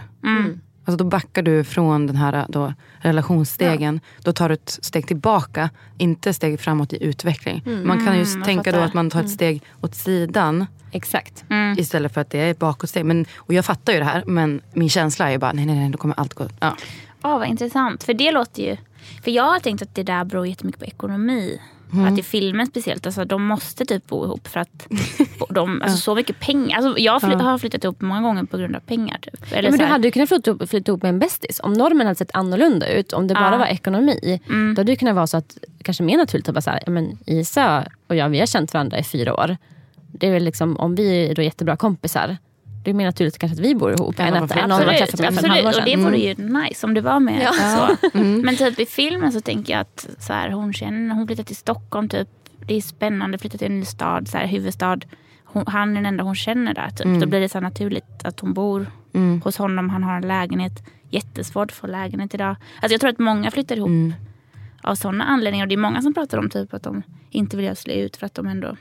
Alltså 0.87 1.03
då 1.03 1.09
backar 1.09 1.41
du 1.41 1.63
från 1.63 2.07
den 2.07 2.15
här 2.15 2.45
då, 2.49 2.73
relationsstegen. 2.97 3.99
Då 4.21 4.33
tar 4.33 4.49
du 4.49 4.53
ett 4.53 4.79
steg 4.81 5.07
tillbaka, 5.07 5.69
inte 5.97 6.33
steg 6.33 6.59
framåt 6.59 6.93
i 6.93 7.03
utveckling. 7.03 7.63
Man 7.83 8.05
kan 8.05 8.17
ju 8.17 8.23
jag 8.23 8.45
tänka 8.45 8.71
då 8.71 8.79
att 8.79 8.93
man 8.93 9.09
tar 9.09 9.19
ett 9.19 9.29
steg 9.29 9.61
åt 9.81 9.95
sidan. 9.95 10.65
Exakt. 10.91 11.45
Istället 11.77 12.13
för 12.13 12.21
att 12.21 12.29
det 12.29 12.39
är 12.39 12.51
ett 12.51 12.59
bakåtsteg. 12.59 13.05
Men, 13.05 13.25
och 13.35 13.53
jag 13.53 13.65
fattar 13.65 13.93
ju 13.93 13.99
det 13.99 14.05
här, 14.05 14.23
men 14.25 14.61
min 14.73 14.89
känsla 14.89 15.27
är 15.27 15.31
ju 15.31 15.37
bara 15.37 15.51
nej, 15.51 15.65
nej, 15.65 15.75
nej, 15.75 15.89
då 15.89 15.97
kommer 15.97 16.19
allt 16.19 16.33
gå... 16.33 16.47
Ja. 16.59 16.75
Ja, 17.21 17.37
vad 17.37 17.47
intressant. 17.47 18.03
För 18.03 18.13
det 18.13 18.31
låter 18.31 18.63
ju... 18.63 18.77
För 19.23 19.31
jag 19.31 19.43
har 19.43 19.59
tänkt 19.59 19.81
att 19.81 19.95
det 19.95 20.03
där 20.03 20.23
beror 20.23 20.47
jättemycket 20.47 20.79
på 20.79 20.85
ekonomi. 20.85 21.61
Att 22.07 22.19
i 22.19 22.23
filmen 22.23 22.67
speciellt, 22.67 23.05
alltså, 23.05 23.25
de 23.25 23.43
måste 23.43 23.85
typ 23.85 24.07
bo 24.07 24.25
ihop 24.25 24.47
för 24.47 24.59
att 24.59 24.87
de, 25.49 25.81
alltså, 25.81 25.97
så 25.97 26.15
mycket 26.15 26.39
pengar. 26.39 26.77
Alltså, 26.77 26.99
jag 27.01 27.21
fly- 27.21 27.35
har 27.35 27.57
flyttat 27.57 27.83
ihop 27.83 28.01
många 28.01 28.21
gånger 28.21 28.43
på 28.43 28.57
grund 28.57 28.75
av 28.75 28.79
pengar. 28.79 29.17
Typ. 29.21 29.51
Eller 29.51 29.63
Ja, 29.63 29.69
men 29.69 29.79
du 29.79 29.85
här- 29.85 29.91
hade 29.91 30.07
ju 30.07 30.11
kunnat 30.11 30.29
flytta 30.29 30.51
ihop, 30.51 30.69
flytta 30.69 30.91
ihop 30.91 31.01
med 31.01 31.09
en 31.09 31.19
bästis. 31.19 31.59
Om 31.63 31.73
normen 31.73 32.07
hade 32.07 32.17
sett 32.17 32.35
annorlunda 32.35 32.87
ut, 32.89 33.13
om 33.13 33.27
det 33.27 33.33
bara 33.33 33.51
Ja. 33.51 33.57
var 33.57 33.65
ekonomi. 33.65 34.39
Mm. 34.49 34.75
Då 34.75 34.79
hade 34.79 34.91
det 34.91 34.95
kunnat 34.95 35.15
vara 35.15 35.27
så 35.27 35.37
att, 35.37 35.57
kanske 35.83 36.03
mer 36.03 36.17
naturligt 36.17 36.49
att 36.49 36.55
bara 36.55 36.61
så 36.61 36.69
här, 36.69 36.83
ja, 36.85 36.91
men 36.91 37.17
Isa 37.25 37.85
och 38.07 38.15
jag 38.15 38.29
vi 38.29 38.39
har 38.39 38.45
känt 38.45 38.73
varandra 38.73 38.99
i 38.99 39.03
fyra 39.03 39.33
år. 39.35 39.57
Det 40.11 40.27
är 40.27 40.31
väl 40.31 40.43
liksom, 40.43 40.77
om 40.77 40.95
vi 40.95 41.27
är 41.29 41.35
då 41.35 41.41
jättebra 41.41 41.75
kompisar, 41.77 42.37
det 42.87 42.91
är 42.91 42.93
mer 42.93 43.05
naturligt 43.05 43.37
kanske 43.37 43.53
att 43.53 43.65
vi 43.65 43.75
bor 43.75 43.91
ihop. 43.91 44.15
Ja, 44.17 44.25
än 44.25 44.33
att 44.33 44.51
har 44.51 44.61
Absolut, 44.61 45.01
absolut. 45.01 45.39
sedan. 45.39 45.65
och 45.65 45.85
det 45.85 45.95
vore 45.95 46.17
ju 46.17 46.35
nice 46.35 46.87
om 46.87 46.93
det 46.93 47.01
var 47.01 47.19
med. 47.19 47.41
Ja. 47.43 47.97
Så. 48.13 48.17
Men 48.17 48.55
typ 48.55 48.79
i 48.79 48.85
filmen 48.85 49.31
så 49.31 49.41
tänker 49.41 49.73
jag 49.73 49.81
att 49.81 50.09
så 50.19 50.33
här, 50.33 50.49
hon, 50.49 50.73
känner, 50.73 51.15
hon 51.15 51.27
flyttar 51.27 51.43
till 51.43 51.55
Stockholm. 51.55 52.09
Typ. 52.09 52.27
Det 52.67 52.73
är 52.73 52.81
spännande, 52.81 53.37
flyttar 53.37 53.57
till 53.57 53.67
en 53.67 53.79
ny 53.79 53.85
stad, 53.85 54.27
så 54.27 54.37
här, 54.37 54.47
huvudstad. 54.47 54.99
Hon, 55.45 55.63
han 55.67 55.91
är 55.91 55.95
den 55.95 56.05
enda 56.05 56.23
hon 56.23 56.35
känner 56.35 56.73
där. 56.73 56.89
Typ. 56.89 57.21
Då 57.21 57.27
blir 57.27 57.39
det 57.39 57.49
så 57.49 57.59
naturligt 57.59 58.23
att 58.23 58.39
hon 58.39 58.53
bor 58.53 58.91
hos 59.43 59.57
honom. 59.57 59.89
Han 59.89 60.03
har 60.03 60.15
en 60.15 60.27
lägenhet. 60.27 60.83
Jättesvårt 61.09 61.71
att 61.71 61.77
få 61.77 61.87
lägenhet 61.87 62.33
idag. 62.33 62.55
Alltså 62.81 62.93
jag 62.93 63.01
tror 63.01 63.09
att 63.09 63.19
många 63.19 63.51
flyttar 63.51 63.75
ihop 63.75 64.13
av 64.81 64.95
sådana 64.95 65.23
anledningar. 65.23 65.65
Och 65.65 65.69
det 65.69 65.75
är 65.75 65.77
många 65.77 66.01
som 66.01 66.13
pratar 66.13 66.37
om 66.37 66.49
typ 66.49 66.73
att 66.73 66.83
de 66.83 67.01
inte 67.29 67.57
vill 67.57 67.65
göra 67.65 67.75
slut 67.75 68.17
för 68.17 68.25
att 68.25 68.35
de 68.35 68.47
ändå 68.47 68.75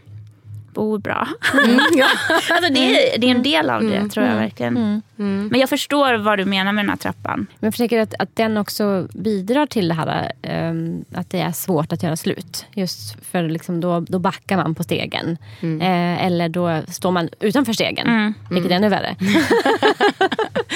bor 0.76 0.98
bra. 0.98 1.28
alltså 2.50 2.72
det, 2.72 3.14
är, 3.14 3.18
det 3.18 3.26
är 3.26 3.30
en 3.30 3.42
del 3.42 3.70
av 3.70 3.82
det 3.82 4.08
tror 4.08 4.26
jag 4.26 4.36
verkligen. 4.36 5.02
Men 5.16 5.60
jag 5.60 5.68
förstår 5.68 6.14
vad 6.14 6.38
du 6.38 6.44
menar 6.44 6.72
med 6.72 6.84
den 6.84 6.90
här 6.90 6.96
trappan. 6.96 7.46
Men 7.58 7.66
jag 7.68 7.74
tänker 7.74 8.00
att, 8.00 8.14
att 8.18 8.36
den 8.36 8.56
också 8.56 9.08
bidrar 9.12 9.66
till 9.66 9.88
det 9.88 9.94
här 9.94 10.32
ehm, 10.42 11.04
att 11.14 11.30
det 11.30 11.40
är 11.40 11.52
svårt 11.52 11.92
att 11.92 12.02
göra 12.02 12.16
slut. 12.16 12.66
Just 12.74 13.24
för 13.24 13.48
liksom 13.48 13.80
då, 13.80 14.00
då 14.00 14.18
backar 14.18 14.56
man 14.56 14.74
på 14.74 14.82
stegen. 14.82 15.38
Eh, 15.60 16.26
eller 16.26 16.48
då 16.48 16.80
står 16.88 17.10
man 17.10 17.28
utanför 17.40 17.72
stegen. 17.72 18.34
Vilket 18.50 18.72
är 18.72 18.76
ännu 18.76 18.88
värre. 18.88 19.16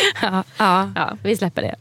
Ja. 0.22 0.44
Ja. 0.58 0.90
ja, 0.94 1.16
vi 1.22 1.36
släpper 1.36 1.62
det. 1.62 1.74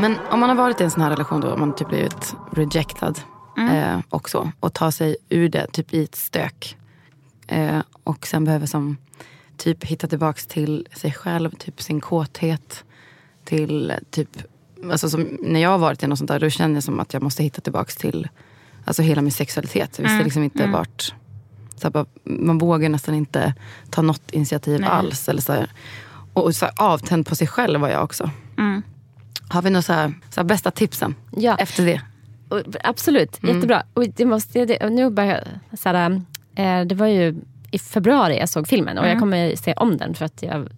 Men 0.00 0.18
om 0.30 0.40
man 0.40 0.48
har 0.48 0.56
varit 0.56 0.80
i 0.80 0.84
en 0.84 0.90
sån 0.90 1.02
här 1.02 1.10
relation 1.10 1.40
då, 1.40 1.52
om 1.52 1.60
man 1.60 1.74
typ 1.74 1.88
blivit 1.88 2.34
rejectad 2.52 3.20
eh, 3.72 4.00
också 4.08 4.52
och 4.60 4.74
tar 4.74 4.90
sig 4.90 5.16
ur 5.28 5.48
det 5.48 5.66
typ 5.72 5.94
i 5.94 6.04
ett 6.04 6.14
stök. 6.14 6.76
Eh, 7.46 7.80
och 8.04 8.26
sen 8.26 8.44
behöver 8.44 8.66
som 8.66 8.96
typ 9.56 9.84
hitta 9.84 10.06
tillbaks 10.06 10.46
till 10.46 10.88
sig 10.96 11.12
själv, 11.12 11.50
typ 11.50 11.82
sin 11.82 12.00
kåthet. 12.00 12.84
Till 13.44 13.92
typ, 14.10 14.28
alltså 14.90 15.18
när 15.40 15.60
jag 15.60 15.70
har 15.70 15.78
varit 15.78 16.02
i 16.02 16.06
något 16.06 16.18
sånt 16.18 16.28
där 16.28 16.40
då 16.40 16.50
känner 16.50 16.74
jag 16.74 16.82
som 16.82 17.00
att 17.00 17.12
jag 17.12 17.22
måste 17.22 17.42
hitta 17.42 17.60
tillbaks 17.60 17.96
till 17.96 18.28
alltså 18.84 19.02
hela 19.02 19.22
min 19.22 19.32
sexualitet. 19.32 19.98
Jag 19.98 20.02
visste 20.02 20.24
liksom 20.24 20.42
inte 20.42 20.66
vart, 20.72 21.14
så 21.76 21.90
bara, 21.90 22.06
man 22.24 22.58
vågar 22.58 22.88
nästan 22.88 23.14
inte 23.14 23.54
ta 23.90 24.02
något 24.02 24.30
initiativ 24.30 24.84
alls. 24.84 25.28
Eller 25.28 25.42
så 25.42 25.52
här. 25.52 25.70
Och 26.32 26.56
så 26.56 26.64
här, 26.64 26.74
avtänd 26.76 27.26
på 27.26 27.36
sig 27.36 27.46
själv 27.46 27.80
var 27.80 27.88
jag 27.88 28.04
också. 28.04 28.30
Har 29.48 29.62
vi 29.62 29.70
några 29.70 29.82
så 29.82 29.92
här, 29.92 30.14
så 30.30 30.40
här 30.40 30.44
bästa 30.44 30.70
tipsen 30.70 31.14
Ja. 31.36 31.56
efter 31.58 31.86
det? 31.86 32.00
Och, 32.48 32.60
absolut, 32.84 33.38
jättebra. 33.42 33.82
Och 33.94 34.04
det 34.08 34.24
måste, 34.24 34.64
det, 34.64 34.90
nu 34.90 35.10
bara, 35.10 35.40
så 35.76 35.88
här, 35.88 36.22
eh, 36.56 36.80
det 36.80 36.94
var 36.94 37.06
ju 37.06 37.34
i 37.70 37.78
februari 37.78 38.38
jag 38.38 38.48
såg 38.48 38.68
filmen 38.68 38.98
och 38.98 39.06
jag 39.08 39.18
kommer 39.20 39.56
se 39.56 39.72
om 39.74 39.96
den 39.96 40.14
för 40.14 40.24
att 40.24 40.42
jag 40.42 40.68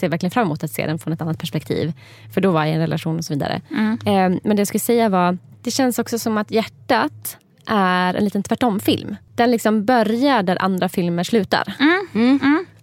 ser 0.00 0.08
verkligen 0.08 0.30
fram 0.30 0.46
emot 0.46 0.64
att 0.64 0.70
se 0.70 0.86
den 0.86 0.98
från 0.98 1.12
ett 1.12 1.20
annat 1.20 1.38
perspektiv. 1.38 1.92
För 2.32 2.40
då 2.40 2.50
var 2.50 2.60
jag 2.60 2.70
i 2.70 2.74
en 2.74 2.80
relation 2.80 3.18
och 3.18 3.24
så 3.24 3.32
vidare. 3.34 3.60
Eh, 4.06 4.38
men 4.44 4.56
det 4.56 4.60
jag 4.60 4.66
skulle 4.66 4.80
säga 4.80 5.08
var, 5.08 5.38
det 5.62 5.70
känns 5.70 5.98
också 5.98 6.18
som 6.18 6.38
att 6.38 6.50
hjärtat 6.50 7.36
är 7.66 8.14
en 8.14 8.24
liten 8.24 8.42
tvärtom-film. 8.42 9.16
Den 9.34 9.50
liksom 9.50 9.84
börjar 9.84 10.42
där 10.42 10.62
andra 10.62 10.88
filmer 10.88 11.24
slutar. 11.24 11.74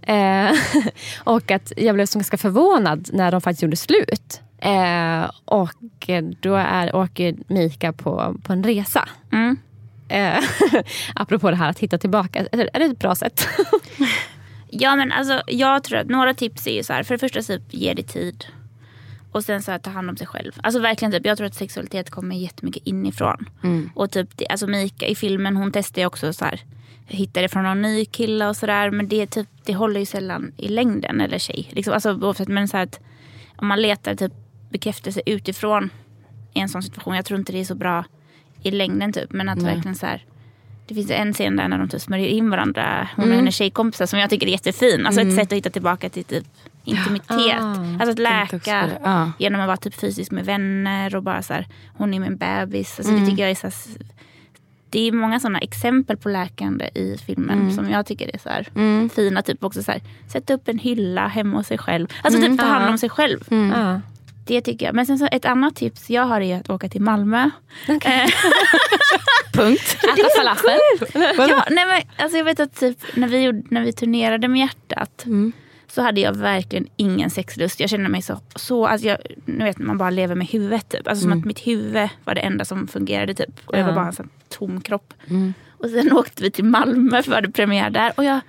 Eh, 0.02 0.56
och 1.24 1.52
att 1.52 1.74
jag 1.78 1.96
blev 1.96 2.06
så 2.06 2.20
ganska 2.20 2.38
förvånad 2.38 3.10
när 3.14 3.32
de 3.32 3.42
faktiskt 3.42 3.64
gjorde 3.64 3.76
slut. 3.76 4.42
Eh, 4.68 5.32
och 5.46 6.10
då 6.40 6.56
är, 6.56 6.96
åker 6.96 7.36
Mika 7.48 7.94
på, 7.94 8.36
på 8.44 8.54
en 8.54 8.64
resa. 8.64 9.10
Eh, 10.10 10.44
apropå 11.16 11.50
det 11.50 11.56
här 11.56 11.70
att 11.70 11.80
hitta 11.80 11.98
tillbaka. 11.98 12.46
Är 12.52 12.80
det, 12.80 12.86
ett 12.86 13.00
bra 13.00 13.16
sätt? 13.16 13.48
Ja 14.70 14.96
men 14.96 15.12
alltså 15.12 15.42
jag 15.48 15.84
tror 15.84 16.00
att 16.00 16.08
några 16.08 16.34
tips 16.34 16.68
är 16.68 16.72
ju 16.72 16.84
så 16.84 16.94
här. 16.94 17.04
För 17.04 17.14
det 17.14 17.20
första 17.20 17.42
typ 17.42 17.62
ge 17.70 17.94
det 17.94 18.04
tid. 18.04 18.46
Och 19.32 19.44
sen 19.44 19.62
så 19.62 19.72
här, 19.72 19.80
ta 19.80 19.90
hand 19.90 20.10
om 20.10 20.18
sig 20.18 20.28
själv. 20.28 20.52
Alltså 20.64 20.80
verkligen 20.80 21.12
typ, 21.12 21.26
jag 21.26 21.38
tror 21.38 21.48
att 21.48 21.56
sexualitet 21.56 22.10
kommer 22.10 22.36
jättemycket 22.36 22.88
inifrån. 22.88 23.50
Och 23.96 24.12
typ, 24.12 24.30
alltså 24.50 24.68
Mika 24.68 25.08
i 25.08 25.16
filmen 25.16 25.58
hon 25.58 25.72
testar 25.72 26.02
ju 26.02 26.06
också 26.06 26.34
så 26.34 26.46
här. 26.46 26.62
Hittar 27.06 27.42
det 27.42 27.50
från 27.50 27.64
någon 27.64 27.82
ny 27.82 28.06
kille 28.06 28.48
och 28.48 28.58
sådär. 28.58 28.92
Men 28.92 29.08
det, 29.08 29.28
typ, 29.28 29.48
det 29.66 29.74
håller 29.74 30.00
ju 30.00 30.06
sällan 30.06 30.52
i 30.58 30.68
längden. 30.68 31.22
Eller 31.22 31.38
tjej. 31.38 31.70
Liksom, 31.72 31.94
alltså, 31.94 32.14
oavsett, 32.14 32.48
men 32.48 32.68
så 32.68 32.78
här 32.78 32.84
att 32.84 33.00
om 33.56 33.68
man 33.68 33.82
letar 33.82 34.16
typ 34.16 34.34
bekräftelse 34.70 35.22
utifrån 35.26 35.90
i 36.54 36.60
en 36.60 36.70
sån 36.70 36.84
situation. 36.84 37.16
Jag 37.16 37.26
tror 37.26 37.40
inte 37.40 37.52
det 37.52 37.60
är 37.60 37.66
så 37.66 37.76
bra 37.76 38.04
i 38.64 38.72
längden 38.72 39.14
typ. 39.14 39.32
Men 39.32 39.50
att 39.50 39.62
verkligen 39.62 39.96
så 39.96 40.06
här. 40.06 40.26
Det 40.88 40.96
finns 40.96 41.12
en 41.12 41.34
scen 41.34 41.56
där 41.56 41.68
när 41.68 41.78
de 41.78 41.90
typ 41.90 42.02
smörjer 42.02 42.28
in 42.28 42.50
varandra. 42.50 43.10
Hon 43.16 43.30
och 43.30 43.36
hennes 43.36 43.56
tjejkompisar 43.56 44.06
som 44.06 44.20
jag 44.20 44.30
tycker 44.30 44.48
är 44.48 44.52
jättefin. 44.52 45.06
Alltså 45.06 45.22
ett 45.22 45.36
sätt 45.36 45.52
att 45.52 45.58
hitta 45.58 45.70
tillbaka 45.70 46.10
till 46.10 46.24
typ 46.24 46.46
intimitet. 46.84 47.62
Ah, 47.62 47.76
alltså 48.00 48.10
att 48.10 48.20
läka. 48.20 48.90
Ja. 49.04 49.32
genom 49.40 49.62
att 49.62 49.68
vara 49.68 49.78
typ 49.78 49.96
fysiskt 49.96 50.32
med 50.32 50.46
vänner 50.46 51.16
och 51.16 51.24
bara 51.24 51.42
så 51.42 51.54
här, 51.54 51.68
hon 51.94 52.14
är 52.14 52.26
en 52.26 52.38
bebis. 52.38 53.00
Alltså 53.00 53.14
det 53.14 53.26
tycker 53.26 53.44
jag 53.44 53.52
är 53.52 53.56
så 53.56 53.68
här, 53.68 53.74
det 54.90 55.08
är 55.08 55.12
många 55.12 55.40
sådana 55.40 55.60
exempel 55.60 56.18
på 56.18 56.30
läkande 56.30 56.90
i 56.96 57.18
filmen 57.26 57.74
som 57.74 57.90
jag 57.90 58.06
tycker 58.06 58.36
är 58.36 58.40
så 58.40 58.50
här 58.50 59.10
fina. 59.10 59.42
Typ 59.42 59.64
också 59.64 59.84
så 59.84 59.92
här, 59.92 60.02
sätta 60.28 60.54
upp 60.54 60.68
en 60.68 60.80
hylla 60.80 61.28
hemma 61.28 61.58
hos 61.58 61.68
sig 61.68 61.78
själv. 61.78 62.08
Alltså 62.22 62.42
typ 62.42 62.60
ta 62.60 62.66
hand 62.66 62.90
om 62.90 62.98
sig 62.98 63.10
själv. 63.10 63.40
Det 64.48 64.62
tycker 64.62 64.86
jag. 64.86 64.96
Men 64.96 65.06
sen 65.06 65.20
så 65.20 65.28
ett 65.32 65.46
annat 65.46 65.76
tips 65.76 66.10
jag 66.10 66.26
har 66.26 66.42
är 66.42 66.60
att 66.60 66.70
åka 66.70 66.90
till 66.90 67.02
Malmö. 67.02 67.50
Eh, 67.88 68.30
Punkt. 69.54 69.98
Äta 70.04 70.28
falafel. 70.38 70.80
ja, 71.50 71.64
nej 71.72 71.86
men, 71.86 72.02
alltså 72.18 72.38
jag 72.38 72.46
vet 72.46 72.60
att 72.60 72.80
typ, 72.80 72.98
när, 73.16 73.28
vi 73.28 73.42
gjorde, 73.44 73.62
när 73.70 73.82
vi 73.82 73.94
turnerade 73.94 74.48
med 74.48 74.60
hjärtat. 74.60 75.26
så 75.90 76.02
hade 76.02 76.22
jag 76.22 76.36
verkligen 76.36 76.88
ingen 76.96 77.30
sexlust. 77.30 77.80
Jag 77.80 77.90
kände 77.90 78.10
mig 78.10 78.22
så, 78.22 78.40
så 78.56 78.86
alltså 78.88 79.08
jag, 79.08 79.18
nu 79.46 79.64
vet 79.64 79.78
man 79.78 79.98
bara 79.98 80.10
lever 80.10 80.36
med 80.36 80.48
huvudet 80.48 80.90
typ. 80.90 81.08
Alltså 81.08 81.22
som 81.22 81.32
att 81.40 81.46
mitt 81.46 81.68
huvud 81.68 82.10
var 82.26 82.36
det 82.36 82.42
enda 82.42 82.66
som 82.66 82.88
fungerade 82.88 83.34
typ. 83.34 83.60
Och 83.66 83.78
jag 83.78 83.86
var 83.86 83.94
bara 83.96 84.06
en 84.06 84.14
sån 84.14 84.30
tom 84.50 84.82
kropp. 84.82 85.14
Och 85.78 85.90
sen 85.90 86.12
åkte 86.14 86.44
vi 86.44 86.52
till 86.52 86.66
Malmö 86.66 87.24
för 87.24 87.32
vi 87.32 87.36
hade 87.36 87.52
premiär 87.52 87.90
där. 87.90 88.14
Och 88.18 88.24
jag, 88.24 88.40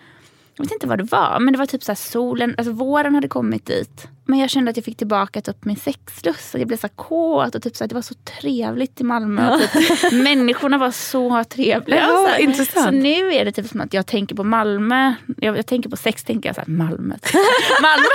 jag 0.55 0.65
vet 0.65 0.73
inte 0.73 0.87
vad 0.87 0.99
det 0.99 1.05
var, 1.05 1.41
men 1.41 1.53
det 1.53 1.59
var 1.59 1.67
typ 1.67 1.83
så 1.83 1.95
solen, 1.95 2.55
alltså 2.59 2.73
våren 2.73 3.15
hade 3.15 3.29
kommit 3.29 3.67
dit. 3.67 4.09
Men 4.31 4.39
jag 4.39 4.51
kände 4.51 4.71
att 4.71 4.77
jag 4.77 4.85
fick 4.85 4.97
tillbaka 4.97 5.41
typ 5.41 5.65
min 5.65 5.77
sexlust. 5.77 6.55
Jag 6.55 6.67
blev 6.67 6.77
så 6.77 6.89
kåt 6.89 7.55
och 7.55 7.63
typ 7.63 7.77
så 7.77 7.85
här, 7.85 7.89
det 7.89 7.95
var 7.95 8.03
så 8.03 8.15
trevligt 8.15 9.01
i 9.01 9.05
Malmö. 9.05 9.55
Och 9.55 9.61
typ, 9.73 10.13
människorna 10.13 10.79
var 10.79 10.91
så 10.91 11.45
trevliga. 11.45 11.99
Ja, 11.99 12.35
så, 12.37 12.43
intressant. 12.43 12.87
så 12.87 12.91
nu 12.91 13.33
är 13.33 13.45
det 13.45 13.53
typ 13.53 13.69
som 13.69 13.81
att 13.81 13.95
jag 13.95 14.07
tänker 14.07 14.35
på 14.35 14.45
Malmö. 14.45 15.15
Jag, 15.37 15.59
jag 15.59 15.67
tänker 15.67 15.91
på 15.91 15.97
sex, 15.97 16.25
tänker 16.25 16.49
jag 16.49 16.57
så 16.57 16.61
här, 16.61 16.69
Malmö. 16.69 17.15
Malmö. 17.83 18.07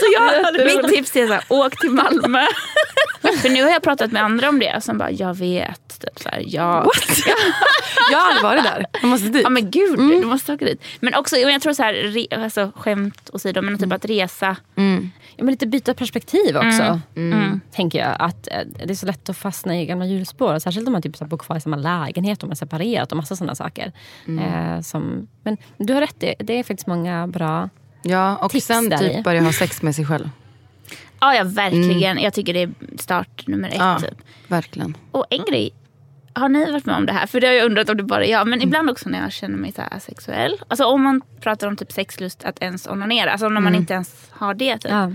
Så 0.00 0.06
jag, 0.14 0.66
mitt 0.66 0.94
tips 0.94 1.16
är 1.16 1.26
så 1.26 1.32
här, 1.32 1.44
åk 1.48 1.80
till 1.80 1.90
Malmö. 1.90 2.46
För 3.42 3.48
nu 3.48 3.62
har 3.62 3.70
jag 3.70 3.82
pratat 3.82 4.12
med 4.12 4.22
andra 4.22 4.48
om 4.48 4.58
det 4.58 4.84
som 4.84 4.98
bara, 4.98 5.10
jag 5.10 5.34
vet. 5.36 6.00
Typ 6.00 6.18
så 6.18 6.28
här, 6.28 6.42
jag, 6.46 6.86
Jag 8.10 8.18
har 8.18 8.26
aldrig 8.28 8.42
varit 8.42 8.64
där. 8.64 8.86
Jag 9.00 9.08
måste 9.08 9.28
dit. 9.28 9.42
Ja 9.42 9.50
men 9.50 9.70
gud, 9.70 9.98
du 9.98 10.26
måste 10.26 10.52
åka 10.52 10.64
dit. 10.64 10.84
Men 11.00 11.14
också, 11.14 11.36
jag 11.36 11.62
tror 11.62 11.72
så 11.72 11.82
här, 11.82 11.94
re, 11.94 12.42
alltså, 12.44 12.72
skämt 12.76 13.30
åsido, 13.32 13.62
men 13.62 13.78
typ 13.78 13.92
att 13.92 14.04
resa. 14.04 14.56
Ja, 15.36 15.44
men 15.44 15.52
lite 15.52 15.66
byta 15.66 15.94
perspektiv 15.94 16.56
också. 16.56 17.00
Mm. 17.16 17.60
Tänker 17.74 17.98
jag. 17.98 18.16
Att 18.18 18.48
eh, 18.48 18.58
Det 18.84 18.90
är 18.92 18.94
så 18.94 19.06
lätt 19.06 19.28
att 19.28 19.36
fastna 19.36 19.80
i 19.80 19.86
gamla 19.86 20.06
hjulspår. 20.06 20.58
Särskilt 20.58 20.86
om 20.86 20.92
man 20.92 21.02
typ, 21.02 21.16
så 21.16 21.24
här, 21.24 21.28
bor 21.28 21.38
kvar 21.38 21.56
i 21.56 21.60
samma 21.60 21.76
lägenhet 21.76 22.42
och 22.42 22.48
man 22.48 22.52
är 22.52 22.56
separerat 22.56 23.12
och 23.12 23.16
massa 23.16 23.36
sådana 23.36 23.54
saker. 23.54 23.92
Eh, 24.40 24.80
som, 24.80 25.28
men 25.44 25.56
du 25.76 25.94
har 25.94 26.00
rätt, 26.00 26.16
det, 26.18 26.34
det 26.38 26.58
är 26.58 26.62
faktiskt 26.64 26.86
många 26.86 27.26
bra... 27.26 27.68
Ja, 28.02 28.36
och 28.36 28.50
Tips 28.50 28.66
sen 28.66 28.92
i. 28.92 28.98
typ 28.98 29.24
börja 29.24 29.42
ha 29.42 29.52
sex 29.52 29.82
med 29.82 29.94
sig 29.94 30.06
själv. 30.06 30.30
Ja, 31.20 31.34
ja 31.34 31.44
verkligen. 31.44 32.18
Jag 32.18 32.34
tycker 32.34 32.54
det 32.54 32.62
är 32.62 32.70
start 32.98 33.46
nummer 33.46 33.68
ett. 33.68 33.74
Ja, 33.78 33.98
Typ. 34.00 34.18
verkligen. 34.48 34.96
Och 35.10 35.26
en 35.30 35.44
grej, 35.44 35.70
har 36.34 36.48
ni 36.48 36.70
varit 36.72 36.84
med 36.86 36.96
om 36.96 37.06
det 37.06 37.12
här? 37.12 37.26
För 37.26 37.40
det 37.40 37.46
har 37.46 37.54
jag 37.54 37.66
undrat 37.66 37.88
om 37.88 37.96
det 37.96 38.02
bara 38.02 38.24
är 38.24 38.30
jag. 38.30 38.48
Men 38.48 38.62
ibland 38.62 38.90
också 38.90 39.08
när 39.08 39.22
jag 39.22 39.32
känner 39.32 39.58
mig 39.58 39.72
så 39.72 39.82
här 39.82 39.98
sexuell. 39.98 40.60
Alltså 40.68 40.84
om 40.84 41.02
man 41.02 41.20
pratar 41.40 41.66
om 41.68 41.76
typ 41.76 41.92
sexlust 41.92 42.44
att 42.44 42.62
ens 42.62 42.86
onanera. 42.86 43.32
Alltså 43.32 43.48
när 43.48 43.60
man 43.60 43.74
inte 43.74 43.94
ens 43.94 44.26
har 44.30 44.54
det. 44.54 44.78
Typ. 44.78 44.90
Ja. 44.90 45.12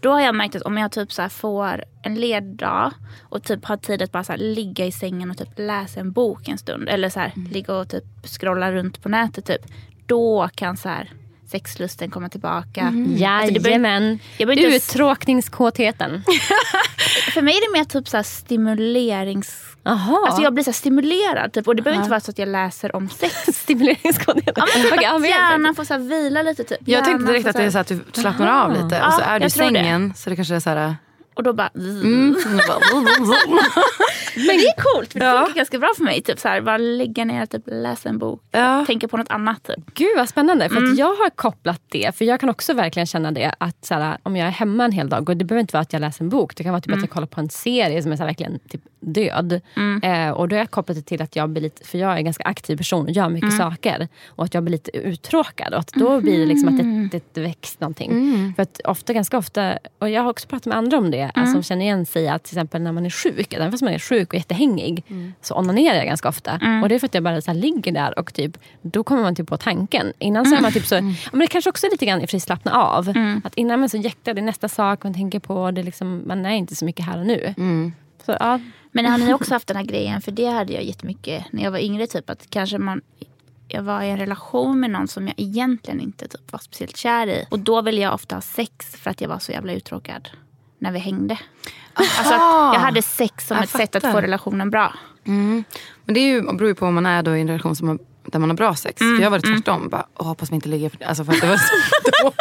Då 0.00 0.10
har 0.12 0.20
jag 0.20 0.34
märkt 0.34 0.56
att 0.56 0.62
om 0.62 0.78
jag 0.78 0.92
typ 0.92 1.12
så 1.12 1.22
här 1.22 1.28
får 1.28 1.84
en 2.02 2.14
leddag 2.14 2.92
och 3.22 3.42
typ 3.42 3.64
har 3.64 3.76
tid 3.76 4.02
att 4.02 4.12
bara 4.12 4.24
så 4.24 4.32
här 4.32 4.38
ligga 4.38 4.86
i 4.86 4.92
sängen 4.92 5.30
och 5.30 5.38
typ 5.38 5.58
läsa 5.58 6.00
en 6.00 6.12
bok 6.12 6.48
en 6.48 6.58
stund. 6.58 6.88
Eller 6.88 7.08
så 7.08 7.20
här, 7.20 7.32
ligga 7.50 7.74
och 7.74 7.88
typ 7.88 8.04
scrolla 8.24 8.72
runt 8.72 9.02
på 9.02 9.08
nätet 9.08 9.44
typ. 9.46 9.60
Då 10.06 10.48
kan 10.54 10.76
så 10.76 10.88
här 10.88 11.10
sexlusten 11.52 12.10
komma 12.10 12.28
tillbaka. 12.28 12.82
Alltså, 12.86 13.54
det 13.54 13.60
bör- 13.60 13.68
Jajamän. 13.70 14.18
jag 14.38 14.58
ens- 14.58 14.90
Uttråkningskåtheten. 14.90 16.22
För 17.34 17.42
mig 17.42 17.54
är 17.56 17.72
det 17.72 17.78
mer 17.78 17.84
typ 17.84 18.08
så 18.08 18.16
här 18.16 18.24
stimulerings... 18.24 19.58
Jaha. 19.84 20.18
Alltså 20.26 20.42
jag 20.42 20.54
blir 20.54 20.64
så 20.64 20.70
här 20.70 20.74
stimulerad. 20.74 21.52
Typ. 21.52 21.68
Och 21.68 21.76
det 21.76 21.82
behöver 21.82 22.00
inte 22.00 22.10
vara 22.10 22.20
så 22.20 22.30
att 22.30 22.38
jag 22.38 22.48
läser 22.48 22.96
om 22.96 23.08
sex. 23.08 23.34
Stimuleringskåtheten. 23.56 24.52
Ja, 24.56 24.66
men 24.74 24.82
typ 24.82 24.94
ja, 25.02 25.16
att 25.16 25.28
hjärnan 25.28 25.74
får 25.74 25.84
så 25.84 25.94
här 25.94 26.00
vila 26.00 26.42
lite. 26.42 26.64
Typ. 26.64 26.78
Jag 26.84 27.04
tänkte 27.04 27.26
direkt 27.32 27.46
att 27.46 27.56
det 27.56 27.62
är 27.62 27.70
så 27.70 27.78
här- 27.78 27.80
att 27.80 27.88
du 27.88 28.00
slappnar 28.20 28.64
av 28.64 28.72
lite. 28.72 29.02
Och 29.06 29.12
så 29.12 29.20
är 29.20 29.40
du 29.40 29.46
i 29.46 29.50
tror 29.50 29.64
det. 29.70 29.74
sängen. 29.74 30.14
Så 30.16 30.30
det 30.30 30.36
kanske 30.36 30.54
är 30.54 30.60
så 30.60 30.70
här... 30.70 30.96
Och 31.34 31.42
då 31.42 31.52
bara... 31.52 31.70
Mm. 31.74 32.36
Men 34.36 34.46
det 34.56 34.64
är 34.66 34.82
coolt, 34.94 35.12
för 35.12 35.18
det 35.20 35.26
Ja. 35.26 35.38
funkar 35.38 35.54
ganska 35.54 35.78
bra 35.78 35.92
för 35.96 36.04
mig. 36.04 36.22
Typ 36.22 36.38
så 36.38 36.48
här, 36.48 36.60
bara 36.60 36.78
lägga 36.78 37.24
ner, 37.24 37.46
typ, 37.46 37.62
läsa 37.66 38.08
en 38.08 38.18
bok, 38.18 38.42
Ja. 38.50 38.84
tänka 38.86 39.08
på 39.08 39.16
något 39.16 39.30
annat. 39.30 39.62
Typ. 39.62 39.94
Gud 39.94 40.08
vad 40.16 40.28
spännande. 40.28 40.68
För 40.68 40.76
Mm. 40.76 40.92
att 40.92 40.98
jag 40.98 41.06
har 41.14 41.30
kopplat 41.30 41.80
det. 41.88 42.16
För 42.16 42.24
jag 42.24 42.40
kan 42.40 42.48
också 42.48 42.74
verkligen 42.74 43.06
känna 43.06 43.32
det. 43.32 43.54
Att 43.58 43.84
så 43.84 43.94
här, 43.94 44.18
om 44.22 44.36
jag 44.36 44.46
är 44.48 44.52
hemma 44.52 44.84
en 44.84 44.92
hel 44.92 45.08
dag. 45.08 45.28
Och 45.28 45.36
det 45.36 45.44
behöver 45.44 45.60
inte 45.60 45.72
vara 45.76 45.82
att 45.82 45.92
jag 45.92 46.00
läser 46.00 46.24
en 46.24 46.28
bok. 46.28 46.56
Det 46.56 46.62
kan 46.62 46.72
vara 46.72 46.80
typ 46.80 46.86
Mm. 46.92 46.98
att 46.98 47.02
jag 47.02 47.10
kollar 47.10 47.26
på 47.26 47.40
en 47.40 47.48
serie 47.48 48.02
som 48.02 48.12
är 48.12 48.16
så 48.16 48.22
här, 48.22 48.28
verkligen 48.28 48.58
typ 48.68 48.80
död. 49.00 49.60
Eh, 50.02 50.30
och 50.30 50.48
då 50.48 50.56
har 50.56 50.58
jag 50.60 50.70
kopplat 50.70 50.96
det 50.96 51.02
till 51.02 51.22
att 51.22 51.36
jag 51.36 51.48
blir 51.50 51.62
lite, 51.62 51.84
för 51.86 51.98
jag 51.98 52.12
är 52.12 52.16
en 52.16 52.24
ganska 52.24 52.44
aktiv 52.44 52.76
person 52.76 53.04
och 53.06 53.10
gör 53.10 53.28
mycket 53.28 53.52
Mm. 53.52 53.58
saker. 53.70 54.08
Och 54.28 54.44
att 54.44 54.54
jag 54.54 54.62
blir 54.62 54.72
lite 54.72 54.96
uttråkad. 54.96 55.72
Och 55.74 55.80
att 55.80 55.92
då 55.92 56.20
blir 56.20 56.38
det 56.38 56.46
liksom 56.46 56.68
att 56.68 56.80
Mm. 56.80 57.08
det, 57.12 57.24
det 57.34 57.40
väcks 57.40 57.80
någonting. 57.80 58.52
För 58.56 58.62
att 58.62 58.80
ofta, 58.84 59.12
ganska 59.12 59.38
ofta, 59.38 59.78
och 59.98 60.10
jag 60.10 60.22
har 60.22 60.30
också 60.30 60.48
pratat 60.48 60.66
med 60.66 60.76
andra 60.78 60.98
om 60.98 61.10
det. 61.10 61.21
Mm. 61.24 61.32
Alltså, 61.34 61.52
som 61.52 61.62
känner 61.62 61.84
igen 61.84 62.06
sig 62.06 62.28
att 62.28 62.44
till 62.44 62.58
exempel 62.58 62.82
när 62.82 62.92
man 62.92 63.06
är 63.06 63.10
sjuk. 63.10 63.52
Även 63.52 63.70
fast 63.70 63.82
man 63.82 63.92
är 63.92 63.98
sjuk 63.98 64.28
och 64.28 64.34
jättehängig. 64.34 65.04
Så 65.40 65.54
onanerar 65.54 65.96
jag 65.96 66.06
ganska 66.06 66.28
ofta. 66.28 66.50
Mm. 66.50 66.82
Och 66.82 66.88
det 66.88 66.94
är 66.94 66.98
för 66.98 67.06
att 67.06 67.14
jag 67.14 67.22
bara 67.22 67.40
så 67.40 67.50
här 67.50 67.58
ligger 67.58 67.92
där 67.92 68.18
och 68.18 68.34
typ, 68.34 68.58
då 68.82 69.04
kommer 69.04 69.22
man 69.22 69.34
typ 69.34 69.48
på 69.48 69.56
tanken. 69.56 70.12
Innan 70.18 70.46
så 70.46 70.54
är 70.54 70.60
man 70.60 70.72
typ 70.72 70.86
så, 70.86 70.94
ja, 70.94 71.00
men 71.32 71.40
det 71.40 71.46
kanske 71.46 71.70
också 71.70 71.86
är 71.86 71.90
lite 71.90 72.06
grann 72.06 72.22
i 72.22 72.40
slappna 72.40 72.72
av. 72.72 73.12
Att 73.44 73.54
innan 73.54 73.78
man 73.80 73.84
är 73.84 73.88
så 73.88 73.96
jäktad, 73.96 74.34
det 74.34 74.40
är 74.40 74.42
nästa 74.42 74.68
sak 74.68 75.02
man 75.04 75.14
tänker 75.14 75.38
på. 75.38 75.70
Det 75.70 75.80
är 75.80 75.84
liksom, 75.84 76.22
man 76.26 76.46
är 76.46 76.50
inte 76.50 76.76
så 76.76 76.84
mycket 76.84 77.06
här 77.06 77.18
och 77.18 77.26
nu. 77.26 77.54
Så, 78.26 78.36
ja. 78.40 78.60
Men 78.92 79.06
har 79.06 79.18
ni 79.18 79.34
också 79.34 79.54
haft 79.54 79.66
den 79.66 79.76
här 79.76 79.84
grejen? 79.84 80.20
För 80.20 80.32
det 80.32 80.46
hade 80.46 80.72
jag 80.72 80.84
jättemycket 80.84 81.44
när 81.50 81.62
jag 81.62 81.70
var 81.70 81.78
yngre. 81.78 82.06
Typ, 82.06 82.30
att 82.30 82.50
kanske 82.50 82.78
man, 82.78 83.00
jag 83.68 83.82
var 83.82 84.02
i 84.02 84.10
en 84.10 84.18
relation 84.18 84.80
med 84.80 84.90
någon 84.90 85.08
som 85.08 85.26
jag 85.26 85.34
egentligen 85.36 86.00
inte 86.00 86.28
typ, 86.28 86.52
var 86.52 86.58
speciellt 86.58 86.96
kär 86.96 87.26
i. 87.26 87.46
Och 87.50 87.58
då 87.58 87.82
ville 87.82 88.00
jag 88.00 88.14
ofta 88.14 88.36
ha 88.36 88.42
sex 88.42 88.96
för 88.96 89.10
att 89.10 89.20
jag 89.20 89.28
var 89.28 89.38
så 89.38 89.52
jävla 89.52 89.72
uttråkad 89.72 90.28
när 90.82 90.92
vi 90.92 90.98
hängde. 90.98 91.38
Alltså 91.94 92.34
att 92.34 92.74
jag 92.74 92.80
hade 92.80 93.02
sex 93.02 93.46
som 93.46 93.56
Jag 93.56 93.64
ett 93.64 93.70
sätt 93.70 93.96
att 93.96 94.02
fattar. 94.02 94.12
få 94.12 94.20
relationen 94.20 94.70
bra. 94.70 94.94
Men 95.24 95.64
det 96.04 96.20
är 96.20 96.26
ju, 96.28 96.42
beror 96.42 96.66
ju 96.68 96.74
på 96.74 96.86
om 96.86 96.94
man 96.94 97.06
är 97.06 97.22
då 97.22 97.36
i 97.36 97.40
en 97.40 97.48
relation 97.48 97.76
som 97.76 97.88
har, 97.88 97.98
där 98.24 98.38
man 98.38 98.50
har 98.50 98.56
bra 98.56 98.74
sex. 98.74 99.00
Mm, 99.00 99.16
För 99.16 99.22
jag 99.22 99.30
var 99.30 99.38
det 99.38 99.46
tvärtom. 99.46 99.88
Bara, 99.88 100.06
Åh, 100.18 100.26
hoppas 100.26 100.50
vi 100.50 100.54
inte 100.54 100.68
ligger 100.68 100.88
för 100.90 101.04
alltså 101.04 101.24
för 101.24 101.32
att 101.32 101.40
det 101.40 101.46
var 101.46 101.56
så 101.56 101.72
dåligt. 102.22 102.36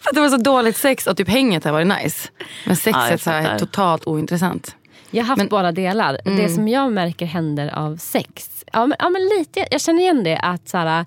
för 0.00 0.10
att 0.10 0.14
det 0.14 0.20
var 0.20 0.28
så 0.28 0.36
dåligt 0.36 0.76
sex 0.76 1.06
och 1.06 1.16
typ 1.16 1.28
hänget 1.28 1.64
har 1.64 1.72
varit 1.72 1.86
nice. 1.86 2.28
Men 2.38 2.46
Ja, 2.64 2.76
sexet 2.76 2.92
här, 2.92 3.40
är 3.40 3.42
fattar. 3.44 3.58
totalt 3.58 4.06
ointressant. 4.06 4.76
Jag 5.10 5.22
har 5.24 5.28
haft 5.28 5.38
Men- 5.38 5.48
båda 5.48 5.72
delar. 5.72 6.18
Det 6.24 6.48
som 6.48 6.68
jag 6.68 6.92
märker 6.92 7.26
händer 7.26 7.74
av 7.74 7.96
sex. 7.96 8.50
Ja 8.72 8.86
men, 8.86 8.96
ja, 8.98 9.08
men 9.10 9.22
lite, 9.38 9.66
jag 9.70 9.80
känner 9.80 10.00
igen 10.00 10.24
det 10.24 10.36
att, 10.38 10.68
så 10.68 10.78
här, 10.78 11.06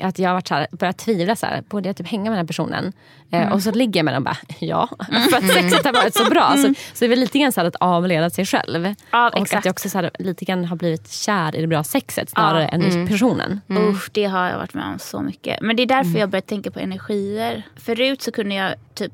att 0.00 0.18
jag 0.18 0.28
har 0.28 0.34
varit 0.34 0.48
så 0.48 0.54
här, 0.54 0.66
börjat 0.70 0.98
tvivla. 0.98 1.36
Så 1.36 1.46
här, 1.46 1.62
borde 1.68 1.88
jag 1.88 1.96
typ 1.96 2.06
hänga 2.08 2.22
med 2.22 2.32
den 2.32 2.38
här 2.38 2.46
personen? 2.46 2.92
Eh, 3.30 3.52
och 3.52 3.62
så 3.62 3.70
ligger 3.70 3.98
jag 4.00 4.04
med 4.04 4.14
den 4.14 4.22
och 4.22 4.24
bara 4.24 4.36
ja. 4.58 4.88
För 5.30 5.36
att 5.36 5.48
sexet 5.52 5.84
har 5.84 5.92
varit 5.92 6.14
så 6.14 6.24
bra. 6.24 6.54
Så, 6.56 6.74
så 6.94 6.98
det 6.98 7.04
är 7.04 7.08
väl 7.08 7.20
lite 7.20 7.38
grann 7.38 7.52
så 7.52 7.60
att 7.60 7.76
avleda 7.76 8.30
sig 8.30 8.46
själv. 8.46 8.94
Ja, 9.10 9.28
och 9.28 9.38
exakt. 9.38 9.58
att 9.58 9.64
jag 9.64 9.72
också 9.72 9.88
så 9.88 9.98
här, 9.98 10.10
lite 10.18 10.44
grann 10.44 10.64
har 10.64 10.76
blivit 10.76 11.12
kär 11.12 11.56
i 11.56 11.60
det 11.60 11.66
bra 11.66 11.84
sexet 11.84 12.30
snarare 12.30 12.62
Ja. 12.62 12.68
än 12.68 12.82
i 13.04 13.06
personen. 13.08 13.60
Usch, 13.70 14.10
det 14.12 14.24
har 14.24 14.48
jag 14.48 14.58
varit 14.58 14.74
med 14.74 14.84
om 14.92 14.98
så 14.98 15.20
mycket. 15.20 15.60
Men 15.60 15.76
det 15.76 15.82
är 15.82 15.86
därför 15.86 16.18
jag 16.18 16.30
börjat 16.30 16.46
tänka 16.46 16.70
på 16.70 16.78
energier. 16.80 17.62
Förut 17.76 18.22
så 18.22 18.32
kunde 18.32 18.54
jag 18.54 18.74
typ 18.94 19.12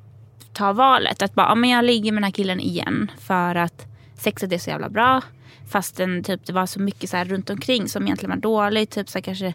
ta 0.53 0.73
valet 0.73 1.23
att 1.23 1.35
bara, 1.35 1.49
ja, 1.49 1.55
men 1.55 1.71
jag 1.71 1.85
ligger 1.85 2.13
med 2.13 2.17
den 2.23 2.25
här 2.25 2.31
killen 2.33 2.61
igen 2.61 3.11
för 3.19 3.55
att 3.55 3.87
sexet 4.19 4.53
är 4.53 4.59
så 4.59 4.71
jävla 4.71 4.89
bra. 4.89 5.23
Fastän 5.71 6.25
typ, 6.25 6.47
det 6.47 6.53
var 6.53 6.67
så 6.67 6.81
mycket 6.81 7.11
så 7.11 7.17
här 7.17 7.25
runt 7.25 7.51
omkring 7.51 7.89
som 7.89 8.05
egentligen 8.05 8.31
var 8.31 8.41
dåligt. 8.41 8.91
Typ 8.91 9.09
så 9.09 9.19
här, 9.19 9.23
kanske 9.23 9.55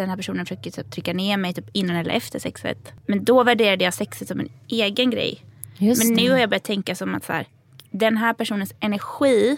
den 0.00 0.08
här 0.08 0.16
personen 0.16 0.46
försöker 0.46 0.70
typ, 0.70 0.90
trycka 0.90 1.12
ner 1.12 1.36
mig 1.36 1.54
typ, 1.54 1.64
innan 1.72 1.96
eller 1.96 2.14
efter 2.14 2.38
sexet. 2.38 2.92
Men 3.06 3.24
då 3.24 3.42
värderade 3.42 3.84
jag 3.84 3.94
sexet 3.94 4.28
som 4.28 4.40
en 4.40 4.48
egen 4.68 5.10
grej. 5.10 5.44
Just 5.78 6.04
Men 6.04 6.14
nu 6.14 6.30
har 6.30 6.38
jag 6.38 6.50
börjat 6.50 6.64
tänka 6.64 6.94
som 6.94 7.14
att 7.14 7.24
så 7.24 7.32
här, 7.32 7.46
den 7.90 8.16
här 8.16 8.34
personens 8.34 8.74
energi 8.80 9.56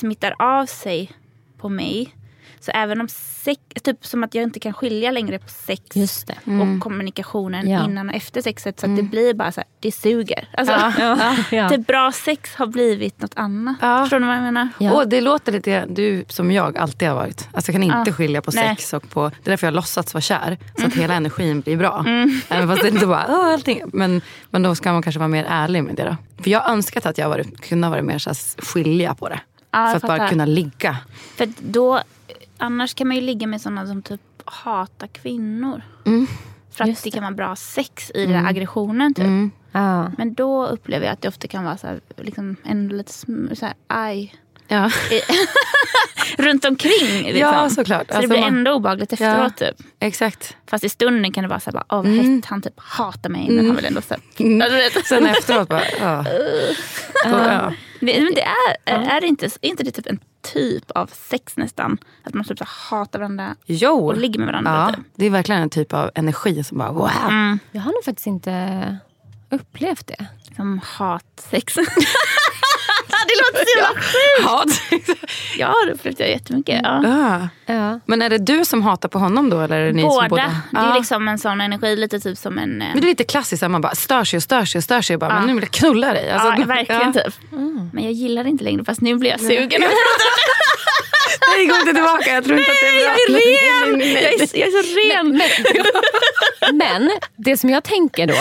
smittar 0.00 0.34
av 0.38 0.66
sig 0.66 1.12
på 1.58 1.68
mig. 1.68 2.14
Så 2.60 2.70
även 2.74 3.00
om 3.00 3.08
sex, 3.08 3.60
typ 3.82 4.06
som 4.06 4.24
att 4.24 4.34
jag 4.34 4.42
inte 4.42 4.60
kan 4.60 4.72
skilja 4.72 5.10
längre 5.10 5.38
på 5.38 5.48
sex 5.48 5.82
Just 5.94 6.26
det. 6.26 6.34
och 6.44 6.80
kommunikationen 6.82 7.70
Ja. 7.70 7.84
innan 7.84 8.08
och 8.08 8.14
efter 8.14 8.42
sexet. 8.42 8.80
Så 8.80 8.86
att 8.86 8.96
det 8.96 9.02
blir 9.02 9.34
bara 9.34 9.52
så 9.52 9.60
här, 9.60 9.68
det 9.80 9.92
suger. 9.92 10.48
Alltså, 10.56 10.74
Ja. 10.98 11.34
Ja. 11.50 11.68
Det 11.68 11.78
bra 11.78 12.12
sex 12.12 12.54
har 12.54 12.66
blivit 12.66 13.20
något 13.20 13.32
annat. 13.36 13.76
Ja. 13.80 14.02
Förstår 14.02 14.18
ni 14.18 14.26
vad 14.26 14.36
jag 14.36 14.42
menar? 14.42 14.68
Ja. 14.78 14.92
Och 14.92 15.08
det 15.08 15.20
låter 15.20 15.52
lite, 15.52 15.86
du 15.86 16.24
som 16.28 16.50
jag 16.52 16.78
alltid 16.78 17.08
har 17.08 17.14
varit. 17.16 17.48
Alltså 17.52 17.70
jag 17.70 17.74
kan 17.74 17.82
inte 17.82 18.02
Ja. 18.10 18.12
skilja 18.12 18.42
på 18.42 18.50
Nej. 18.54 18.68
sex 18.76 18.92
och 18.92 19.10
på, 19.10 19.28
det 19.28 19.48
är 19.48 19.50
därför 19.50 19.66
jag 19.66 19.72
har 19.72 19.76
låtsats 19.76 20.14
vara 20.14 20.22
kär. 20.22 20.58
Så 20.80 20.86
att 20.86 20.94
hela 20.94 21.14
energin 21.14 21.60
blir 21.60 21.76
bra. 21.76 22.04
Även 22.48 22.68
fast 22.68 22.82
det 22.82 22.88
inte 22.88 23.06
bara, 23.06 23.26
"Åh, 23.28 23.52
allting. 23.52 23.82
Men, 23.92 24.20
men 24.50 24.62
då 24.62 24.74
ska 24.74 24.92
man 24.92 25.02
kanske 25.02 25.18
vara 25.18 25.28
mer 25.28 25.46
ärlig 25.48 25.84
med 25.84 25.94
det 25.94 26.04
då. 26.04 26.42
För 26.42 26.50
jag 26.50 26.60
har 26.60 26.72
önskat 26.72 27.06
att 27.06 27.18
jag 27.18 27.28
varit, 27.28 27.60
kunde 27.60 27.88
vara 27.88 28.02
mer 28.02 28.18
så 28.18 28.30
här, 28.30 28.62
skilja 28.62 29.14
på 29.14 29.28
det. 29.28 29.40
Ja, 29.70 29.80
jag 29.82 29.90
för 29.90 29.96
att 30.12 30.18
bara 30.18 30.28
kunna 30.28 30.46
ligga. 30.46 30.96
För 31.36 31.48
då, 31.58 32.00
annars 32.58 32.94
kan 32.94 33.08
man 33.08 33.16
ju 33.16 33.22
ligga 33.22 33.46
med 33.46 33.60
sådana 33.60 33.86
som 33.86 34.02
typ 34.02 34.20
hatar 34.44 35.06
kvinnor. 35.06 35.82
För 36.72 36.84
att 36.84 36.88
Just 36.88 37.04
det 37.04 37.10
kan 37.10 37.22
vara 37.22 37.32
bra 37.34 37.56
sex 37.56 38.10
i 38.14 38.26
den 38.26 38.42
där 38.42 38.50
aggressionen. 38.50 39.14
Typ. 39.14 39.26
Ja. 39.72 40.12
Men 40.18 40.34
då 40.34 40.66
upplever 40.66 41.06
jag 41.06 41.12
att 41.12 41.22
det 41.22 41.28
ofta 41.28 41.48
kan 41.48 41.64
vara 41.64 41.76
så 41.76 41.86
här, 41.86 42.00
liksom 42.16 42.56
en 42.64 42.88
lite 42.88 43.12
så 43.12 43.26
här, 43.66 43.74
aj. 43.86 44.34
Ja. 44.68 44.90
runt 46.38 46.64
omkring. 46.64 47.22
Liksom. 47.22 47.38
Ja, 47.40 47.70
såklart. 47.70 48.06
Så 48.08 48.14
Alltså, 48.14 48.20
det 48.20 48.28
blir 48.28 48.40
man- 48.40 48.58
ändå 48.58 48.72
obehagligt 48.72 49.12
efteråt. 49.12 49.56
Typ. 49.56 49.76
Exakt. 50.00 50.56
Fast 50.66 50.84
i 50.84 50.88
stunden 50.88 51.32
kan 51.32 51.42
det 51.42 51.48
vara 51.48 51.60
så 51.60 51.70
här, 51.70 51.72
bara, 51.72 51.84
vad 51.88 52.06
Mm. 52.06 52.34
hett, 52.36 52.44
han 52.46 52.62
typ 52.62 52.74
hatar 52.76 53.30
mig. 53.30 53.50
Men 53.50 53.66
han 53.66 53.76
vill 53.76 53.84
ändå 53.84 54.00
så 54.00 54.14
här, 54.14 54.22
Mm. 54.46 54.60
Ja, 54.60 54.68
vet. 54.94 55.06
Sen 55.06 55.26
efteråt 55.26 55.68
bara, 55.68 55.82
ja. 56.00 56.24
ja. 57.24 57.72
Men 58.00 58.24
men 58.24 58.34
det 58.34 58.42
är, 58.42 58.76
är, 59.16 59.20
det 59.20 59.26
inte, 59.26 59.46
är 59.46 59.50
inte 59.68 59.82
det 59.82 59.90
typ 59.90 60.06
en 60.06 60.18
typ 60.42 60.90
av 60.90 61.06
sex 61.06 61.56
nästan? 61.56 61.98
Att 62.24 62.34
man 62.34 62.44
typ 62.44 62.58
så 62.58 62.64
hatar 62.68 63.18
varandra 63.18 63.56
Jo. 63.66 64.06
och 64.06 64.16
ligger 64.16 64.38
med 64.38 64.46
varandra. 64.46 64.70
Ja, 64.88 64.94
Typ. 64.96 65.04
det 65.14 65.26
är 65.26 65.30
verkligen 65.30 65.62
en 65.62 65.70
typ 65.70 65.92
av 65.92 66.10
energi 66.14 66.64
som 66.64 66.78
bara 66.78 66.92
wow. 66.92 67.10
Mm. 67.28 67.58
Jag 67.72 67.80
har 67.80 67.92
nog 67.92 68.04
faktiskt 68.04 68.26
inte 68.26 68.96
upplevt 69.50 70.06
det. 70.06 70.26
Som 70.56 70.80
hatsex. 70.84 71.74
det 73.28 73.58
låter 73.58 73.64
så 73.66 73.78
jävla 73.78 74.00
sjukt. 74.00 74.48
Hat. 74.48 74.68
Ja, 75.58 75.74
det 75.86 75.92
upplevde 75.92 76.22
jag 76.22 76.30
jättemycket. 76.30 76.80
Ja. 76.84 77.00
Ja. 77.04 77.48
Ja. 77.74 78.00
Men 78.06 78.22
är 78.22 78.30
det 78.30 78.38
du 78.38 78.64
som 78.64 78.82
hatar 78.82 79.08
på 79.08 79.18
honom 79.18 79.50
då? 79.50 79.60
Eller 79.60 79.76
är 79.76 79.86
det 79.86 79.92
ni 79.92 80.02
Båda. 80.02 80.20
Som 80.20 80.28
båda? 80.28 80.42
Det 80.72 80.78
är 80.78 80.88
Ja. 80.88 80.94
liksom 80.98 81.28
en 81.28 81.38
sån 81.38 81.60
energi, 81.60 81.96
lite 81.96 82.20
typ 82.20 82.38
som 82.38 82.58
en... 82.58 82.82
eh, 82.82 82.88
Men 82.92 83.00
det 83.00 83.06
är 83.06 83.08
lite 83.08 83.24
klassiskt 83.24 83.62
att 83.62 83.70
man 83.70 83.80
bara 83.80 83.94
stör 83.94 84.24
sig 84.24 84.36
och 84.36 84.42
stör 84.42 84.64
sig 84.64 84.78
och 84.78 84.84
stör 84.84 85.02
sig. 85.02 85.16
Och 85.16 85.20
bara, 85.20 85.30
Ja. 85.30 85.34
Men 85.38 85.46
nu 85.46 85.54
vill 85.54 85.62
jag 85.62 85.70
knulla 85.70 86.12
dig. 86.12 86.30
Alltså, 86.30 86.60
ja, 86.60 86.66
verkligen 86.66 87.12
ja. 87.14 87.22
typ. 87.22 87.34
Men 87.92 88.04
jag 88.04 88.12
gillar 88.12 88.44
det 88.44 88.50
inte 88.50 88.64
längre 88.64 88.84
fast 88.84 89.00
nu 89.00 89.14
blir 89.14 89.30
jag 89.30 89.40
sugen. 89.40 89.82
Nej, 91.56 91.66
gå 91.66 91.74
inte 91.74 91.92
tillbaka. 91.94 92.30
Jag 92.34 92.44
tror 92.44 92.58
inte 92.58 92.70
att 92.70 92.76
det 92.80 92.86
är 92.88 93.04
bra. 93.04 93.14
jag 93.28 93.40
är 93.40 93.86
ren! 93.90 93.98
Nej, 93.98 94.14
nej, 94.14 94.14
nej. 94.14 94.34
Jag 94.38 94.42
är, 94.42 94.58
jag 94.58 94.68
är 94.68 94.82
så 94.82 95.16
ren. 95.16 95.42
Men 96.78 97.10
det 97.36 97.56
som 97.56 97.70
jag 97.70 97.84
tänker 97.84 98.26
då, 98.26 98.34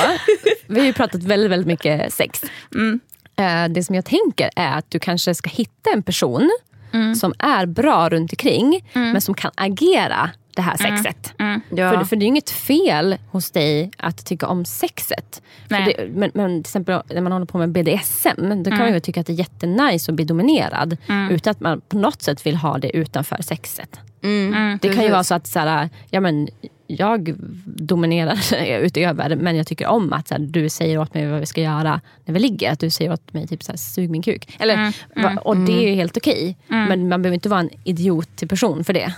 vi 0.68 0.80
har 0.80 0.86
ju 0.88 0.94
pratat 0.94 1.24
väldigt, 1.24 1.52
väldigt 1.52 1.68
mycket 1.68 2.14
sex. 2.14 2.42
Mm. 2.76 3.00
Eh, 3.38 3.68
Det 3.70 3.84
som 3.84 3.96
jag 3.96 4.06
tänker 4.06 4.50
är 4.56 4.78
att 4.78 4.92
du 4.92 5.00
kanske 5.00 5.36
ska 5.36 5.50
hitta 5.50 5.90
en 5.94 6.04
person 6.04 6.50
Mm. 6.92 7.16
som 7.16 7.34
är 7.40 7.66
bra 7.66 8.10
runt 8.10 8.34
omkring 8.34 8.86
men 8.94 9.22
som 9.22 9.34
kan 9.36 9.52
agera 9.56 10.30
det 10.56 10.62
här 10.62 10.78
sexet. 10.78 11.34
Ja. 11.70 11.92
För, 11.92 12.04
för 12.06 12.16
det 12.16 12.26
är 12.26 12.28
inget 12.28 12.50
fel 12.50 13.18
hos 13.32 13.52
dig 13.52 13.92
att 13.98 14.26
tycka 14.26 14.48
om 14.48 14.66
sexet. 14.66 15.42
Det, 15.86 16.10
men, 16.14 16.32
men 16.34 16.64
till 16.64 16.70
exempel 16.70 17.02
när 17.14 17.22
man 17.22 17.32
håller 17.32 17.46
på 17.46 17.58
med 17.58 17.70
BDSM, 17.72 18.64
då 18.64 18.70
kan 18.70 18.80
man 18.80 18.94
ju 18.94 19.00
tycka 19.00 19.20
att 19.22 19.28
det 19.28 19.34
är 19.34 19.38
jättenice 19.40 20.12
att 20.12 20.16
bli 20.16 20.26
dominerad. 20.26 20.98
Utan 21.32 21.52
att 21.52 21.60
man 21.60 21.82
på 21.82 21.98
något 21.98 22.22
sätt 22.22 22.46
vill 22.46 22.56
ha 22.56 22.78
det 22.78 22.96
utanför 22.98 23.38
sexet. 23.42 24.00
Mm. 24.24 24.80
Det 24.82 24.94
kan 24.94 25.04
ju 25.04 25.10
vara 25.10 25.24
så 25.24 25.36
att 25.36 25.48
så 25.48 25.60
här, 25.60 25.90
ja, 26.10 26.20
men, 26.20 26.48
jag 26.88 27.34
dominerar 27.66 28.38
utöver 28.82 29.36
men 29.36 29.56
jag 29.56 29.68
tycker 29.68 29.88
om 29.88 30.14
att 30.14 30.28
så 30.28 30.34
här, 30.34 30.42
du 30.42 30.70
säger 30.70 30.98
åt 30.98 31.14
mig 31.14 31.28
vad 31.32 31.40
vi 31.40 31.46
ska 31.46 31.62
göra 31.62 32.02
när 32.26 32.34
vi 32.34 32.40
ligger. 32.40 32.72
Att 32.72 32.80
du 32.80 32.90
säger 32.90 33.14
åt 33.14 33.34
mig 33.34 33.48
typ 33.48 33.64
så 33.64 33.72
här, 33.72 33.78
sug 33.78 34.10
min 34.10 34.22
kuk. 34.22 34.56
Eller, 34.60 34.94
va- 35.22 35.42
Och 35.46 35.58
det 35.58 35.72
är 35.86 35.90
ju 35.90 35.96
helt 35.96 36.18
okej. 36.18 36.58
Men 36.68 37.10
man 37.10 37.22
behöver 37.22 37.34
inte 37.34 37.50
vara 37.50 37.60
en 37.60 37.70
idiot 37.84 38.30
till 38.36 38.48
person 38.48 38.84
för 38.84 38.94
det. 38.94 39.14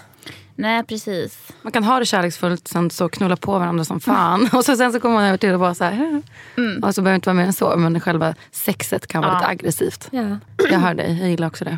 Nej, 0.56 0.84
precis. 0.84 1.38
Man 1.62 1.72
kan 1.72 1.84
ha 1.84 2.00
det 2.00 2.06
kärleksfullt, 2.06 2.68
sen 2.68 2.90
så 2.90 3.10
knulla 3.10 3.36
på 3.36 3.52
varandra 3.60 3.86
som 3.86 4.00
fan. 4.00 4.50
Och 4.54 4.66
så, 4.66 4.76
sen 4.76 4.94
så 4.94 5.00
kommer 5.00 5.16
man 5.16 5.24
över 5.24 5.38
till 5.38 5.54
att 5.54 5.60
vara 5.60 5.74
så 5.76 5.84
här. 5.84 6.22
Mm. 6.58 6.84
Och 6.84 6.96
så 6.96 7.02
behöver 7.02 7.12
det 7.14 7.16
inte 7.16 7.30
vara 7.30 7.38
mer 7.38 7.44
än 7.46 7.54
så. 7.54 7.78
Men 7.78 8.00
själva 8.00 8.36
sexet 8.52 9.08
kan 9.08 9.22
vara 9.22 9.32
Ja. 9.34 9.38
lite 9.40 9.48
aggressivt. 9.50 10.08
Ja. 10.12 10.38
Jag 10.72 10.80
hör 10.80 10.94
dig, 10.94 11.18
jag 11.20 11.30
gillar 11.30 11.48
också 11.48 11.66
det. 11.66 11.78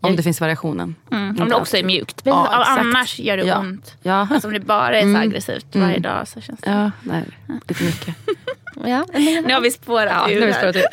Om 0.00 0.16
det 0.16 0.22
finns 0.22 0.40
variationen. 0.40 0.94
Mm. 1.12 1.40
Om 1.42 1.48
det 1.48 1.54
också 1.54 1.76
är 1.76 1.82
mjukt. 1.84 2.20
Ja, 2.24 2.64
annars 2.68 3.18
gör 3.18 3.36
det 3.36 3.44
Ja. 3.44 3.58
ont. 3.58 3.94
Ja, 4.02 4.28
Alltså 4.30 4.48
om 4.48 4.54
det 4.54 4.60
bara 4.60 4.96
är 4.98 5.02
så 5.02 5.08
Mm. 5.08 5.22
aggressivt 5.22 5.66
varje 5.72 5.98
dag 5.98 6.28
så 6.28 6.40
känns 6.40 6.60
det... 6.60 6.70
ja 6.70 6.90
nej, 7.02 7.24
lite 7.68 7.84
mycket. 7.84 8.14
Ja, 8.86 9.04
Nu 9.44 9.54
har 9.54 9.60
vi 9.60 9.70
spårat 9.70 10.12
Ja, 10.16 10.30
ur 10.30 10.34
nu 10.34 10.40
har 10.40 10.46
vi 10.46 10.52
här. 10.52 10.58
spårat 10.60 10.76
ur. 10.76 10.82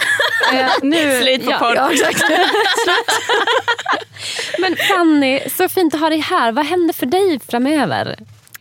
Eh, 0.53 0.69
nu, 0.82 1.19
Slut 1.21 1.45
på 1.45 1.51
ja, 1.51 1.57
podd. 1.57 1.75
Ja. 1.75 1.89
Men 4.59 4.75
Fanny, 4.75 5.39
så 5.49 5.69
fint 5.69 5.93
att 5.93 5.99
ha 5.99 6.09
dig 6.09 6.19
här. 6.19 6.51
Vad 6.51 6.65
händer 6.65 6.93
för 6.93 7.05
dig 7.05 7.39
framöver? 7.49 8.15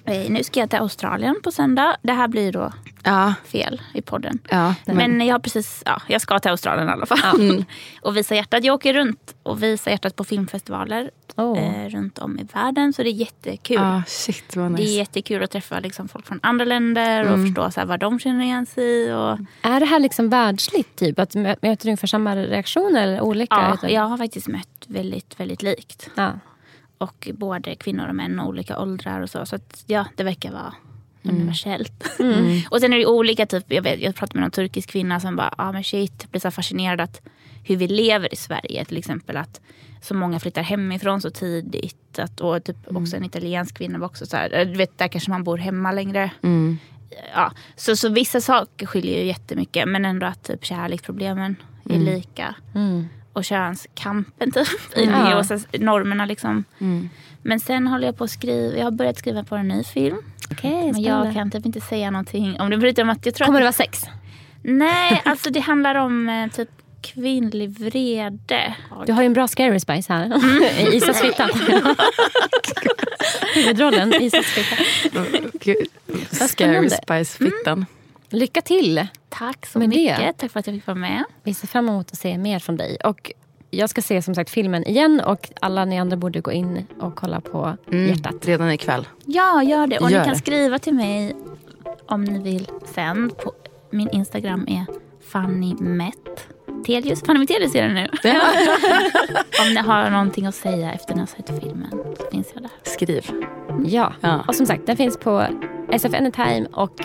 Eh, 0.04 0.14
Nu 0.30 0.44
ska 0.44 0.60
jag 0.60 0.70
till 0.70 0.78
Australien 0.78 1.36
på 1.44 1.52
söndag. 1.52 1.96
Det 2.02 2.12
här 2.12 2.28
blir 2.28 2.52
då 2.52 2.72
Ja, 3.04 3.34
fel 3.44 3.80
i 3.94 4.02
podden. 4.02 4.38
ja. 4.50 4.74
Men 4.86 5.26
jag 5.26 5.34
har 5.34 5.40
precis, 5.40 5.82
ja, 5.86 6.02
jag 6.06 6.20
ska 6.20 6.38
till 6.38 6.50
Australien 6.50 6.88
i 6.88 6.92
alla 6.92 7.06
fall. 7.06 7.64
och 8.02 8.16
visa 8.16 8.34
hjärtat. 8.34 8.64
Jag 8.64 8.74
åker 8.74 8.94
runt 8.94 9.34
och 9.42 9.62
visar 9.62 9.90
hjärtat 9.90 10.16
på 10.16 10.24
filmfestivaler 10.24 11.10
Oh. 11.36 11.58
eh, 11.58 11.88
runt 11.88 12.18
om 12.18 12.38
i 12.38 12.42
världen. 12.54 12.92
Så 12.92 13.02
det 13.02 13.08
är 13.08 13.12
jättekul. 13.12 13.78
Ah, 13.78 14.02
shit 14.06 14.56
vad 14.56 14.64
Det 14.70 14.82
är 14.82 14.84
nice. 14.84 14.92
jättekul 14.92 15.42
att 15.42 15.50
träffa 15.50 15.80
liksom, 15.80 16.08
folk 16.08 16.26
från 16.26 16.40
andra 16.42 16.64
länder 16.64 17.32
och 17.32 17.38
förstå 17.46 17.70
så 17.70 17.80
här, 17.80 17.86
vad 17.86 18.00
de 18.00 18.18
känner 18.18 18.44
igen 18.44 18.66
sig 18.66 18.84
i. 18.84 19.12
Och, 19.12 19.38
Är 19.62 19.80
det 19.80 19.86
här 19.86 20.00
liksom 20.00 20.28
världsligt? 20.28 20.96
Typ? 20.98 21.18
Att 21.18 21.34
mö- 21.34 21.56
möter 21.62 21.84
du 21.84 21.88
ungefär 21.90 22.06
samma 22.06 22.36
reaktioner 22.36 23.02
eller 23.02 23.20
olika? 23.20 23.78
ja, 23.82 23.88
jag 23.88 24.02
har 24.02 24.16
faktiskt 24.18 24.48
mött 24.48 24.84
väldigt, 24.86 25.40
väldigt 25.40 25.62
likt. 25.62 26.10
Ja. 26.14 26.32
Och 26.98 27.28
både 27.34 27.74
kvinnor 27.74 28.08
och 28.08 28.14
män 28.14 28.40
och 28.40 28.48
olika 28.48 28.78
åldrar 28.78 29.20
och 29.20 29.30
så. 29.30 29.46
Så 29.46 29.56
att, 29.56 29.84
ja, 29.86 30.04
det 30.16 30.24
verkar 30.24 30.52
vara 30.52 30.74
universellt. 31.22 32.04
Mm. 32.18 32.60
och 32.70 32.80
sen 32.80 32.92
är 32.92 32.98
det 32.98 33.06
olika, 33.06 33.46
typ, 33.46 33.64
jag, 33.68 33.82
vet, 33.82 34.00
jag 34.00 34.14
pratade 34.14 34.38
med 34.38 34.42
någon 34.42 34.50
turkisk 34.50 34.90
kvinna 34.90 35.20
som 35.20 35.36
bara, 35.36 35.54
ah, 35.58 35.72
men 35.72 35.84
shit, 35.84 36.30
blir 36.30 36.40
så 36.40 36.50
fascinerad 36.50 37.00
att 37.00 37.20
hur 37.64 37.76
vi 37.76 37.88
lever 37.88 38.32
i 38.32 38.36
Sverige. 38.36 38.84
Till 38.84 38.96
exempel 38.96 39.36
att 39.36 39.60
så 40.02 40.14
många 40.14 40.40
flyttar 40.40 40.62
hemifrån 40.62 41.20
så 41.20 41.30
tidigt. 41.30 42.18
Att, 42.18 42.40
och 42.40 42.64
typ 42.64 42.76
också 42.96 43.16
en 43.16 43.24
italiensk 43.24 43.78
kvinna 43.78 43.98
var 43.98 44.06
också 44.06 44.26
så 44.26 44.36
här, 44.36 44.64
du 44.64 44.72
vet 44.78 44.98
där 44.98 45.08
kanske 45.08 45.30
man 45.30 45.44
bor 45.44 45.58
hemma 45.58 45.92
längre. 45.92 46.30
Mm. 46.42 46.78
Ja, 47.34 47.52
så, 47.76 47.96
så 47.96 48.08
vissa 48.08 48.40
saker 48.40 48.86
skiljer 48.86 49.18
ju 49.18 49.26
jättemycket 49.26 49.88
men 49.88 50.04
ändå 50.04 50.26
att 50.26 50.42
typ 50.42 50.64
kärleksproblemen 50.64 51.56
är 51.90 51.98
lika. 51.98 52.54
Mm. 52.74 53.08
Och 53.32 53.44
könskampen 53.44 54.52
typ. 54.52 54.68
i 54.96 55.04
Ja. 55.04 55.28
det 55.28 55.34
och 55.36 55.46
så 55.46 55.58
normerna 55.78 56.26
liksom. 56.26 56.64
Mm. 56.78 57.08
Men 57.42 57.60
sen 57.60 57.86
håller 57.86 58.06
jag 58.06 58.16
på 58.18 58.24
att 58.24 58.30
skriva, 58.30 58.76
jag 58.76 58.84
har 58.84 58.90
börjat 58.90 59.18
skriva 59.18 59.44
på 59.44 59.56
en 59.56 59.68
ny 59.68 59.84
film. 59.84 60.16
Okej, 60.50 60.92
Men 60.92 61.02
jag 61.02 61.34
kan 61.34 61.50
typ 61.50 61.66
inte 61.66 61.80
säga 61.80 62.10
någonting 62.10 62.60
om 62.60 62.70
det 62.70 62.80
förutom 62.80 63.10
att 63.10 63.26
jag 63.26 63.34
tror 63.34 63.46
Kommer 63.46 63.60
det 63.60 63.68
att... 63.68 63.78
vara 63.78 63.86
sex? 63.86 64.02
Nej, 64.62 65.22
alltså 65.24 65.50
det 65.50 65.60
handlar 65.60 65.94
om 65.94 66.28
eh, 66.28 66.48
typ 66.50 66.68
kvinnlig 67.00 67.70
vrede. 67.70 68.74
Du 69.06 69.12
har 69.12 69.22
ju 69.22 69.26
en 69.26 69.32
bra 69.32 69.48
scary 69.48 69.80
spice 69.80 70.12
här. 70.12 70.24
Mm. 70.24 70.62
Isas 70.92 71.20
fitta. 71.20 71.48
Huvudrollen 73.54 74.14
Isas 74.22 74.46
fitta. 74.46 74.76
Gud. 75.60 75.88
Scary. 76.30 76.90
Spice-fittan. 76.90 77.86
Lycka 78.30 78.60
till! 78.62 79.06
Tack 79.28 79.66
så 79.66 79.78
Med 79.78 79.90
det. 79.90 79.96
mycket. 79.96 80.38
Tack 80.38 80.50
för 80.50 80.60
att 80.60 80.66
jag 80.66 80.76
fick 80.76 80.86
vara 80.86 80.94
med. 80.98 81.24
Vi 81.42 81.54
ser 81.54 81.66
fram 81.66 81.88
emot 81.88 82.10
att 82.12 82.18
se 82.18 82.38
mer 82.38 82.58
från 82.58 82.76
dig. 82.76 82.96
Och 83.04 83.32
jag 83.70 83.90
ska 83.90 84.02
se 84.02 84.22
som 84.22 84.34
sagt 84.34 84.50
filmen 84.50 84.84
igen 84.88 85.20
och 85.26 85.48
alla 85.60 85.84
ni 85.84 85.98
andra 85.98 86.16
borde 86.16 86.40
gå 86.40 86.52
in 86.52 86.86
och 87.00 87.16
kolla 87.16 87.40
på 87.40 87.76
hjärtat. 87.90 88.46
Redan 88.46 88.70
ikväll. 88.70 89.08
Ja, 89.24 89.62
gör 89.62 89.86
det. 89.86 89.98
Och 89.98 90.10
Gör 90.10 90.18
ni 90.18 90.24
kan 90.24 90.32
det. 90.34 90.38
skriva 90.38 90.78
till 90.78 90.94
mig 90.94 91.36
om 92.06 92.24
ni 92.24 92.38
vill 92.42 92.68
sen. 92.94 93.30
På, 93.30 93.52
min 93.90 94.08
Instagram 94.10 94.66
är 94.68 94.86
Fanny 95.32 95.74
Met. 95.74 96.14
Telius. 96.86 97.20
Fanny 97.22 97.38
Metelius 97.38 97.74
är 97.74 97.88
det 97.88 97.94
nu. 97.94 98.08
om 99.68 99.74
ni 99.74 99.80
har 99.80 100.10
någonting 100.10 100.46
att 100.46 100.54
säga 100.54 100.92
efter 100.92 101.14
ni 101.14 101.20
har 101.20 101.26
sett 101.26 101.60
filmen 101.62 101.90
så 102.18 102.24
finns 102.30 102.46
jag 102.54 102.62
där. 102.62 102.70
Skriv. 102.82 103.30
Ja. 103.86 104.12
Ja. 104.20 104.44
och 104.48 104.54
som 104.54 104.66
sagt 104.66 104.86
den 104.86 104.96
finns 104.96 105.18
på 105.18 105.46
SF 105.92 106.14
Anytime 106.14 106.66
och 106.72 107.00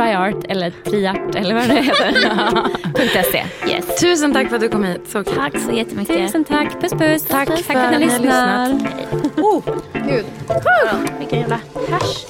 Triart 0.00 0.44
eller 0.48 0.70
Triart 0.70 1.34
eller 1.34 1.54
vad 1.54 1.68
det 1.68 1.74
heter. 1.74 3.22
.se. 3.32 3.44
Yes. 3.68 4.00
Tusen 4.00 4.32
tack 4.32 4.48
för 4.48 4.56
att 4.56 4.62
du 4.62 4.68
kom 4.68 4.84
hit. 4.84 5.00
Så 5.08 5.24
kul. 5.24 5.34
Tack 5.34 5.58
så 5.58 5.72
jättemycket. 5.72 6.16
Tusen 6.16 6.44
tack. 6.44 6.80
Puss 6.80 6.92
puss. 6.92 7.22
Tack 7.22 7.48
tack 7.48 7.58
för 7.58 7.74
att 7.74 7.92
ni 7.92 7.98
lyssnar. 7.98 8.68
Gud. 10.08 10.24
Vilken 11.18 11.38
jävla 11.38 11.60
hasch. 11.90 12.26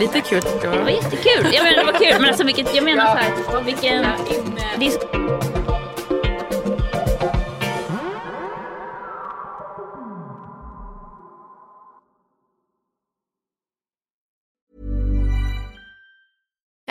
Lite 0.00 0.20
kul 0.20 0.42
tyckte 0.42 0.66
jag. 0.66 0.76
Det 0.76 0.82
var 0.82 0.90
jättekul. 0.90 1.46
Jag 1.52 1.64
menar 1.64 1.76
det 1.76 1.92
var 1.92 1.98
kul. 1.98 2.14
Men 2.20 2.28
alltså 2.28 2.44
vilket, 2.44 2.74
jag 2.74 2.84
menar 2.84 3.06
så 3.06 3.16
här. 3.16 3.62
Vilken... 3.64 4.04